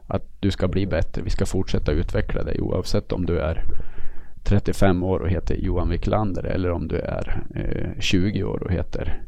Att 0.06 0.22
du 0.40 0.50
ska 0.50 0.68
bli 0.68 0.86
bättre. 0.86 1.22
Vi 1.22 1.30
ska 1.30 1.46
fortsätta 1.46 1.92
utveckla 1.92 2.42
dig 2.42 2.60
oavsett 2.60 3.12
om 3.12 3.26
du 3.26 3.38
är 3.38 3.64
35 4.46 5.02
år 5.02 5.20
och 5.20 5.28
heter 5.28 5.54
Johan 5.54 5.88
Wiklander 5.88 6.42
eller 6.42 6.70
om 6.70 6.88
du 6.88 6.96
är 6.96 7.42
eh, 7.54 8.00
20 8.00 8.44
år 8.44 8.62
och 8.62 8.72
heter 8.72 9.22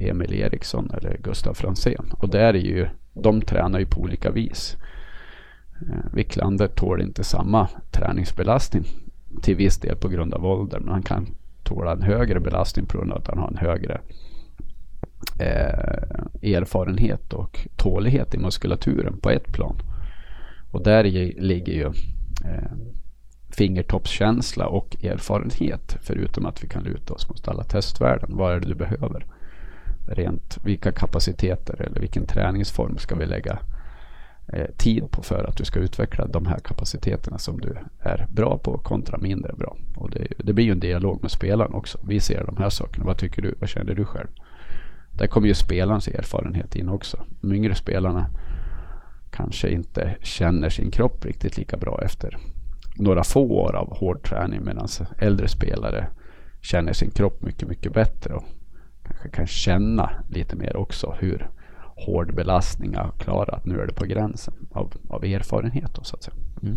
Emil 0.00 0.34
Eriksson 0.34 0.90
eller 0.90 1.16
Gustav 1.22 1.54
Fransén. 1.54 2.12
Och 2.18 2.28
där 2.28 2.54
är 2.54 2.58
ju, 2.58 2.88
de 3.12 3.42
tränar 3.42 3.78
ju 3.78 3.86
på 3.86 4.00
olika 4.00 4.30
vis. 4.30 4.76
Eh, 5.80 6.12
Wiklander 6.14 6.66
tål 6.66 7.02
inte 7.02 7.24
samma 7.24 7.68
träningsbelastning 7.90 8.84
till 9.42 9.56
viss 9.56 9.78
del 9.78 9.96
på 9.96 10.08
grund 10.08 10.34
av 10.34 10.46
ålder. 10.46 10.80
Men 10.80 10.88
han 10.88 11.02
kan 11.02 11.26
tåla 11.62 11.92
en 11.92 12.02
högre 12.02 12.40
belastning 12.40 12.86
på 12.86 12.98
grund 12.98 13.12
av 13.12 13.18
att 13.18 13.26
han 13.26 13.38
har 13.38 13.48
en 13.48 13.56
högre 13.56 14.00
eh, 15.40 16.52
erfarenhet 16.56 17.32
och 17.32 17.68
tålighet 17.76 18.34
i 18.34 18.38
muskulaturen 18.38 19.20
på 19.20 19.30
ett 19.30 19.52
plan. 19.52 19.76
Och 20.70 20.82
där 20.82 21.04
ligger 21.40 21.72
ju 21.72 21.86
eh, 22.44 22.72
fingertoppskänsla 23.60 24.66
och 24.66 25.04
erfarenhet. 25.04 25.96
Förutom 26.02 26.46
att 26.46 26.64
vi 26.64 26.68
kan 26.68 26.82
luta 26.82 27.14
oss 27.14 27.28
mot 27.28 27.48
alla 27.48 27.64
testvärden. 27.64 28.36
Vad 28.36 28.54
är 28.54 28.60
det 28.60 28.68
du 28.68 28.74
behöver? 28.74 29.26
rent 30.06 30.58
vilka 30.64 30.92
kapaciteter 30.92 31.82
eller 31.82 32.00
vilken 32.00 32.26
träningsform 32.26 32.98
ska 32.98 33.14
vi 33.14 33.26
lägga 33.26 33.58
eh, 34.46 34.66
tid 34.76 35.10
på 35.10 35.22
för 35.22 35.44
att 35.44 35.56
du 35.56 35.64
ska 35.64 35.78
utveckla 35.78 36.26
de 36.26 36.46
här 36.46 36.58
kapaciteterna 36.58 37.38
som 37.38 37.60
du 37.60 37.76
är 38.00 38.26
bra 38.30 38.58
på 38.58 38.78
kontra 38.78 39.18
mindre 39.18 39.52
bra. 39.52 39.76
Och 39.96 40.10
det, 40.10 40.26
det 40.38 40.52
blir 40.52 40.64
ju 40.64 40.72
en 40.72 40.80
dialog 40.80 41.22
med 41.22 41.30
spelaren 41.30 41.74
också. 41.74 41.98
Vi 42.02 42.20
ser 42.20 42.44
de 42.44 42.56
här 42.56 42.70
sakerna. 42.70 43.04
Vad 43.04 43.18
tycker 43.18 43.42
du? 43.42 43.54
Vad 43.60 43.68
känner 43.68 43.94
du 43.94 44.04
själv? 44.04 44.28
Där 45.18 45.26
kommer 45.26 45.48
ju 45.48 45.54
spelarens 45.54 46.08
erfarenhet 46.08 46.76
in 46.76 46.88
också. 46.88 47.24
De 47.40 47.52
yngre 47.52 47.74
spelarna 47.74 48.26
kanske 49.30 49.70
inte 49.70 50.16
känner 50.22 50.68
sin 50.68 50.90
kropp 50.90 51.24
riktigt 51.24 51.56
lika 51.56 51.76
bra 51.76 52.00
efter 52.04 52.38
några 53.00 53.24
få 53.24 53.42
år 53.42 53.76
av 53.76 53.96
hård 53.96 54.22
träning 54.22 54.64
medan 54.64 54.88
äldre 55.18 55.48
spelare 55.48 56.06
känner 56.62 56.92
sin 56.92 57.10
kropp 57.10 57.42
mycket, 57.42 57.68
mycket 57.68 57.92
bättre 57.92 58.34
och 58.34 58.44
kanske 59.02 59.28
kan 59.28 59.46
känna 59.46 60.10
lite 60.28 60.56
mer 60.56 60.76
också 60.76 61.14
hur 61.18 61.50
hård 61.96 62.34
belastning. 62.34 62.92
Jag 62.92 63.12
klarat. 63.18 63.66
nu 63.66 63.80
är 63.80 63.86
det 63.86 63.92
på 63.92 64.04
gränsen 64.04 64.54
av, 64.72 64.92
av 65.08 65.24
erfarenhet 65.24 65.94
då, 65.94 66.04
så 66.04 66.16
att 66.16 66.22
säga. 66.22 66.36
Mm. 66.62 66.76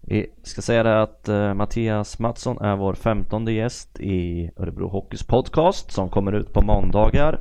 Vi 0.00 0.26
ska 0.42 0.62
säga 0.62 0.82
det 0.82 1.02
att 1.02 1.28
uh, 1.28 1.54
Mattias 1.54 2.18
Mattsson 2.18 2.58
är 2.58 2.76
vår 2.76 2.94
femtonde 2.94 3.52
gäst 3.52 4.00
i 4.00 4.50
Örebro 4.56 4.88
Hockeys 4.88 5.22
podcast 5.22 5.92
som 5.92 6.08
kommer 6.08 6.32
ut 6.32 6.52
på 6.52 6.60
måndagar. 6.60 7.40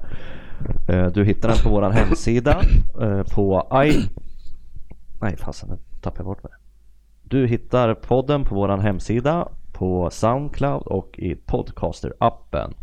Uh, 0.90 1.08
du 1.08 1.24
hittar 1.24 1.50
den 1.50 1.58
på 1.64 1.70
vår 1.70 1.90
hemsida 1.90 2.62
uh, 3.02 3.24
på 3.24 3.68
i... 3.86 4.10
Nej 5.22 5.38
fasen, 5.38 5.70
nu 5.70 5.78
tappade 6.02 6.20
jag 6.20 6.26
bort 6.26 6.44
mig. 6.44 6.52
Du 7.28 7.48
hittar 7.48 7.94
podden 7.94 8.44
på 8.44 8.56
vår 8.56 8.78
hemsida, 8.78 9.48
på 9.74 10.10
Soundcloud 10.10 10.82
och 10.82 11.20
i 11.20 11.36
Podcaster-appen. 11.36 12.74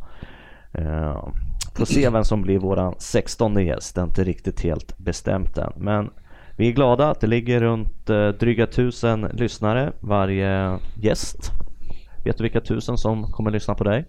Eh, 0.72 1.28
får 1.74 1.84
se 1.84 2.10
vem 2.10 2.24
som 2.24 2.42
blir 2.42 2.58
våran 2.58 2.94
sextonde 2.98 3.62
gäst, 3.62 3.94
det 3.94 4.00
är 4.00 4.04
inte 4.04 4.24
riktigt 4.24 4.60
helt 4.60 4.98
bestämt 4.98 5.58
än. 5.58 5.72
Men 5.76 6.10
vi 6.56 6.68
är 6.68 6.72
glada 6.72 7.10
att 7.10 7.20
det 7.20 7.26
ligger 7.26 7.60
runt 7.60 8.10
eh, 8.10 8.28
dryga 8.28 8.66
tusen 8.66 9.20
lyssnare 9.20 9.92
varje 10.00 10.78
gäst. 10.94 11.50
Vet 12.24 12.38
du 12.38 12.42
vilka 12.42 12.60
tusen 12.60 12.98
som 12.98 13.32
kommer 13.32 13.50
lyssna 13.50 13.74
på 13.74 13.84
dig? 13.84 14.04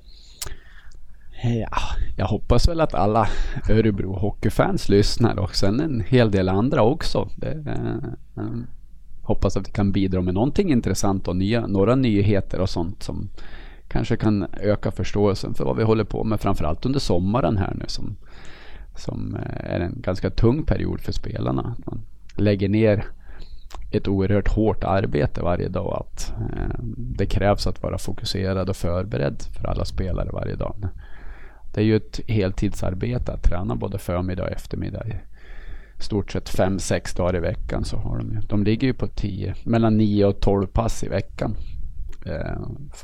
Eh, 1.43 1.59
ja, 1.59 1.77
jag 2.17 2.25
hoppas 2.25 2.67
väl 2.67 2.81
att 2.81 2.93
alla 2.93 3.27
Örebro 3.69 4.13
Hockeyfans 4.13 4.89
lyssnar 4.89 5.39
och 5.39 5.55
sen 5.55 5.79
en 5.79 6.03
hel 6.07 6.31
del 6.31 6.49
andra 6.49 6.81
också. 6.81 7.29
Det, 7.37 7.51
eh, 8.37 8.43
hoppas 9.23 9.57
att 9.57 9.67
vi 9.67 9.71
kan 9.71 9.91
bidra 9.91 10.21
med 10.21 10.33
någonting 10.33 10.71
intressant 10.71 11.27
och 11.27 11.35
nya, 11.35 11.67
några 11.67 11.95
nyheter 11.95 12.59
och 12.59 12.69
sånt 12.69 13.03
som 13.03 13.29
kanske 13.87 14.17
kan 14.17 14.47
öka 14.61 14.91
förståelsen 14.91 15.53
för 15.53 15.65
vad 15.65 15.77
vi 15.77 15.83
håller 15.83 16.03
på 16.03 16.23
med 16.23 16.41
framförallt 16.41 16.85
under 16.85 16.99
sommaren 16.99 17.57
här 17.57 17.73
nu 17.79 17.85
som, 17.87 18.15
som 18.95 19.35
eh, 19.35 19.73
är 19.73 19.79
en 19.79 20.01
ganska 20.01 20.29
tung 20.29 20.65
period 20.65 21.01
för 21.01 21.11
spelarna. 21.11 21.75
Man 21.85 22.01
lägger 22.35 22.69
ner 22.69 23.05
ett 23.91 24.07
oerhört 24.07 24.47
hårt 24.47 24.83
arbete 24.83 25.41
varje 25.41 25.67
dag. 25.67 26.05
Att 26.05 26.33
eh, 26.39 26.79
det 26.97 27.25
krävs 27.25 27.67
att 27.67 27.83
vara 27.83 27.97
fokuserad 27.97 28.69
och 28.69 28.75
förberedd 28.75 29.43
för 29.57 29.67
alla 29.67 29.85
spelare 29.85 30.29
varje 30.33 30.55
dag. 30.55 30.75
Det 31.73 31.81
är 31.81 31.85
ju 31.85 31.95
ett 31.95 32.19
heltidsarbete 32.27 33.33
att 33.33 33.43
träna 33.43 33.75
både 33.75 33.97
förmiddag 33.97 34.43
och 34.43 34.51
eftermiddag. 34.51 35.05
Stort 36.03 36.31
sett 36.31 36.49
fem 36.49 36.79
sex 36.79 37.13
dagar 37.13 37.35
i 37.35 37.39
veckan 37.39 37.85
så 37.85 37.97
har 37.97 38.17
de 38.17 38.31
ju. 38.31 38.39
De 38.39 38.63
ligger 38.63 38.87
ju 38.87 38.93
på 38.93 39.07
tio, 39.07 39.55
mellan 39.63 39.97
nio 39.97 40.25
och 40.25 40.39
tolv 40.39 40.67
pass 40.67 41.03
i 41.03 41.07
veckan. 41.07 41.55
Eh, 42.25 42.61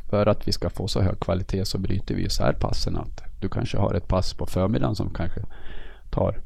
för 0.10 0.26
att 0.26 0.48
vi 0.48 0.52
ska 0.52 0.70
få 0.70 0.88
så 0.88 1.02
hög 1.02 1.20
kvalitet 1.20 1.66
så 1.66 1.78
bryter 1.78 2.16
vi 2.16 2.26
isär 2.26 2.54
passen. 2.54 2.98
Att 2.98 3.24
du 3.40 3.50
kanske 3.50 3.78
har 3.78 3.94
ett 3.94 4.08
pass 4.08 4.34
på 4.34 4.46
förmiddagen 4.46 4.96
som 4.96 5.14
kanske 5.14 5.42
tar 6.10 6.42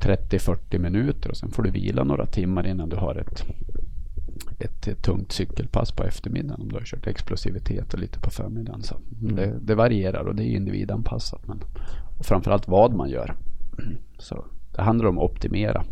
30-40 0.00 0.78
minuter 0.78 1.30
och 1.30 1.36
sen 1.36 1.50
får 1.50 1.62
du 1.62 1.70
vila 1.70 2.04
några 2.04 2.26
timmar 2.26 2.66
innan 2.66 2.88
du 2.88 2.96
har 2.96 3.14
ett, 3.14 3.44
ett, 4.58 4.88
ett 4.88 5.02
tungt 5.02 5.32
cykelpass 5.32 5.92
på 5.92 6.04
eftermiddagen 6.04 6.60
om 6.60 6.68
du 6.68 6.74
har 6.74 6.84
kört 6.84 7.06
explosivitet 7.06 7.94
och 7.94 8.00
lite 8.00 8.18
på 8.18 8.30
förmiddagen. 8.30 8.82
Så 8.82 8.96
mm. 9.22 9.36
det, 9.36 9.58
det, 9.60 9.74
varierar 9.74 10.24
och 10.24 10.34
det 10.34 10.44
är 10.44 10.56
individanpassat. 10.56 11.46
Men, 11.46 11.60
och 12.18 12.26
framförallt 12.26 12.68
vad 12.68 12.94
man 12.94 13.10
gör. 13.10 13.34
Så 14.18 14.44
det 14.74 14.82
handlar 14.82 15.08
om 15.08 15.18
att 15.18 15.24
optimera 15.24 15.84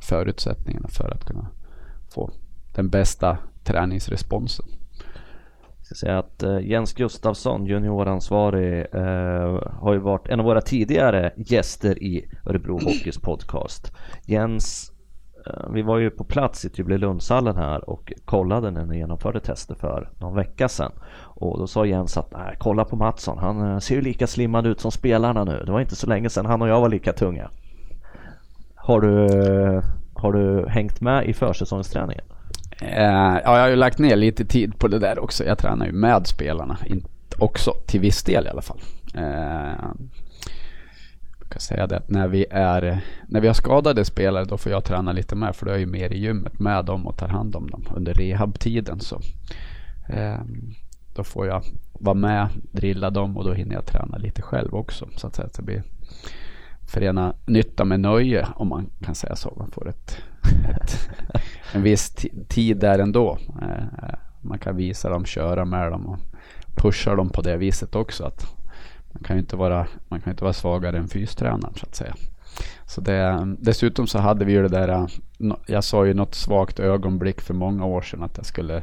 förutsättningarna 0.00 0.88
för 0.88 1.10
att 1.10 1.24
kunna 1.24 1.46
få 2.08 2.30
den 2.74 2.88
bästa 2.88 3.38
träningsresponsen 3.64 4.66
ska 5.86 5.94
säga 5.94 6.18
att 6.18 6.42
eh, 6.42 6.58
Jens 6.58 6.92
Gustafsson, 6.92 7.66
junioransvarig, 7.66 8.86
eh, 8.92 9.60
har 9.80 9.92
ju 9.92 9.98
varit 9.98 10.28
en 10.28 10.40
av 10.40 10.46
våra 10.46 10.60
tidigare 10.60 11.32
gäster 11.36 12.02
i 12.02 12.28
Örebro 12.46 12.72
Hockeys 12.72 13.18
podcast. 13.18 13.92
Jens, 14.24 14.92
eh, 15.46 15.70
vi 15.72 15.82
var 15.82 15.98
ju 15.98 16.10
på 16.10 16.24
plats 16.24 16.64
i 16.64 16.70
Tybylundshallen 16.70 17.56
här 17.56 17.90
och 17.90 18.12
kollade 18.24 18.70
när 18.70 18.86
ni 18.86 18.98
genomförde 18.98 19.40
tester 19.40 19.74
för 19.74 20.10
någon 20.18 20.34
vecka 20.34 20.68
sedan. 20.68 20.92
Och 21.18 21.58
då 21.58 21.66
sa 21.66 21.86
Jens 21.86 22.16
att 22.16 22.32
nej, 22.32 22.56
kolla 22.58 22.84
på 22.84 22.96
Mattsson, 22.96 23.38
han 23.38 23.80
ser 23.80 23.94
ju 23.94 24.00
lika 24.00 24.26
slimmad 24.26 24.66
ut 24.66 24.80
som 24.80 24.90
spelarna 24.90 25.44
nu. 25.44 25.62
Det 25.66 25.72
var 25.72 25.80
inte 25.80 25.96
så 25.96 26.06
länge 26.06 26.30
sedan 26.30 26.46
han 26.46 26.62
och 26.62 26.68
jag 26.68 26.80
var 26.80 26.88
lika 26.88 27.12
tunga. 27.12 27.50
Har 28.86 29.00
du, 29.00 29.82
har 30.14 30.32
du 30.32 30.68
hängt 30.68 31.00
med 31.00 31.26
i 31.26 31.32
försäsongsträningen? 31.32 32.24
Eh, 32.80 33.02
ja, 33.02 33.40
jag 33.42 33.60
har 33.60 33.68
ju 33.68 33.76
lagt 33.76 33.98
ner 33.98 34.16
lite 34.16 34.44
tid 34.44 34.78
på 34.78 34.88
det 34.88 34.98
där 34.98 35.18
också. 35.18 35.44
Jag 35.44 35.58
tränar 35.58 35.86
ju 35.86 35.92
med 35.92 36.26
spelarna. 36.26 36.78
också 37.38 37.72
till 37.86 38.00
viss 38.00 38.22
del 38.22 38.46
i 38.46 38.48
alla 38.48 38.62
fall. 38.62 38.80
Eh, 39.14 39.84
jag 41.38 41.48
kan 41.48 41.60
säga 41.60 41.86
det 41.86 41.96
att 41.96 42.10
när 42.10 42.28
vi, 42.28 42.46
är, 42.50 43.00
när 43.28 43.40
vi 43.40 43.46
har 43.46 43.54
skadade 43.54 44.04
spelare 44.04 44.44
då 44.44 44.58
får 44.58 44.72
jag 44.72 44.84
träna 44.84 45.12
lite 45.12 45.34
mer 45.36 45.52
för 45.52 45.66
då 45.66 45.70
är 45.70 45.74
jag 45.74 45.80
ju 45.80 45.86
mer 45.86 46.12
i 46.12 46.18
gymmet 46.18 46.60
med 46.60 46.84
dem 46.84 47.06
och 47.06 47.16
tar 47.16 47.28
hand 47.28 47.56
om 47.56 47.70
dem 47.70 47.84
under 47.96 48.14
rehabtiden. 48.14 49.00
Så, 49.00 49.20
eh, 50.08 50.40
då 51.16 51.24
får 51.24 51.46
jag 51.46 51.62
vara 51.92 52.14
med, 52.14 52.48
drilla 52.72 53.10
dem 53.10 53.36
och 53.36 53.44
då 53.44 53.52
hinner 53.52 53.74
jag 53.74 53.86
träna 53.86 54.16
lite 54.16 54.42
själv 54.42 54.74
också. 54.74 55.08
Så 55.16 55.26
att 55.26 55.34
säga, 55.34 55.48
det 55.56 55.62
blir 55.62 55.82
förena 56.86 57.34
nytta 57.46 57.84
med 57.84 58.00
nöje 58.00 58.46
om 58.56 58.68
man 58.68 58.90
kan 59.04 59.14
säga 59.14 59.36
så. 59.36 59.54
Man 59.56 59.70
får 59.70 59.88
ett, 59.88 60.16
ett 60.70 61.10
en 61.72 61.82
viss 61.82 62.16
tid 62.48 62.76
där 62.76 62.98
ändå. 62.98 63.38
Eh, 63.62 64.14
man 64.40 64.58
kan 64.58 64.76
visa 64.76 65.08
dem, 65.08 65.24
köra 65.24 65.64
med 65.64 65.92
dem 65.92 66.06
och 66.06 66.18
pusha 66.76 67.14
dem 67.14 67.28
på 67.28 67.42
det 67.42 67.56
viset 67.56 67.94
också. 67.94 68.24
Att 68.24 68.56
man 69.12 69.22
kan 69.22 69.36
ju 69.36 69.40
inte 69.40 69.56
vara, 69.56 69.86
man 70.08 70.20
kan 70.20 70.30
inte 70.30 70.44
vara 70.44 70.52
svagare 70.52 70.98
än 70.98 71.08
fystränaren 71.08 71.74
så 71.76 71.86
att 71.86 71.94
säga. 71.94 72.14
Så 72.86 73.00
det, 73.00 73.54
dessutom 73.58 74.06
så 74.06 74.18
hade 74.18 74.44
vi 74.44 74.52
ju 74.52 74.62
det 74.62 74.68
där, 74.68 74.88
eh, 74.88 75.06
jag 75.66 75.84
sa 75.84 76.06
ju 76.06 76.14
något 76.14 76.34
svagt 76.34 76.80
ögonblick 76.80 77.40
för 77.40 77.54
många 77.54 77.84
år 77.84 78.02
sedan 78.02 78.22
att 78.22 78.36
jag 78.36 78.46
skulle 78.46 78.82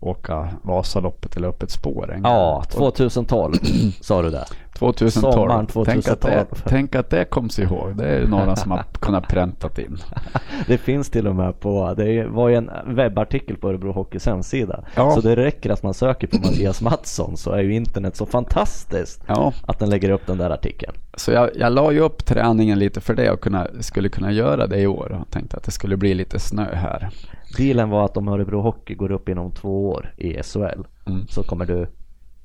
åka 0.00 0.48
Vasaloppet 0.62 1.36
eller 1.36 1.48
upp 1.48 1.62
ett 1.62 1.70
spår 1.70 2.12
en. 2.12 2.22
Ja, 2.24 2.64
2012 2.70 3.54
sa 4.00 4.22
du 4.22 4.30
det. 4.30 4.44
2012. 4.82 5.32
Sommaren 5.32 5.66
2012. 5.66 5.94
Tänk 5.94 6.08
att, 6.08 6.50
det, 6.50 6.62
tänk 6.66 6.94
att 6.94 7.10
det 7.10 7.24
kom 7.24 7.50
sig 7.50 7.64
ihåg. 7.64 7.96
Det 7.96 8.08
är 8.08 8.26
några 8.26 8.56
som 8.56 8.70
har 8.70 8.84
kunnat 9.00 9.28
präntat 9.28 9.78
in. 9.78 9.98
det 10.66 10.78
finns 10.78 11.10
till 11.10 11.26
och 11.26 11.36
med 11.36 11.60
på, 11.60 11.94
det 11.96 12.26
var 12.26 12.48
ju 12.48 12.56
en 12.56 12.70
webbartikel 12.86 13.56
på 13.56 13.68
Örebro 13.68 13.92
Hockeys 13.92 14.26
hemsida. 14.26 14.84
Ja. 14.94 15.10
Så 15.10 15.20
det 15.20 15.36
räcker 15.36 15.70
att 15.70 15.82
man 15.82 15.94
söker 15.94 16.26
på 16.26 16.36
Mattias 16.36 16.82
Mattsson 16.82 17.36
så 17.36 17.50
är 17.50 17.62
ju 17.62 17.74
internet 17.74 18.16
så 18.16 18.26
fantastiskt 18.26 19.22
ja. 19.26 19.52
att 19.66 19.78
den 19.78 19.90
lägger 19.90 20.10
upp 20.10 20.26
den 20.26 20.38
där 20.38 20.50
artikeln. 20.50 20.92
Så 21.14 21.32
jag, 21.32 21.50
jag 21.54 21.72
la 21.72 21.92
ju 21.92 22.00
upp 22.00 22.24
träningen 22.24 22.78
lite 22.78 23.00
för 23.00 23.14
det 23.14 23.30
och 23.30 23.40
kunna, 23.40 23.66
skulle 23.80 24.08
kunna 24.08 24.32
göra 24.32 24.66
det 24.66 24.78
i 24.78 24.86
år 24.86 25.18
och 25.20 25.30
tänkte 25.30 25.56
att 25.56 25.64
det 25.64 25.70
skulle 25.70 25.96
bli 25.96 26.14
lite 26.14 26.38
snö 26.38 26.74
här. 26.74 27.10
Dealen 27.56 27.90
var 27.90 28.04
att 28.04 28.16
om 28.16 28.28
Örebro 28.28 28.60
Hockey 28.60 28.94
går 28.94 29.12
upp 29.12 29.28
inom 29.28 29.50
två 29.50 29.90
år 29.90 30.14
i 30.16 30.42
SHL 30.42 30.86
mm. 31.06 31.26
så 31.28 31.42
kommer 31.42 31.66
du... 31.66 31.86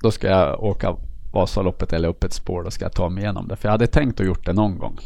Då 0.02 0.10
ska 0.10 0.28
jag 0.28 0.62
åka 0.62 0.96
Vasaloppet 1.40 1.92
eller 1.92 2.08
upp 2.08 2.24
ett 2.24 2.32
spår, 2.32 2.62
då 2.62 2.70
ska 2.70 2.84
jag 2.84 2.92
ta 2.92 3.08
mig 3.08 3.22
igenom 3.22 3.48
det. 3.48 3.56
För 3.56 3.68
jag 3.68 3.72
hade 3.72 3.86
tänkt 3.86 4.20
att 4.20 4.26
gjort 4.26 4.46
det 4.46 4.52
någon 4.52 4.78
gång. 4.78 4.98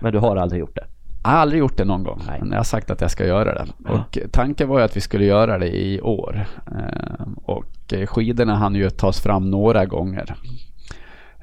Men 0.00 0.12
du 0.12 0.18
har 0.18 0.36
aldrig 0.36 0.60
gjort 0.60 0.74
det? 0.74 0.84
Jag 1.22 1.30
har 1.30 1.38
aldrig 1.38 1.58
gjort 1.58 1.76
det 1.76 1.84
någon 1.84 2.04
gång. 2.04 2.22
Nej. 2.26 2.38
Men 2.40 2.50
jag 2.50 2.58
har 2.58 2.64
sagt 2.64 2.90
att 2.90 3.00
jag 3.00 3.10
ska 3.10 3.26
göra 3.26 3.54
det. 3.54 3.66
Ja. 3.84 3.90
Och 3.92 4.18
tanken 4.30 4.68
var 4.68 4.78
ju 4.78 4.84
att 4.84 4.96
vi 4.96 5.00
skulle 5.00 5.24
göra 5.24 5.58
det 5.58 5.68
i 5.68 6.00
år. 6.00 6.46
Eh, 6.66 7.26
och 7.44 7.94
skidorna 8.06 8.54
hann 8.54 8.74
ju 8.74 8.90
tas 8.90 9.20
fram 9.20 9.50
några 9.50 9.86
gånger. 9.86 10.36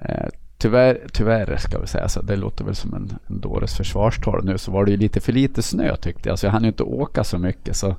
Eh, 0.01 0.27
tyvärr, 0.57 0.99
tyvärr 1.13 1.57
ska 1.57 1.79
vi 1.79 1.87
säga, 1.87 2.09
så 2.09 2.21
det 2.21 2.35
låter 2.35 2.65
väl 2.65 2.75
som 2.75 2.93
en, 2.93 3.17
en 3.27 3.39
dåres 3.39 3.77
försvarstal 3.77 4.45
nu, 4.45 4.57
så 4.57 4.71
var 4.71 4.85
det 4.85 4.91
ju 4.91 4.97
lite 4.97 5.19
för 5.19 5.33
lite 5.33 5.61
snö 5.61 5.95
tyckte 5.95 6.29
jag. 6.29 6.39
Så 6.39 6.45
jag 6.45 6.51
hann 6.51 6.63
ju 6.63 6.67
inte 6.67 6.83
åka 6.83 7.23
så 7.23 7.37
mycket. 7.37 7.75
Så 7.75 7.95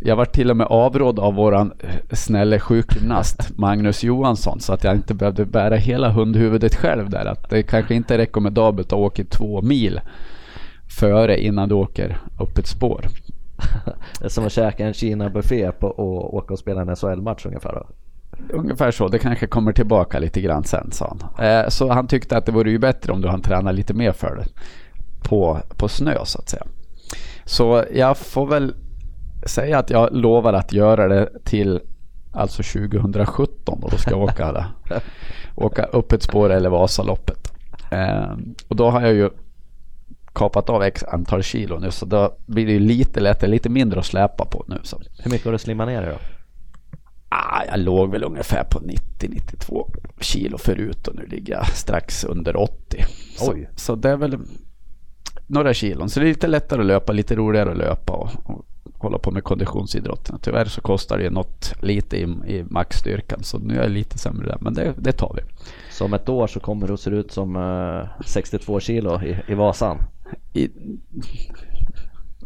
jag 0.00 0.16
var 0.16 0.24
till 0.24 0.50
och 0.50 0.56
med 0.56 0.66
avrådd 0.66 1.18
av 1.18 1.34
våran 1.34 1.72
eh, 1.78 1.88
snälle 2.12 2.60
sjukgymnast 2.60 3.50
Magnus 3.56 4.04
Johansson 4.04 4.60
så 4.60 4.72
att 4.72 4.84
jag 4.84 4.94
inte 4.94 5.14
behövde 5.14 5.44
bära 5.44 5.76
hela 5.76 6.10
hundhuvudet 6.10 6.74
själv 6.74 7.10
där. 7.10 7.26
Att 7.26 7.50
det 7.50 7.62
kanske 7.62 7.94
inte 7.94 8.14
är 8.14 8.18
rekommendabelt 8.18 8.92
att 8.92 8.98
åka 8.98 9.24
två 9.24 9.62
mil 9.62 10.00
före 10.98 11.42
innan 11.42 11.68
du 11.68 11.74
åker 11.74 12.18
upp 12.40 12.58
ett 12.58 12.66
spår. 12.66 13.06
Det 14.18 14.24
är 14.24 14.28
som 14.28 14.46
att 14.46 14.52
käka 14.52 14.86
en 14.86 14.94
Kina-buffé 14.94 15.68
och 15.68 16.34
åka 16.34 16.52
och 16.52 16.58
spela 16.58 16.80
en 16.80 16.96
SHL-match 16.96 17.46
ungefär 17.46 17.72
då? 17.72 17.86
Ungefär 18.50 18.90
så. 18.90 19.08
Det 19.08 19.18
kanske 19.18 19.46
kommer 19.46 19.72
tillbaka 19.72 20.18
lite 20.18 20.40
grann 20.40 20.64
sen 20.64 20.92
sa 20.92 21.16
han. 21.18 21.46
Eh, 21.46 21.68
så 21.68 21.92
han 21.92 22.06
tyckte 22.06 22.36
att 22.36 22.46
det 22.46 22.52
vore 22.52 22.70
ju 22.70 22.78
bättre 22.78 23.12
om 23.12 23.20
du 23.20 23.28
hann 23.28 23.42
träna 23.42 23.72
lite 23.72 23.94
mer 23.94 24.12
för 24.12 24.36
det. 24.36 24.46
På, 25.28 25.58
på 25.76 25.88
snö 25.88 26.24
så 26.24 26.38
att 26.38 26.48
säga. 26.48 26.66
Så 27.44 27.84
jag 27.94 28.16
får 28.16 28.46
väl 28.46 28.74
säga 29.46 29.78
att 29.78 29.90
jag 29.90 30.08
lovar 30.12 30.52
att 30.52 30.72
göra 30.72 31.08
det 31.08 31.28
till 31.44 31.80
alltså 32.32 32.62
2017 32.62 33.82
och 33.82 33.90
då 33.90 33.96
ska 33.96 34.10
jag 34.10 34.22
åka, 34.22 34.66
åka 35.54 35.84
upp 35.84 36.12
ett 36.12 36.22
spår 36.22 36.50
eller 36.50 36.70
Vasaloppet. 36.70 37.52
Eh, 37.90 38.32
och 38.68 38.76
då 38.76 38.90
har 38.90 39.00
jag 39.00 39.14
ju 39.14 39.30
kapat 40.32 40.70
av 40.70 40.82
x 40.82 41.04
antal 41.04 41.42
kilo 41.42 41.78
nu 41.78 41.90
så 41.90 42.06
då 42.06 42.36
blir 42.46 42.66
det 42.66 42.72
ju 42.72 42.80
lite 42.80 43.20
lättare, 43.20 43.50
lite 43.50 43.68
mindre 43.68 43.98
att 43.98 44.06
släpa 44.06 44.44
på 44.44 44.64
nu. 44.68 44.80
Så. 44.82 45.00
Hur 45.18 45.30
mycket 45.30 45.44
har 45.44 45.52
du 45.52 45.58
slimmat 45.58 45.88
ner 45.88 46.02
då? 46.02 46.18
Ah, 47.28 47.64
jag 47.70 47.80
låg 47.80 48.10
väl 48.10 48.24
ungefär 48.24 48.64
på 48.64 48.80
90-92 48.80 49.90
kilo 50.20 50.58
förut 50.58 51.08
och 51.08 51.14
nu 51.16 51.26
ligger 51.26 51.54
jag 51.54 51.66
strax 51.66 52.24
under 52.24 52.56
80. 52.56 53.04
Så, 53.36 53.54
så 53.76 53.94
det 53.94 54.10
är 54.10 54.16
väl 54.16 54.38
några 55.46 55.74
kilon. 55.74 56.10
Så 56.10 56.20
det 56.20 56.26
är 56.26 56.28
lite 56.28 56.46
lättare 56.46 56.80
att 56.80 56.86
löpa, 56.86 57.12
lite 57.12 57.34
roligare 57.34 57.70
att 57.70 57.76
löpa 57.76 58.12
och, 58.12 58.30
och 58.44 58.64
hålla 59.02 59.18
på 59.18 59.30
med 59.30 59.44
konditionsidrotten. 59.44 60.38
Tyvärr 60.42 60.64
så 60.64 60.80
kostar 60.80 61.18
det 61.18 61.30
något 61.30 61.74
lite 61.80 62.16
i, 62.16 62.22
i 62.22 62.64
maxstyrkan 62.70 63.42
så 63.42 63.58
nu 63.58 63.78
är 63.78 63.82
jag 63.82 63.90
lite 63.90 64.18
sämre 64.18 64.46
där. 64.46 64.58
Men 64.60 64.74
det, 64.74 64.94
det 64.98 65.12
tar 65.12 65.36
vi. 65.36 65.42
Så 65.90 66.04
om 66.04 66.14
ett 66.14 66.28
år 66.28 66.46
så 66.46 66.60
kommer 66.60 66.88
du 66.88 66.96
se 66.96 67.10
ut 67.10 67.32
som 67.32 67.56
eh, 67.56 68.24
62 68.26 68.80
kilo 68.80 69.22
i, 69.22 69.36
i 69.46 69.54
Vasan. 69.54 69.98
I, 70.52 70.68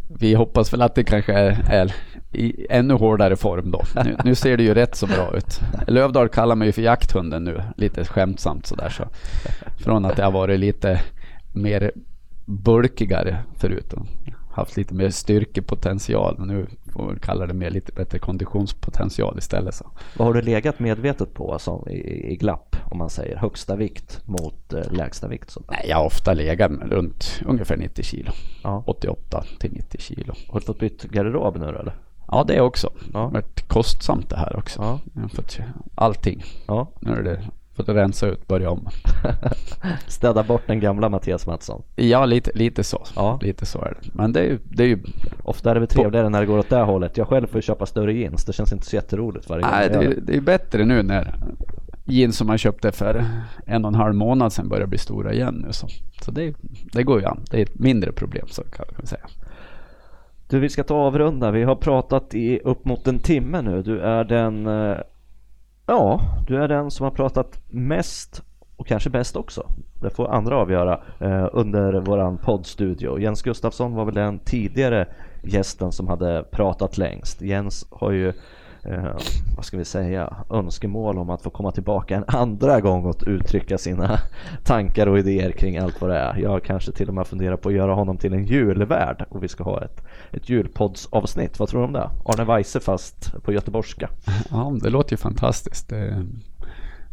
vi 0.09 0.35
hoppas 0.35 0.73
väl 0.73 0.83
att 0.83 0.95
det 0.95 1.05
kanske 1.05 1.33
är, 1.33 1.65
är 1.71 1.95
i 2.33 2.67
ännu 2.71 2.95
hårdare 2.95 3.37
form 3.37 3.71
då. 3.71 3.83
Nu, 4.05 4.17
nu, 4.25 4.35
ser 4.35 4.57
det 4.57 4.63
ju 4.63 4.75
rätt 4.75 4.95
så 4.95 5.07
bra 5.07 5.37
ut. 5.37 5.61
Lövdahl 5.87 6.29
kallar 6.29 6.55
mig 6.55 6.69
ju 6.69 6.73
för 6.73 6.83
jakthunden 6.83 7.45
nu, 7.45 7.63
lite 7.77 8.05
skämtsamt 8.05 8.67
sådär. 8.67 8.89
Så. 8.89 9.05
Från 9.79 10.05
att 10.05 10.19
jag 10.19 10.31
varit 10.31 10.61
lite 10.61 11.01
mer 11.53 11.93
bulkigare 12.45 13.37
förut 13.59 13.95
haft 14.57 14.77
lite 14.77 14.95
mer 14.95 15.11
styrkepotential. 15.11 16.35
Men 16.39 16.49
nu 16.49 16.67
får 16.93 17.13
vi 17.13 17.21
kalla 17.21 17.47
det 17.47 17.55
mer 17.55 17.71
lite 17.71 17.93
bättre 17.93 18.19
konditionspotential 18.19 19.39
istället. 19.39 19.75
Så. 19.75 19.91
Vad 20.17 20.27
har 20.27 20.35
du 20.35 20.43
legat 20.43 20.79
medvetet 20.79 21.35
på 21.35 21.59
som 21.59 21.89
i, 21.89 22.33
i 22.33 22.37
glapp 22.37 22.77
om 22.91 22.99
man 22.99 23.11
säger 23.11 23.37
högsta 23.37 23.77
vikt 23.77 24.21
mot 24.25 24.73
eh, 24.73 24.93
lägsta 24.93 25.29
vikt? 25.29 25.51
Så. 25.51 25.63
Nej, 25.71 25.87
jag 25.89 25.97
har 25.97 26.05
ofta 26.05 26.33
legat 26.33 26.71
runt 26.71 27.43
ungefär 27.47 27.77
90 27.77 28.05
kilo. 28.05 28.31
Ja. 28.63 28.83
88 28.87 29.45
till 29.59 29.73
90 29.73 30.01
kilo. 30.01 30.35
Har 30.49 30.61
du 30.61 30.67
fått 30.67 30.79
bytt 30.79 31.03
garderob 31.03 31.57
nu 31.57 31.67
eller? 31.67 31.95
Ja, 32.29 32.45
det 32.49 32.61
också. 32.61 32.93
Ja. 33.01 33.03
Det 33.13 33.19
har 33.19 33.31
varit 33.31 33.69
kostsamt 33.69 34.31
det 34.31 34.37
här 34.37 34.57
också. 34.57 34.83
Ja. 34.83 35.01
Jag 35.15 35.23
har 35.23 35.29
fått 35.29 35.59
allting. 35.95 36.45
Ja. 36.67 36.89
Nu 37.01 37.13
är 37.13 37.23
det 37.23 37.43
fått 37.77 37.89
rensa 37.89 38.27
ut, 38.27 38.49
börja 38.49 38.71
om. 38.71 38.89
Städa 40.07 40.43
bort 40.43 40.63
den 40.67 40.81
gamla 40.81 41.09
Mattias 41.09 41.47
Mattsson. 41.47 41.83
Ja, 41.97 42.25
lite, 42.25 42.51
lite 42.55 42.85
så. 42.85 43.05
Ja. 43.17 43.39
Lite 43.43 43.67
så 43.67 43.79
är 43.79 43.99
det. 44.01 44.09
Men 44.13 44.33
det 44.33 44.41
är 44.41 44.45
ju, 44.45 44.59
det 44.65 44.83
är 44.83 44.89
ju 44.89 44.99
Ofta 45.43 45.71
är 45.71 45.75
det 45.75 45.81
väl 45.81 45.89
trevligare 45.89 46.29
när 46.29 46.41
det 46.41 46.47
går 46.47 46.59
åt 46.59 46.71
det 46.71 46.77
hållet. 46.77 47.17
Jag 47.17 47.29
själv 47.29 47.47
får 47.47 47.61
köpa 47.61 47.87
större 47.87 48.13
jeans. 48.13 48.45
Det 48.45 48.53
känns 48.53 48.73
inte 48.73 48.87
så 48.87 48.97
jätteroligt 48.97 49.49
varje 49.49 49.63
gång 49.63 49.71
nej, 49.73 49.89
det, 49.91 50.21
det 50.21 50.37
är 50.37 50.41
bättre 50.41 50.85
nu 50.85 51.03
när 51.03 51.35
jeans 52.05 52.37
som 52.37 52.47
man 52.47 52.59
köpte 52.59 52.93
för 52.93 53.25
en 53.67 53.85
och 53.85 53.89
en 53.89 53.95
halv 53.95 54.15
månad 54.15 54.53
sedan 54.53 54.69
börjar 54.69 54.87
bli 54.87 54.99
stora 54.99 55.33
igen 55.33 55.65
nu. 55.67 55.73
Så, 55.73 55.89
så 56.23 56.31
det, 56.31 56.55
det 56.93 57.03
går 57.03 57.21
ju 57.21 57.27
an. 57.27 57.41
Det 57.51 57.59
är 57.59 57.63
ett 57.63 57.79
mindre 57.79 58.13
problem 58.13 58.47
så 58.49 58.63
kan 58.63 58.87
man 58.97 59.07
säga. 59.07 59.27
Du, 60.49 60.59
vi 60.59 60.69
ska 60.69 60.83
ta 60.83 60.95
avrunda. 60.95 61.51
Vi 61.51 61.63
har 61.63 61.77
pratat 61.77 62.35
i 62.35 62.59
upp 62.59 62.85
mot 62.85 63.07
en 63.07 63.19
timme 63.19 63.63
nu. 63.63 63.83
Du 63.83 64.01
är 64.01 64.25
den, 64.25 64.67
eh, 64.67 64.97
ja, 65.87 66.21
du 66.47 66.63
är 66.63 66.69
den 66.69 66.91
som 66.91 67.05
har 67.05 67.11
pratat 67.11 67.61
mest 67.69 68.43
och 68.77 68.87
kanske 68.87 69.11
bäst 69.11 69.37
också. 69.37 69.67
Det 70.03 70.11
får 70.11 70.29
andra 70.29 70.57
avgöra 70.57 71.01
eh, 71.21 71.49
under 71.53 71.93
våran 72.01 72.39
poddstudio. 72.39 73.19
Jens 73.19 73.43
Gustafsson 73.43 73.95
var 73.95 74.05
väl 74.05 74.15
den 74.15 74.39
tidigare 74.39 75.07
gästen 75.43 75.93
som 75.93 76.09
hade 76.09 76.45
pratat 76.51 76.99
längst. 76.99 77.43
Jens 77.43 77.87
har 77.91 78.11
ju 78.11 78.33
eh, 78.89 79.17
vad 79.57 79.65
ska 79.65 79.77
vi 79.77 79.85
säga, 79.85 80.37
önskemål 80.51 81.19
om 81.19 81.31
att 81.31 81.43
få 81.43 81.51
komma 81.51 81.73
tillbaka 81.73 82.17
en 82.17 82.25
andra 82.27 82.81
gång 82.81 83.05
och 83.05 83.23
uttrycka 83.27 83.79
sina 83.79 84.19
tankar 84.65 85.07
och 85.07 85.19
idéer 85.19 85.51
kring 85.51 85.79
allt 85.79 86.01
vad 86.01 86.11
det 86.11 86.17
är. 86.17 86.37
Jag 86.37 86.65
kanske 86.65 86.93
till 86.93 87.09
och 87.09 87.15
med 87.15 87.27
funderar 87.27 87.57
på 87.57 87.69
att 87.69 87.75
göra 87.75 87.95
honom 87.95 88.19
till 88.19 88.33
en 88.33 88.45
julvärd 88.45 89.25
och 89.29 89.45
vi 89.45 89.49
ska 89.49 89.65
ha 89.65 89.85
ett, 89.85 90.05
ett 90.31 90.49
julpoddsavsnitt. 90.49 91.59
Vad 91.59 91.69
tror 91.69 91.81
du 91.81 91.87
om 91.87 91.93
det? 91.93 92.11
Arne 92.25 92.45
Weise 92.45 92.81
fast 92.81 93.43
på 93.43 93.53
göteborgska. 93.53 94.09
Ja, 94.51 94.77
det 94.83 94.91
låter 94.91 95.13
ju 95.13 95.17
fantastiskt. 95.17 95.89
Det, 95.89 96.27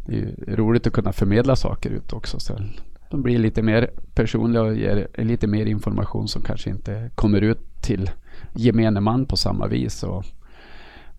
det 0.06 0.16
är 0.16 0.56
roligt 0.56 0.86
att 0.86 0.92
kunna 0.92 1.12
förmedla 1.12 1.56
saker 1.56 1.90
ut 1.90 2.12
också. 2.12 2.40
Så 2.40 2.58
de 3.10 3.22
blir 3.22 3.38
lite 3.38 3.62
mer 3.62 3.90
personliga 4.14 4.62
och 4.62 4.74
ger 4.74 5.08
lite 5.14 5.46
mer 5.46 5.66
information 5.66 6.28
som 6.28 6.42
kanske 6.42 6.70
inte 6.70 7.10
kommer 7.14 7.40
ut 7.40 7.82
till 7.82 8.10
gemene 8.54 9.00
man 9.00 9.26
på 9.26 9.36
samma 9.36 9.66
vis. 9.66 10.02
Och 10.02 10.24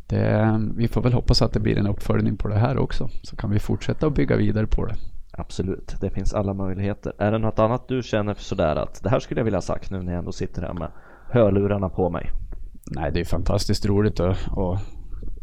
det, 0.07 0.59
vi 0.75 0.87
får 0.87 1.01
väl 1.01 1.13
hoppas 1.13 1.41
att 1.41 1.53
det 1.53 1.59
blir 1.59 1.77
en 1.77 1.87
uppföljning 1.87 2.37
på 2.37 2.47
det 2.47 2.55
här 2.55 2.77
också. 2.77 3.09
Så 3.21 3.35
kan 3.35 3.49
vi 3.49 3.59
fortsätta 3.59 4.07
att 4.07 4.15
bygga 4.15 4.35
vidare 4.35 4.67
på 4.67 4.85
det. 4.85 4.95
Absolut, 5.31 5.95
det 6.01 6.09
finns 6.09 6.33
alla 6.33 6.53
möjligheter. 6.53 7.13
Är 7.17 7.31
det 7.31 7.37
något 7.37 7.59
annat 7.59 7.87
du 7.87 8.03
känner 8.03 8.33
sådär 8.33 8.75
att 8.75 9.03
det 9.03 9.09
här 9.09 9.19
skulle 9.19 9.39
jag 9.39 9.45
vilja 9.45 9.57
ha 9.57 9.61
sagt 9.61 9.91
nu 9.91 10.01
när 10.01 10.11
jag 10.11 10.19
ändå 10.19 10.31
sitter 10.31 10.61
här 10.61 10.73
med 10.73 10.91
hörlurarna 11.29 11.89
på 11.89 12.09
mig? 12.09 12.31
Nej, 12.91 13.11
det 13.13 13.19
är 13.19 13.25
fantastiskt 13.25 13.85
roligt 13.85 14.19
att, 14.19 14.57
att 14.57 14.81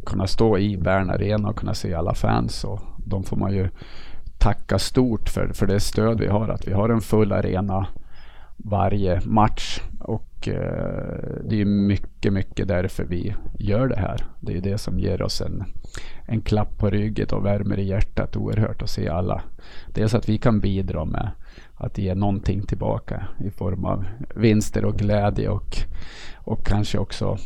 kunna 0.07 0.27
stå 0.27 0.59
i 0.59 0.77
Bern 0.77 1.11
Arena 1.11 1.49
och 1.49 1.57
kunna 1.57 1.75
se 1.75 1.95
alla 1.95 2.15
fans. 2.15 2.65
Och 2.65 2.81
de 3.07 3.23
får 3.23 3.37
man 3.37 3.53
ju 3.53 3.69
tacka 4.39 4.79
stort 4.79 5.29
för, 5.29 5.49
för 5.49 5.67
det 5.67 5.81
stöd 5.81 6.21
vi 6.21 6.27
har. 6.27 6.49
Att 6.49 6.69
vi 6.69 6.73
har 6.73 6.89
en 6.89 7.01
full 7.01 7.33
arena 7.33 7.87
varje 8.57 9.21
match. 9.25 9.81
Och 10.43 10.49
eh, 10.49 11.43
det 11.45 11.61
är 11.61 11.65
mycket, 11.65 12.33
mycket 12.33 12.69
därför 12.69 13.05
vi 13.05 13.35
gör 13.59 13.89
det 13.89 13.97
här. 13.97 14.27
Det 14.41 14.57
är 14.57 14.61
det 14.61 14.79
som 14.79 14.99
ger 14.99 15.23
oss 15.23 15.41
en, 15.41 15.65
en 16.27 16.41
klapp 16.41 16.79
på 16.79 16.91
ryggen 16.91 17.27
och 17.33 17.45
värmer 17.45 17.79
i 17.79 17.89
hjärtat 17.89 18.37
oerhört 18.37 18.83
att 18.83 18.91
se 18.91 19.09
alla. 19.09 19.43
Dels 19.95 20.15
att 20.15 20.29
vi 20.29 20.39
kan 20.39 20.61
bidra 20.61 21.05
med 21.05 21.31
att 21.75 21.99
ge 21.99 22.15
någonting 22.15 22.63
tillbaka 22.63 23.27
i 23.45 23.51
form 23.51 23.85
av 23.85 24.05
vinster 24.35 24.85
och 24.85 24.97
glädje 24.97 25.49
och, 25.49 25.77
och 26.35 26.67
kanske 26.67 26.99
också 26.99 27.39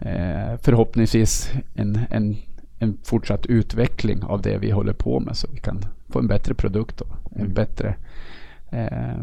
eh, 0.00 0.56
förhoppningsvis 0.60 1.52
en, 1.74 2.00
en, 2.10 2.36
en 2.78 2.98
fortsatt 3.04 3.46
utveckling 3.46 4.22
av 4.22 4.42
det 4.42 4.58
vi 4.58 4.70
håller 4.70 4.92
på 4.92 5.20
med 5.20 5.36
så 5.36 5.48
vi 5.52 5.60
kan 5.60 5.84
få 6.08 6.18
en 6.18 6.28
bättre 6.28 6.54
produkt 6.54 7.00
och 7.00 7.16
en 7.36 7.54
bättre 7.54 7.96
eh, 8.70 9.16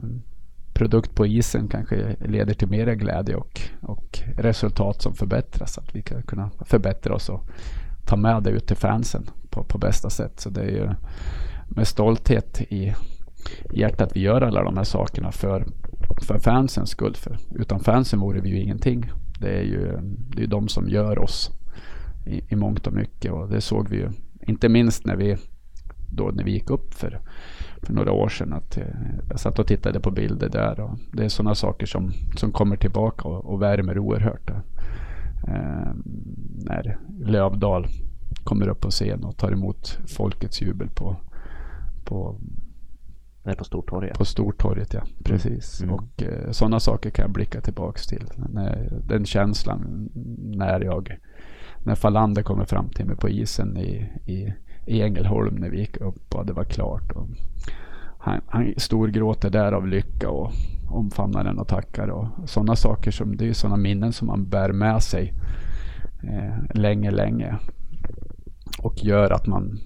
produkt 0.73 1.15
på 1.15 1.25
isen 1.25 1.67
kanske 1.67 2.15
leder 2.19 2.53
till 2.53 2.67
mer 2.67 2.93
glädje 2.93 3.35
och, 3.35 3.61
och 3.81 4.19
resultat 4.37 5.01
som 5.01 5.13
förbättras. 5.15 5.77
Att 5.77 5.95
vi 5.95 6.01
kan 6.01 6.23
kunna 6.23 6.49
förbättra 6.65 7.15
oss 7.15 7.29
och 7.29 7.49
ta 8.05 8.15
med 8.15 8.43
det 8.43 8.49
ut 8.49 8.67
till 8.67 8.77
fansen 8.77 9.29
på, 9.49 9.63
på 9.63 9.77
bästa 9.77 10.09
sätt. 10.09 10.39
Så 10.39 10.49
det 10.49 10.61
är 10.61 10.71
ju 10.71 10.89
med 11.67 11.87
stolthet 11.87 12.61
i 12.61 12.93
hjärtat 13.71 14.11
vi 14.15 14.19
gör 14.19 14.41
alla 14.41 14.63
de 14.63 14.77
här 14.77 14.83
sakerna 14.83 15.31
för, 15.31 15.65
för 16.21 16.39
fansens 16.39 16.89
skull. 16.89 17.15
För 17.15 17.37
utan 17.55 17.79
fansen 17.79 18.19
vore 18.19 18.41
vi 18.41 18.49
ju 18.49 18.59
ingenting. 18.59 19.11
Det 19.39 19.57
är 19.59 19.63
ju 19.63 19.97
det 20.35 20.43
är 20.43 20.47
de 20.47 20.67
som 20.67 20.89
gör 20.89 21.19
oss 21.19 21.51
i, 22.25 22.53
i 22.53 22.55
mångt 22.55 22.87
och 22.87 22.93
mycket 22.93 23.31
och 23.31 23.49
det 23.49 23.61
såg 23.61 23.89
vi 23.89 23.97
ju 23.97 24.09
inte 24.47 24.69
minst 24.69 25.05
när 25.05 25.15
vi 25.15 25.37
då 26.11 26.31
när 26.33 26.43
vi 26.43 26.51
gick 26.51 26.69
upp 26.69 26.93
för, 26.93 27.19
för 27.83 27.93
några 27.93 28.11
år 28.11 28.29
sedan. 28.29 28.53
Att, 28.53 28.77
eh, 28.77 28.83
jag 29.29 29.39
satt 29.39 29.59
och 29.59 29.67
tittade 29.67 29.99
på 29.99 30.11
bilder 30.11 30.49
där 30.49 30.79
och 30.79 30.97
det 31.11 31.25
är 31.25 31.29
sådana 31.29 31.55
saker 31.55 31.85
som, 31.85 32.11
som 32.35 32.51
kommer 32.51 32.75
tillbaka 32.75 33.27
och, 33.27 33.45
och 33.45 33.61
värmer 33.61 33.97
oerhört. 33.97 34.49
Eh, 35.47 35.93
när 36.65 36.97
Lövdal 37.19 37.87
kommer 38.43 38.67
upp 38.67 38.81
på 38.81 38.89
scen 38.89 39.23
och 39.23 39.37
tar 39.37 39.51
emot 39.51 39.99
folkets 40.07 40.61
jubel 40.61 40.89
på, 40.89 41.15
på, 42.05 42.39
Nej, 43.43 43.55
på 43.55 43.63
Stortorget. 43.63 44.17
på 44.17 44.25
Stortorget. 44.25 44.93
Ja, 44.93 45.03
precis. 45.23 45.81
Mm. 45.81 45.95
Och 45.95 46.23
eh, 46.23 46.51
sådana 46.51 46.79
saker 46.79 47.09
kan 47.09 47.23
jag 47.23 47.31
blicka 47.31 47.61
tillbaks 47.61 48.07
till. 48.07 48.29
När, 48.35 49.01
den 49.07 49.25
känslan 49.25 50.09
när 50.37 50.81
jag 50.81 51.17
när 51.83 51.95
Falander 51.95 52.43
kommer 52.43 52.65
fram 52.65 52.89
till 52.89 53.05
mig 53.05 53.15
på 53.15 53.29
isen 53.29 53.77
i, 53.77 54.11
i, 54.25 54.53
i 54.85 55.01
Ängelholm 55.01 55.55
när 55.55 55.69
vi 55.69 55.79
gick 55.79 55.97
upp 55.97 56.35
och 56.35 56.45
det 56.45 56.53
var 56.53 56.63
klart. 56.63 57.11
Och 57.11 57.27
han, 58.17 58.41
han 58.47 58.73
storgråter 58.77 59.49
där 59.49 59.71
av 59.71 59.87
lycka 59.87 60.29
och 60.29 60.51
omfamnar 60.89 61.43
den 61.43 61.59
och 61.59 61.67
tackar. 61.67 62.07
Och 62.07 62.27
sådana 62.45 62.75
saker 62.75 63.11
som, 63.11 63.37
det 63.37 63.49
är 63.49 63.53
sådana 63.53 63.77
minnen 63.77 64.13
som 64.13 64.27
man 64.27 64.49
bär 64.49 64.71
med 64.71 65.03
sig 65.03 65.33
eh, 66.23 66.79
länge, 66.79 67.11
länge. 67.11 67.55
Och 68.79 69.03
gör 69.03 69.31
att 69.31 69.47
man 69.47 69.79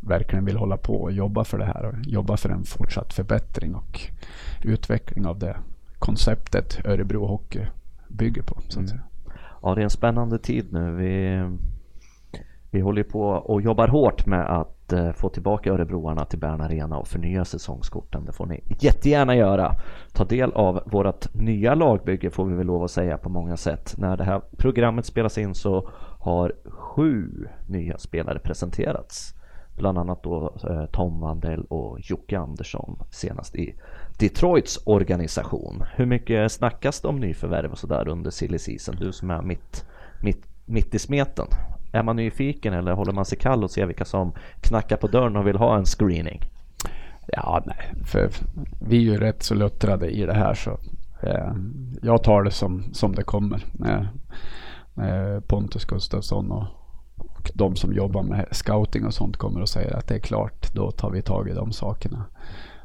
verkligen 0.00 0.44
vill 0.44 0.56
hålla 0.56 0.76
på 0.76 1.02
och 1.02 1.12
jobba 1.12 1.44
för 1.44 1.58
det 1.58 1.64
här 1.64 1.84
och 1.84 1.94
jobba 2.02 2.36
för 2.36 2.48
en 2.48 2.64
fortsatt 2.64 3.12
förbättring 3.12 3.74
och 3.74 4.00
utveckling 4.62 5.26
av 5.26 5.38
det 5.38 5.56
konceptet 5.98 6.80
Örebro 6.84 7.26
Hockey 7.26 7.66
bygger 8.08 8.42
på. 8.42 8.60
Så 8.68 8.80
att 8.80 8.88
säga. 8.88 9.02
Ja, 9.62 9.74
det 9.74 9.80
är 9.80 9.84
en 9.84 9.90
spännande 9.90 10.38
tid 10.38 10.72
nu. 10.72 10.90
Vi, 10.90 11.42
vi 12.70 12.80
håller 12.80 13.02
på 13.02 13.22
och 13.22 13.62
jobbar 13.62 13.88
hårt 13.88 14.26
med 14.26 14.60
att 14.60 14.92
eh, 14.92 15.12
få 15.12 15.28
tillbaka 15.28 15.72
Örebroarna 15.72 16.24
till 16.24 16.38
Bern 16.38 16.60
Arena 16.60 16.98
och 16.98 17.08
förnya 17.08 17.44
säsongskorten. 17.44 18.24
Det 18.24 18.32
får 18.32 18.46
ni 18.46 18.64
jättegärna 18.80 19.36
göra. 19.36 19.74
Ta 20.12 20.24
del 20.24 20.52
av 20.52 20.82
vårt 20.86 21.34
nya 21.34 21.74
lagbygge 21.74 22.30
får 22.30 22.44
vi 22.44 22.54
väl 22.54 22.66
lov 22.66 22.84
att 22.84 22.90
säga 22.90 23.18
på 23.18 23.28
många 23.28 23.56
sätt. 23.56 23.94
När 23.98 24.16
det 24.16 24.24
här 24.24 24.40
programmet 24.56 25.06
spelas 25.06 25.38
in 25.38 25.54
så 25.54 25.88
har 26.20 26.52
sju 26.64 27.48
nya 27.66 27.98
spelare 27.98 28.38
presenterats. 28.38 29.34
Bland 29.76 29.98
annat 29.98 30.22
då 30.22 30.52
eh, 30.70 30.86
Tom 30.86 31.20
Wandell 31.20 31.64
och 31.64 31.98
Jocke 32.00 32.38
Andersson 32.38 32.98
senast 33.10 33.56
i 33.56 33.74
Detroits 34.18 34.82
organisation. 34.84 35.84
Hur 35.96 36.06
mycket 36.06 36.52
snackas 36.52 37.00
det 37.00 37.08
om 37.08 37.20
nyförvärv 37.20 37.72
och 37.72 37.78
sådär 37.78 38.08
under 38.08 38.30
silly 38.30 38.58
season? 38.58 38.96
Du 39.00 39.12
som 39.12 39.30
är 39.30 39.42
mitt, 39.42 39.86
mitt, 40.22 40.46
mitt 40.66 40.94
i 40.94 40.98
smeten 40.98 41.46
är 41.92 42.02
man 42.02 42.16
nyfiken 42.16 42.74
eller 42.74 42.92
håller 42.92 43.12
man 43.12 43.24
sig 43.24 43.38
kall 43.38 43.64
och 43.64 43.70
ser 43.70 43.86
vilka 43.86 44.04
som 44.04 44.32
knackar 44.60 44.96
på 44.96 45.06
dörren 45.06 45.36
och 45.36 45.46
vill 45.46 45.56
ha 45.56 45.76
en 45.76 45.84
screening? 45.84 46.40
Ja, 47.26 47.62
nej, 47.66 47.94
för 48.04 48.30
vi 48.80 48.96
är 48.96 49.00
ju 49.00 49.16
rätt 49.16 49.42
så 49.42 49.54
luttrade 49.54 50.10
i 50.10 50.26
det 50.26 50.34
här 50.34 50.54
så 50.54 50.78
eh, 51.22 51.52
jag 52.02 52.22
tar 52.22 52.42
det 52.42 52.50
som, 52.50 52.84
som 52.92 53.14
det 53.14 53.22
kommer. 53.22 53.64
Eh, 53.86 54.06
eh, 55.06 55.40
Pontus 55.40 55.84
Gustafsson 55.84 56.52
och, 56.52 56.64
och 57.16 57.50
de 57.54 57.76
som 57.76 57.92
jobbar 57.92 58.22
med 58.22 58.46
scouting 58.50 59.06
och 59.06 59.14
sånt 59.14 59.36
kommer 59.36 59.60
och 59.60 59.68
säger 59.68 59.96
att 59.96 60.08
det 60.08 60.14
är 60.14 60.18
klart, 60.18 60.74
då 60.74 60.90
tar 60.90 61.10
vi 61.10 61.22
tag 61.22 61.48
i 61.48 61.52
de 61.52 61.72
sakerna. 61.72 62.24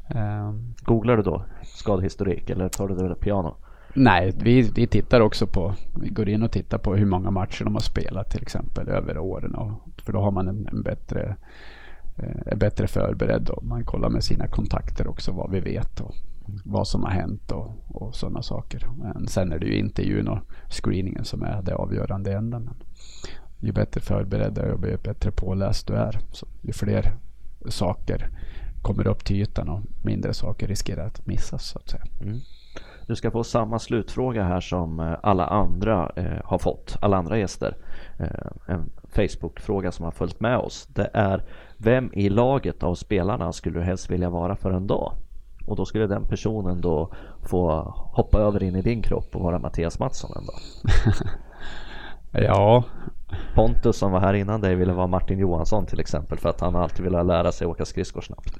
Eh, 0.09 0.53
Googlar 0.81 1.17
du 1.17 1.23
då 1.23 1.45
skadehistorik 1.63 2.49
eller 2.49 2.69
tar 2.69 2.87
du 2.87 2.95
det 2.95 3.15
piano? 3.15 3.55
Nej, 3.93 4.33
vi, 4.37 4.61
vi 4.61 4.87
tittar 4.87 5.21
också 5.21 5.47
på, 5.47 5.75
vi 6.01 6.09
går 6.09 6.29
in 6.29 6.43
och 6.43 6.51
tittar 6.51 6.77
på 6.77 6.95
hur 6.95 7.05
många 7.05 7.31
matcher 7.31 7.63
de 7.63 7.73
har 7.73 7.81
spelat 7.81 8.29
till 8.29 8.41
exempel 8.41 8.89
över 8.89 9.17
åren. 9.17 9.55
Och, 9.55 9.71
för 10.05 10.13
då 10.13 10.19
har 10.19 10.31
man 10.31 10.47
en, 10.47 10.67
en 10.71 10.81
bättre, 10.81 11.35
eh, 12.17 12.41
är 12.45 12.55
bättre 12.55 12.87
förberedd 12.87 13.49
och 13.49 13.65
man 13.65 13.85
kollar 13.85 14.09
med 14.09 14.23
sina 14.23 14.47
kontakter 14.47 15.07
också 15.07 15.31
vad 15.31 15.51
vi 15.51 15.59
vet 15.59 15.99
och 15.99 16.15
vad 16.65 16.87
som 16.87 17.03
har 17.03 17.11
hänt 17.11 17.51
och, 17.51 17.71
och 17.87 18.15
sådana 18.15 18.41
saker. 18.41 18.87
Men 18.97 19.27
sen 19.27 19.51
är 19.51 19.59
det 19.59 19.65
ju 19.65 19.77
intervjun 19.77 20.27
och 20.27 20.39
screeningen 20.69 21.25
som 21.25 21.43
är 21.43 21.61
det 21.61 21.75
avgörande 21.75 22.33
änden. 22.33 22.63
Men 22.63 22.75
ju 23.59 23.71
bättre 23.71 24.01
förberedd 24.01 24.57
och 24.57 24.87
ju 24.87 24.97
bättre 24.97 25.31
påläst 25.31 25.87
du 25.87 25.93
är, 25.93 26.19
så 26.31 26.47
ju 26.61 26.73
fler 26.73 27.13
saker 27.67 28.29
kommer 28.81 29.07
upp 29.07 29.25
till 29.25 29.41
ytan 29.41 29.69
och 29.69 29.81
mindre 30.01 30.33
saker 30.33 30.67
riskerar 30.67 31.07
att 31.07 31.27
missas 31.27 31.65
så 31.65 31.79
att 31.79 31.89
säga. 31.89 32.03
Mm. 32.21 32.39
Du 33.07 33.15
ska 33.15 33.31
få 33.31 33.43
samma 33.43 33.79
slutfråga 33.79 34.43
här 34.43 34.59
som 34.59 34.99
eh, 34.99 35.15
alla 35.23 35.45
andra 35.45 36.11
eh, 36.15 36.45
har 36.45 36.57
fått, 36.57 36.97
alla 37.01 37.17
andra 37.17 37.37
gäster. 37.37 37.77
Eh, 38.19 38.27
en 38.67 38.89
Facebook-fråga 39.15 39.91
som 39.91 40.05
har 40.05 40.11
följt 40.11 40.39
med 40.39 40.57
oss. 40.57 40.87
Det 40.87 41.09
är 41.13 41.43
vem 41.77 42.13
i 42.13 42.29
laget 42.29 42.83
av 42.83 42.95
spelarna 42.95 43.53
skulle 43.53 43.79
du 43.79 43.85
helst 43.85 44.09
vilja 44.09 44.29
vara 44.29 44.55
för 44.55 44.71
en 44.71 44.87
dag? 44.87 45.13
Och 45.67 45.75
då 45.75 45.85
skulle 45.85 46.07
den 46.07 46.23
personen 46.23 46.81
då 46.81 47.13
få 47.41 47.69
hoppa 48.13 48.39
över 48.39 48.63
in 48.63 48.75
i 48.75 48.81
din 48.81 49.01
kropp 49.01 49.35
och 49.35 49.41
vara 49.41 49.59
Mattias 49.59 49.99
Mattsson 49.99 50.31
en 50.35 50.45
dag. 50.45 50.59
ja. 52.43 52.83
Pontus 53.55 53.97
som 53.97 54.11
var 54.11 54.19
här 54.19 54.33
innan 54.33 54.61
dig 54.61 54.75
ville 54.75 54.93
vara 54.93 55.07
Martin 55.07 55.39
Johansson 55.39 55.85
till 55.85 55.99
exempel 55.99 56.37
för 56.37 56.49
att 56.49 56.61
han 56.61 56.75
alltid 56.75 57.03
ville 57.03 57.23
lära 57.23 57.51
sig 57.51 57.67
åka 57.67 57.85
skridskor 57.85 58.21
snabbt. 58.21 58.53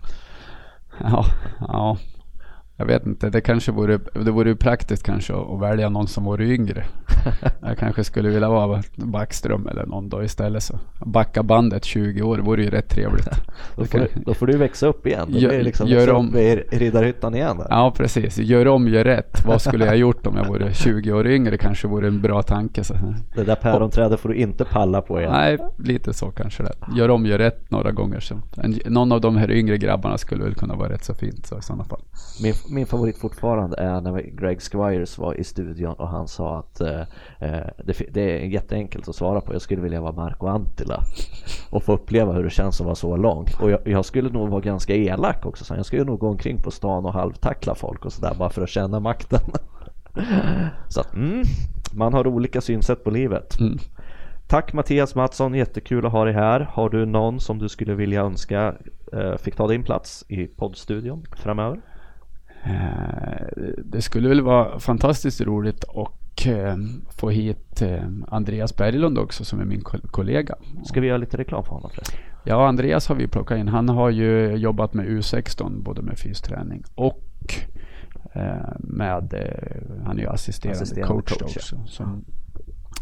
Ja, 0.99 1.25
ja, 1.59 1.97
jag 2.77 2.85
vet 2.85 3.05
inte, 3.05 3.29
det 3.29 3.41
kanske 3.41 3.71
vore, 3.71 3.99
det 4.13 4.31
vore 4.31 4.55
praktiskt 4.55 5.03
kanske 5.03 5.33
att 5.33 5.61
välja 5.61 5.89
någon 5.89 6.07
som 6.07 6.23
vore 6.23 6.45
yngre. 6.45 6.85
Jag 7.61 7.77
kanske 7.77 8.03
skulle 8.03 8.29
vilja 8.29 8.49
vara 8.49 8.83
Backström 8.95 9.67
eller 9.67 9.85
någon 9.85 10.09
då 10.09 10.23
istället. 10.23 10.63
Så 10.63 10.79
backa 11.05 11.43
bandet 11.43 11.85
20 11.85 12.21
år 12.21 12.37
vore 12.37 12.63
ju 12.63 12.69
rätt 12.69 12.89
trevligt. 12.89 13.27
då, 13.75 13.85
får 13.85 13.99
du, 13.99 14.07
då 14.25 14.33
får 14.33 14.47
du 14.47 14.57
växa 14.57 14.87
upp 14.87 15.07
igen. 15.07 15.27
Då 15.31 15.39
gör, 15.39 15.63
liksom 15.63 15.87
gör 15.87 16.11
om, 16.11 16.37
i 16.37 16.55
Riddarhyttan 16.55 17.35
igen. 17.35 17.57
Där. 17.57 17.67
Ja 17.69 17.93
precis, 17.97 18.37
gör 18.37 18.67
om, 18.67 18.87
gör 18.87 19.03
rätt. 19.03 19.45
Vad 19.45 19.61
skulle 19.61 19.85
jag 19.85 19.97
gjort 19.97 20.27
om 20.27 20.37
jag 20.37 20.47
vore 20.47 20.73
20 20.73 21.11
år 21.11 21.27
yngre? 21.27 21.57
kanske 21.57 21.87
vore 21.87 22.07
en 22.07 22.21
bra 22.21 22.41
tanke. 22.41 22.83
Så. 22.83 22.93
Det 23.35 23.43
där 23.43 23.55
päronträdet 23.55 24.19
får 24.19 24.29
du 24.29 24.35
inte 24.35 24.65
palla 24.65 25.01
på 25.01 25.19
igen. 25.19 25.31
Nej, 25.31 25.57
lite 25.77 26.13
så 26.13 26.31
kanske 26.31 26.63
det. 26.63 26.73
Gör 26.95 27.09
om, 27.09 27.25
gör 27.25 27.37
rätt 27.37 27.71
några 27.71 27.91
gånger. 27.91 28.19
Så. 28.19 28.35
En, 28.57 28.79
någon 28.85 29.11
av 29.11 29.21
de 29.21 29.37
här 29.37 29.51
yngre 29.51 29.77
grabbarna 29.77 30.17
skulle 30.17 30.43
väl 30.43 30.55
kunna 30.55 30.75
vara 30.75 30.89
rätt 30.89 31.03
så 31.03 31.13
fint 31.13 31.45
så 31.45 31.59
i 31.59 31.61
sådana 31.61 31.83
fall. 31.83 32.01
Min, 32.41 32.53
min 32.73 32.85
favorit 32.85 33.17
fortfarande 33.17 33.77
är 33.77 34.01
när 34.01 34.21
Greg 34.21 34.61
Squires 34.61 35.17
var 35.17 35.33
i 35.33 35.43
studion 35.43 35.93
och 35.93 36.07
han 36.07 36.27
sa 36.27 36.59
att 36.59 36.81
eh, 36.81 37.01
eh 37.39 37.67
det, 37.85 38.01
det, 38.11 38.21
är 38.21 38.45
jätteenkelt 38.45 39.07
att 39.07 39.15
svara 39.15 39.41
på. 39.41 39.53
Jag 39.53 39.61
skulle 39.61 39.81
vilja 39.81 40.01
vara 40.01 40.11
Marco 40.11 40.47
Antila 40.47 41.03
och 41.69 41.83
få 41.83 41.93
uppleva 41.93 42.33
hur 42.33 42.43
det 42.43 42.49
känns 42.49 42.79
att 42.79 42.85
vara 42.85 42.95
så 42.95 43.15
lång. 43.15 43.47
Och 43.59 43.71
jag, 43.71 43.79
jag 43.87 44.05
skulle 44.05 44.29
nog 44.29 44.49
vara 44.49 44.61
ganska 44.61 44.95
elak 44.95 45.45
också. 45.45 45.65
Så 45.65 45.75
jag 45.75 45.85
skulle 45.85 46.03
nog 46.03 46.19
gå 46.19 46.27
omkring 46.27 46.57
på 46.57 46.71
stan 46.71 47.05
och 47.05 47.13
halvtackla 47.13 47.75
folk 47.75 48.05
och 48.05 48.13
sådär 48.13 48.35
bara 48.39 48.49
för 48.49 48.61
att 48.61 48.69
känna 48.69 48.99
makten. 48.99 49.39
så 50.87 50.99
att, 50.99 51.13
mm, 51.13 51.43
man 51.93 52.13
har 52.13 52.27
olika 52.27 52.61
synsätt 52.61 53.03
på 53.03 53.11
livet. 53.11 53.59
Mm. 53.59 53.77
Tack 54.47 54.73
Mattias 54.73 55.15
Mattsson, 55.15 55.53
jättekul 55.53 56.05
att 56.05 56.11
ha 56.11 56.25
dig 56.25 56.33
här. 56.33 56.59
Har 56.59 56.89
du 56.89 57.05
någon 57.05 57.39
som 57.39 57.59
du 57.59 57.69
skulle 57.69 57.93
vilja 57.93 58.21
önska 58.21 58.75
eh, 59.13 59.37
fick 59.37 59.55
ta 59.55 59.67
din 59.67 59.83
plats 59.83 60.25
i 60.27 60.47
poddstudion 60.47 61.25
framöver? 61.35 61.81
Eh, 62.65 63.47
det 63.85 64.01
skulle 64.01 64.29
väl 64.29 64.41
vara 64.41 64.79
fantastiskt 64.79 65.41
roligt 65.41 65.83
och 65.83 66.47
eh, 66.47 66.77
få 67.09 67.29
hit 67.29 67.81
eh, 67.81 68.03
Andreas 68.27 68.75
Berglund 68.75 69.17
också 69.17 69.45
som 69.45 69.59
är 69.59 69.65
min 69.65 69.81
kollega. 70.11 70.55
Ska 70.85 71.01
vi 71.01 71.07
göra 71.07 71.17
lite 71.17 71.37
reklam 71.37 71.63
för 71.63 71.71
honom 71.71 71.89
förresten? 71.89 72.19
Ja, 72.43 72.67
Andreas 72.67 73.07
har 73.07 73.15
vi 73.15 73.27
plockat 73.27 73.57
in. 73.57 73.67
Han 73.67 73.89
har 73.89 74.09
ju 74.09 74.55
jobbat 74.55 74.93
med 74.93 75.05
U16 75.05 75.83
både 75.83 76.01
med 76.01 76.17
fysträning 76.17 76.83
och 76.95 77.23
med, 78.77 79.33
han 80.05 80.17
är 80.17 80.21
ju 80.21 80.29
assisterande, 80.29 80.81
assisterande 80.81 81.13
coach, 81.13 81.37
coach 81.37 81.57
också. 81.57 82.03
Ja. 82.03 82.19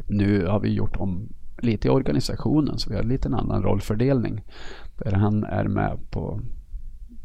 nu 0.08 0.46
har 0.46 0.60
vi 0.60 0.74
gjort 0.74 0.98
om 0.98 1.30
lite 1.58 1.88
i 1.88 1.92
organisationen 1.92 2.78
så 2.78 2.90
vi 2.90 2.96
har 2.96 3.04
lite 3.04 3.28
en 3.28 3.34
annan 3.34 3.64
rollfördelning. 3.64 4.42
Där 4.98 5.12
han 5.12 5.44
är 5.44 5.64
med 5.64 6.00
på 6.12 6.42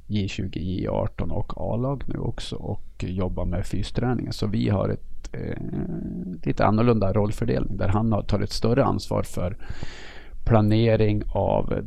J20, 0.06 0.50
J18 0.50 1.30
och 1.30 1.52
A-lag 1.56 2.02
nu 2.06 2.18
också 2.18 2.56
och 2.56 3.04
jobbar 3.04 3.44
med 3.44 3.66
fysträningen. 3.66 4.32
Så 4.32 4.46
vi 4.46 4.68
har 4.68 4.88
ett 4.88 5.28
eh, 5.32 5.62
lite 6.44 6.66
annorlunda 6.66 7.12
rollfördelning 7.12 7.76
där 7.76 7.88
han 7.88 8.24
tar 8.26 8.40
ett 8.40 8.52
större 8.52 8.84
ansvar 8.84 9.22
för 9.22 9.56
planering 10.44 11.22
av 11.28 11.72
eh, 11.72 11.84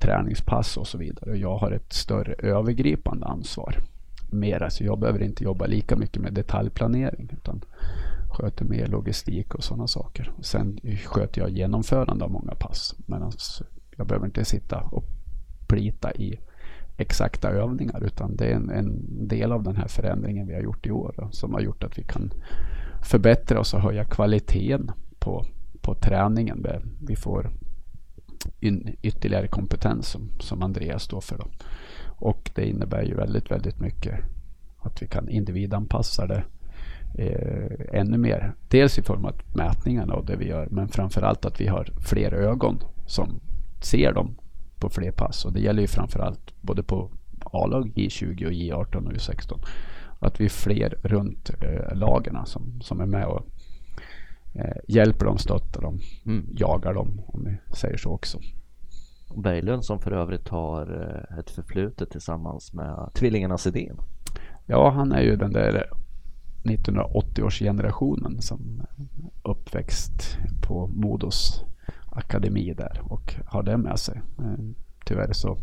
träningspass 0.00 0.76
och 0.76 0.86
så 0.86 0.98
vidare. 0.98 1.30
Och 1.30 1.36
jag 1.36 1.56
har 1.56 1.70
ett 1.70 1.92
större 1.92 2.32
övergripande 2.32 3.26
ansvar. 3.26 3.76
Mera, 4.32 4.70
så 4.70 4.84
jag 4.84 4.98
behöver 4.98 5.22
inte 5.22 5.44
jobba 5.44 5.66
lika 5.66 5.96
mycket 5.96 6.22
med 6.22 6.32
detaljplanering 6.32 7.30
utan 7.32 7.64
sköter 8.30 8.64
mer 8.64 8.86
logistik 8.86 9.54
och 9.54 9.64
sådana 9.64 9.86
saker. 9.86 10.32
Sen 10.40 10.80
sköter 11.04 11.40
jag 11.40 11.50
genomförande 11.50 12.24
av 12.24 12.30
många 12.30 12.54
pass. 12.54 12.94
Medan 13.06 13.32
jag 13.96 14.06
behöver 14.06 14.26
inte 14.26 14.44
sitta 14.44 14.80
och 14.80 15.04
plita 15.68 16.12
i 16.12 16.38
exakta 16.96 17.50
övningar 17.50 18.04
utan 18.04 18.36
det 18.36 18.44
är 18.46 18.54
en, 18.54 18.70
en, 18.70 19.28
del 19.28 19.52
av 19.52 19.62
den 19.62 19.76
här 19.76 19.88
förändringen 19.88 20.46
vi 20.46 20.54
har 20.54 20.60
gjort 20.60 20.86
i 20.86 20.90
år 20.90 21.14
då, 21.16 21.28
som 21.30 21.54
har 21.54 21.60
gjort 21.60 21.84
att 21.84 21.98
vi 21.98 22.02
kan 22.02 22.32
förbättra 23.02 23.60
oss 23.60 23.74
och 23.74 23.80
höja 23.80 24.04
kvaliteten 24.04 24.90
på, 25.18 25.44
på 25.80 25.94
träningen. 25.94 26.66
Vi 27.06 27.16
får 27.16 27.50
in, 28.60 28.96
ytterligare 29.02 29.48
kompetens 29.48 30.08
som, 30.08 30.30
som 30.40 30.62
Andreas 30.62 31.02
står 31.02 31.20
för. 31.20 31.38
Då. 31.38 31.46
Och 32.06 32.50
det 32.54 32.68
innebär 32.68 33.02
ju 33.02 33.14
väldigt, 33.14 33.50
väldigt 33.50 33.80
mycket 33.80 34.20
att 34.78 35.02
vi 35.02 35.06
kan 35.06 35.28
individanpassa 35.28 36.26
det 36.26 36.44
eh, 37.18 38.00
ännu 38.00 38.18
mer. 38.18 38.54
Dels 38.68 38.98
i 38.98 39.02
form 39.02 39.24
av 39.24 39.34
mätningarna 39.54 40.14
och 40.14 40.26
det 40.26 40.36
vi 40.36 40.48
gör 40.48 40.68
men 40.70 40.88
framförallt 40.88 41.44
att 41.44 41.60
vi 41.60 41.66
har 41.66 41.88
fler 42.08 42.32
ögon 42.32 42.78
som 43.06 43.40
ser 43.80 44.12
dem 44.12 44.36
på 44.84 44.90
fler 44.90 45.10
pass 45.10 45.44
och 45.44 45.52
det 45.52 45.60
gäller 45.60 45.82
ju 45.82 45.88
framförallt 45.88 46.54
både 46.60 46.82
på 46.82 47.10
A-lag, 47.40 47.92
J20 47.96 48.46
och 48.46 48.52
J18 48.52 49.06
och 49.06 49.12
U16. 49.12 49.58
Att 50.18 50.40
vi 50.40 50.44
är 50.44 50.48
fler 50.48 50.98
runt 51.02 51.50
eh, 51.60 51.96
lagarna 51.96 52.46
som, 52.46 52.80
som 52.80 53.00
är 53.00 53.06
med 53.06 53.26
och 53.26 53.46
eh, 54.54 54.76
hjälper 54.88 55.26
dem, 55.26 55.38
stöttar 55.38 55.82
dem, 55.82 55.98
mm. 56.26 56.46
jagar 56.56 56.94
dem 56.94 57.20
om 57.26 57.44
vi 57.44 57.74
säger 57.76 57.96
så 57.96 58.10
också. 58.10 58.38
Berglund 59.36 59.84
som 59.84 59.98
för 59.98 60.10
övrigt 60.10 60.48
har 60.48 60.82
eh, 61.30 61.38
ett 61.38 61.50
förflutet 61.50 62.10
tillsammans 62.10 62.72
med 62.72 63.10
tvillingarna 63.14 63.58
Sedin. 63.58 63.96
Ja, 64.66 64.90
han 64.90 65.12
är 65.12 65.22
ju 65.22 65.36
den 65.36 65.52
där 65.52 65.90
1980-årsgenerationen 66.64 68.40
som 68.40 68.82
uppväxt 69.42 70.38
på 70.62 70.86
Modos 70.86 71.64
akademi 72.14 72.74
där 72.74 73.00
och 73.04 73.34
har 73.46 73.62
det 73.62 73.76
med 73.76 73.98
sig. 73.98 74.22
Eh, 74.38 74.64
tyvärr 75.04 75.32
så, 75.32 75.58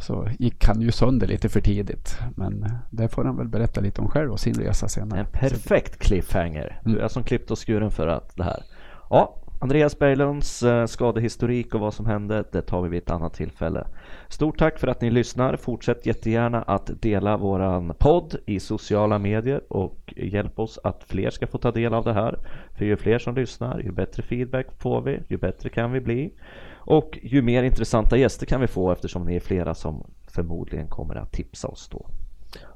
så 0.00 0.28
gick 0.38 0.66
han 0.66 0.80
ju 0.80 0.92
sönder 0.92 1.26
lite 1.26 1.48
för 1.48 1.60
tidigt. 1.60 2.18
Men 2.36 2.68
det 2.90 3.08
får 3.08 3.24
han 3.24 3.36
väl 3.36 3.48
berätta 3.48 3.80
lite 3.80 4.00
om 4.00 4.08
själv 4.08 4.32
och 4.32 4.40
sin 4.40 4.54
resa 4.54 4.88
senare. 4.88 5.20
En 5.20 5.26
perfekt 5.26 5.98
cliffhanger. 5.98 6.80
Du 6.84 6.98
är 6.98 7.08
som 7.08 7.22
klippt 7.22 7.50
och 7.50 7.66
skuren 7.66 7.90
för 7.90 8.06
att 8.06 8.36
det 8.36 8.44
här. 8.44 8.62
Ja, 9.10 9.41
Andreas 9.62 9.98
Berglunds 9.98 10.62
eh, 10.62 10.86
skadehistorik 10.86 11.74
och 11.74 11.80
vad 11.80 11.94
som 11.94 12.06
hände, 12.06 12.44
det 12.52 12.62
tar 12.62 12.82
vi 12.82 12.88
vid 12.88 13.02
ett 13.02 13.10
annat 13.10 13.34
tillfälle. 13.34 13.86
Stort 14.28 14.58
tack 14.58 14.78
för 14.78 14.88
att 14.88 15.00
ni 15.00 15.10
lyssnar. 15.10 15.56
Fortsätt 15.56 16.06
jättegärna 16.06 16.62
att 16.62 17.02
dela 17.02 17.36
våran 17.36 17.94
podd 17.98 18.36
i 18.46 18.60
sociala 18.60 19.18
medier 19.18 19.72
och 19.72 20.14
hjälp 20.16 20.58
oss 20.58 20.78
att 20.84 21.04
fler 21.04 21.30
ska 21.30 21.46
få 21.46 21.58
ta 21.58 21.70
del 21.70 21.94
av 21.94 22.04
det 22.04 22.12
här. 22.12 22.38
För 22.74 22.84
ju 22.84 22.96
fler 22.96 23.18
som 23.18 23.34
lyssnar, 23.34 23.78
ju 23.78 23.92
bättre 23.92 24.22
feedback 24.22 24.66
får 24.78 25.00
vi, 25.00 25.20
ju 25.28 25.36
bättre 25.36 25.68
kan 25.68 25.92
vi 25.92 26.00
bli. 26.00 26.32
Och 26.74 27.18
ju 27.22 27.42
mer 27.42 27.62
intressanta 27.62 28.16
gäster 28.16 28.46
kan 28.46 28.60
vi 28.60 28.66
få 28.66 28.92
eftersom 28.92 29.24
ni 29.24 29.36
är 29.36 29.40
flera 29.40 29.74
som 29.74 30.06
förmodligen 30.26 30.88
kommer 30.88 31.14
att 31.14 31.32
tipsa 31.32 31.68
oss 31.68 31.88
då. 31.88 32.06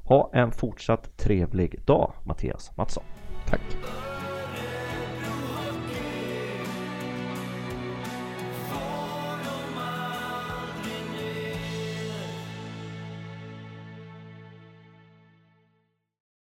Ha 0.02 0.30
en 0.32 0.52
fortsatt 0.52 1.16
trevlig 1.16 1.80
dag 1.84 2.12
Mattias 2.24 2.76
Mattsson. 2.76 3.04
Tack. 3.46 3.60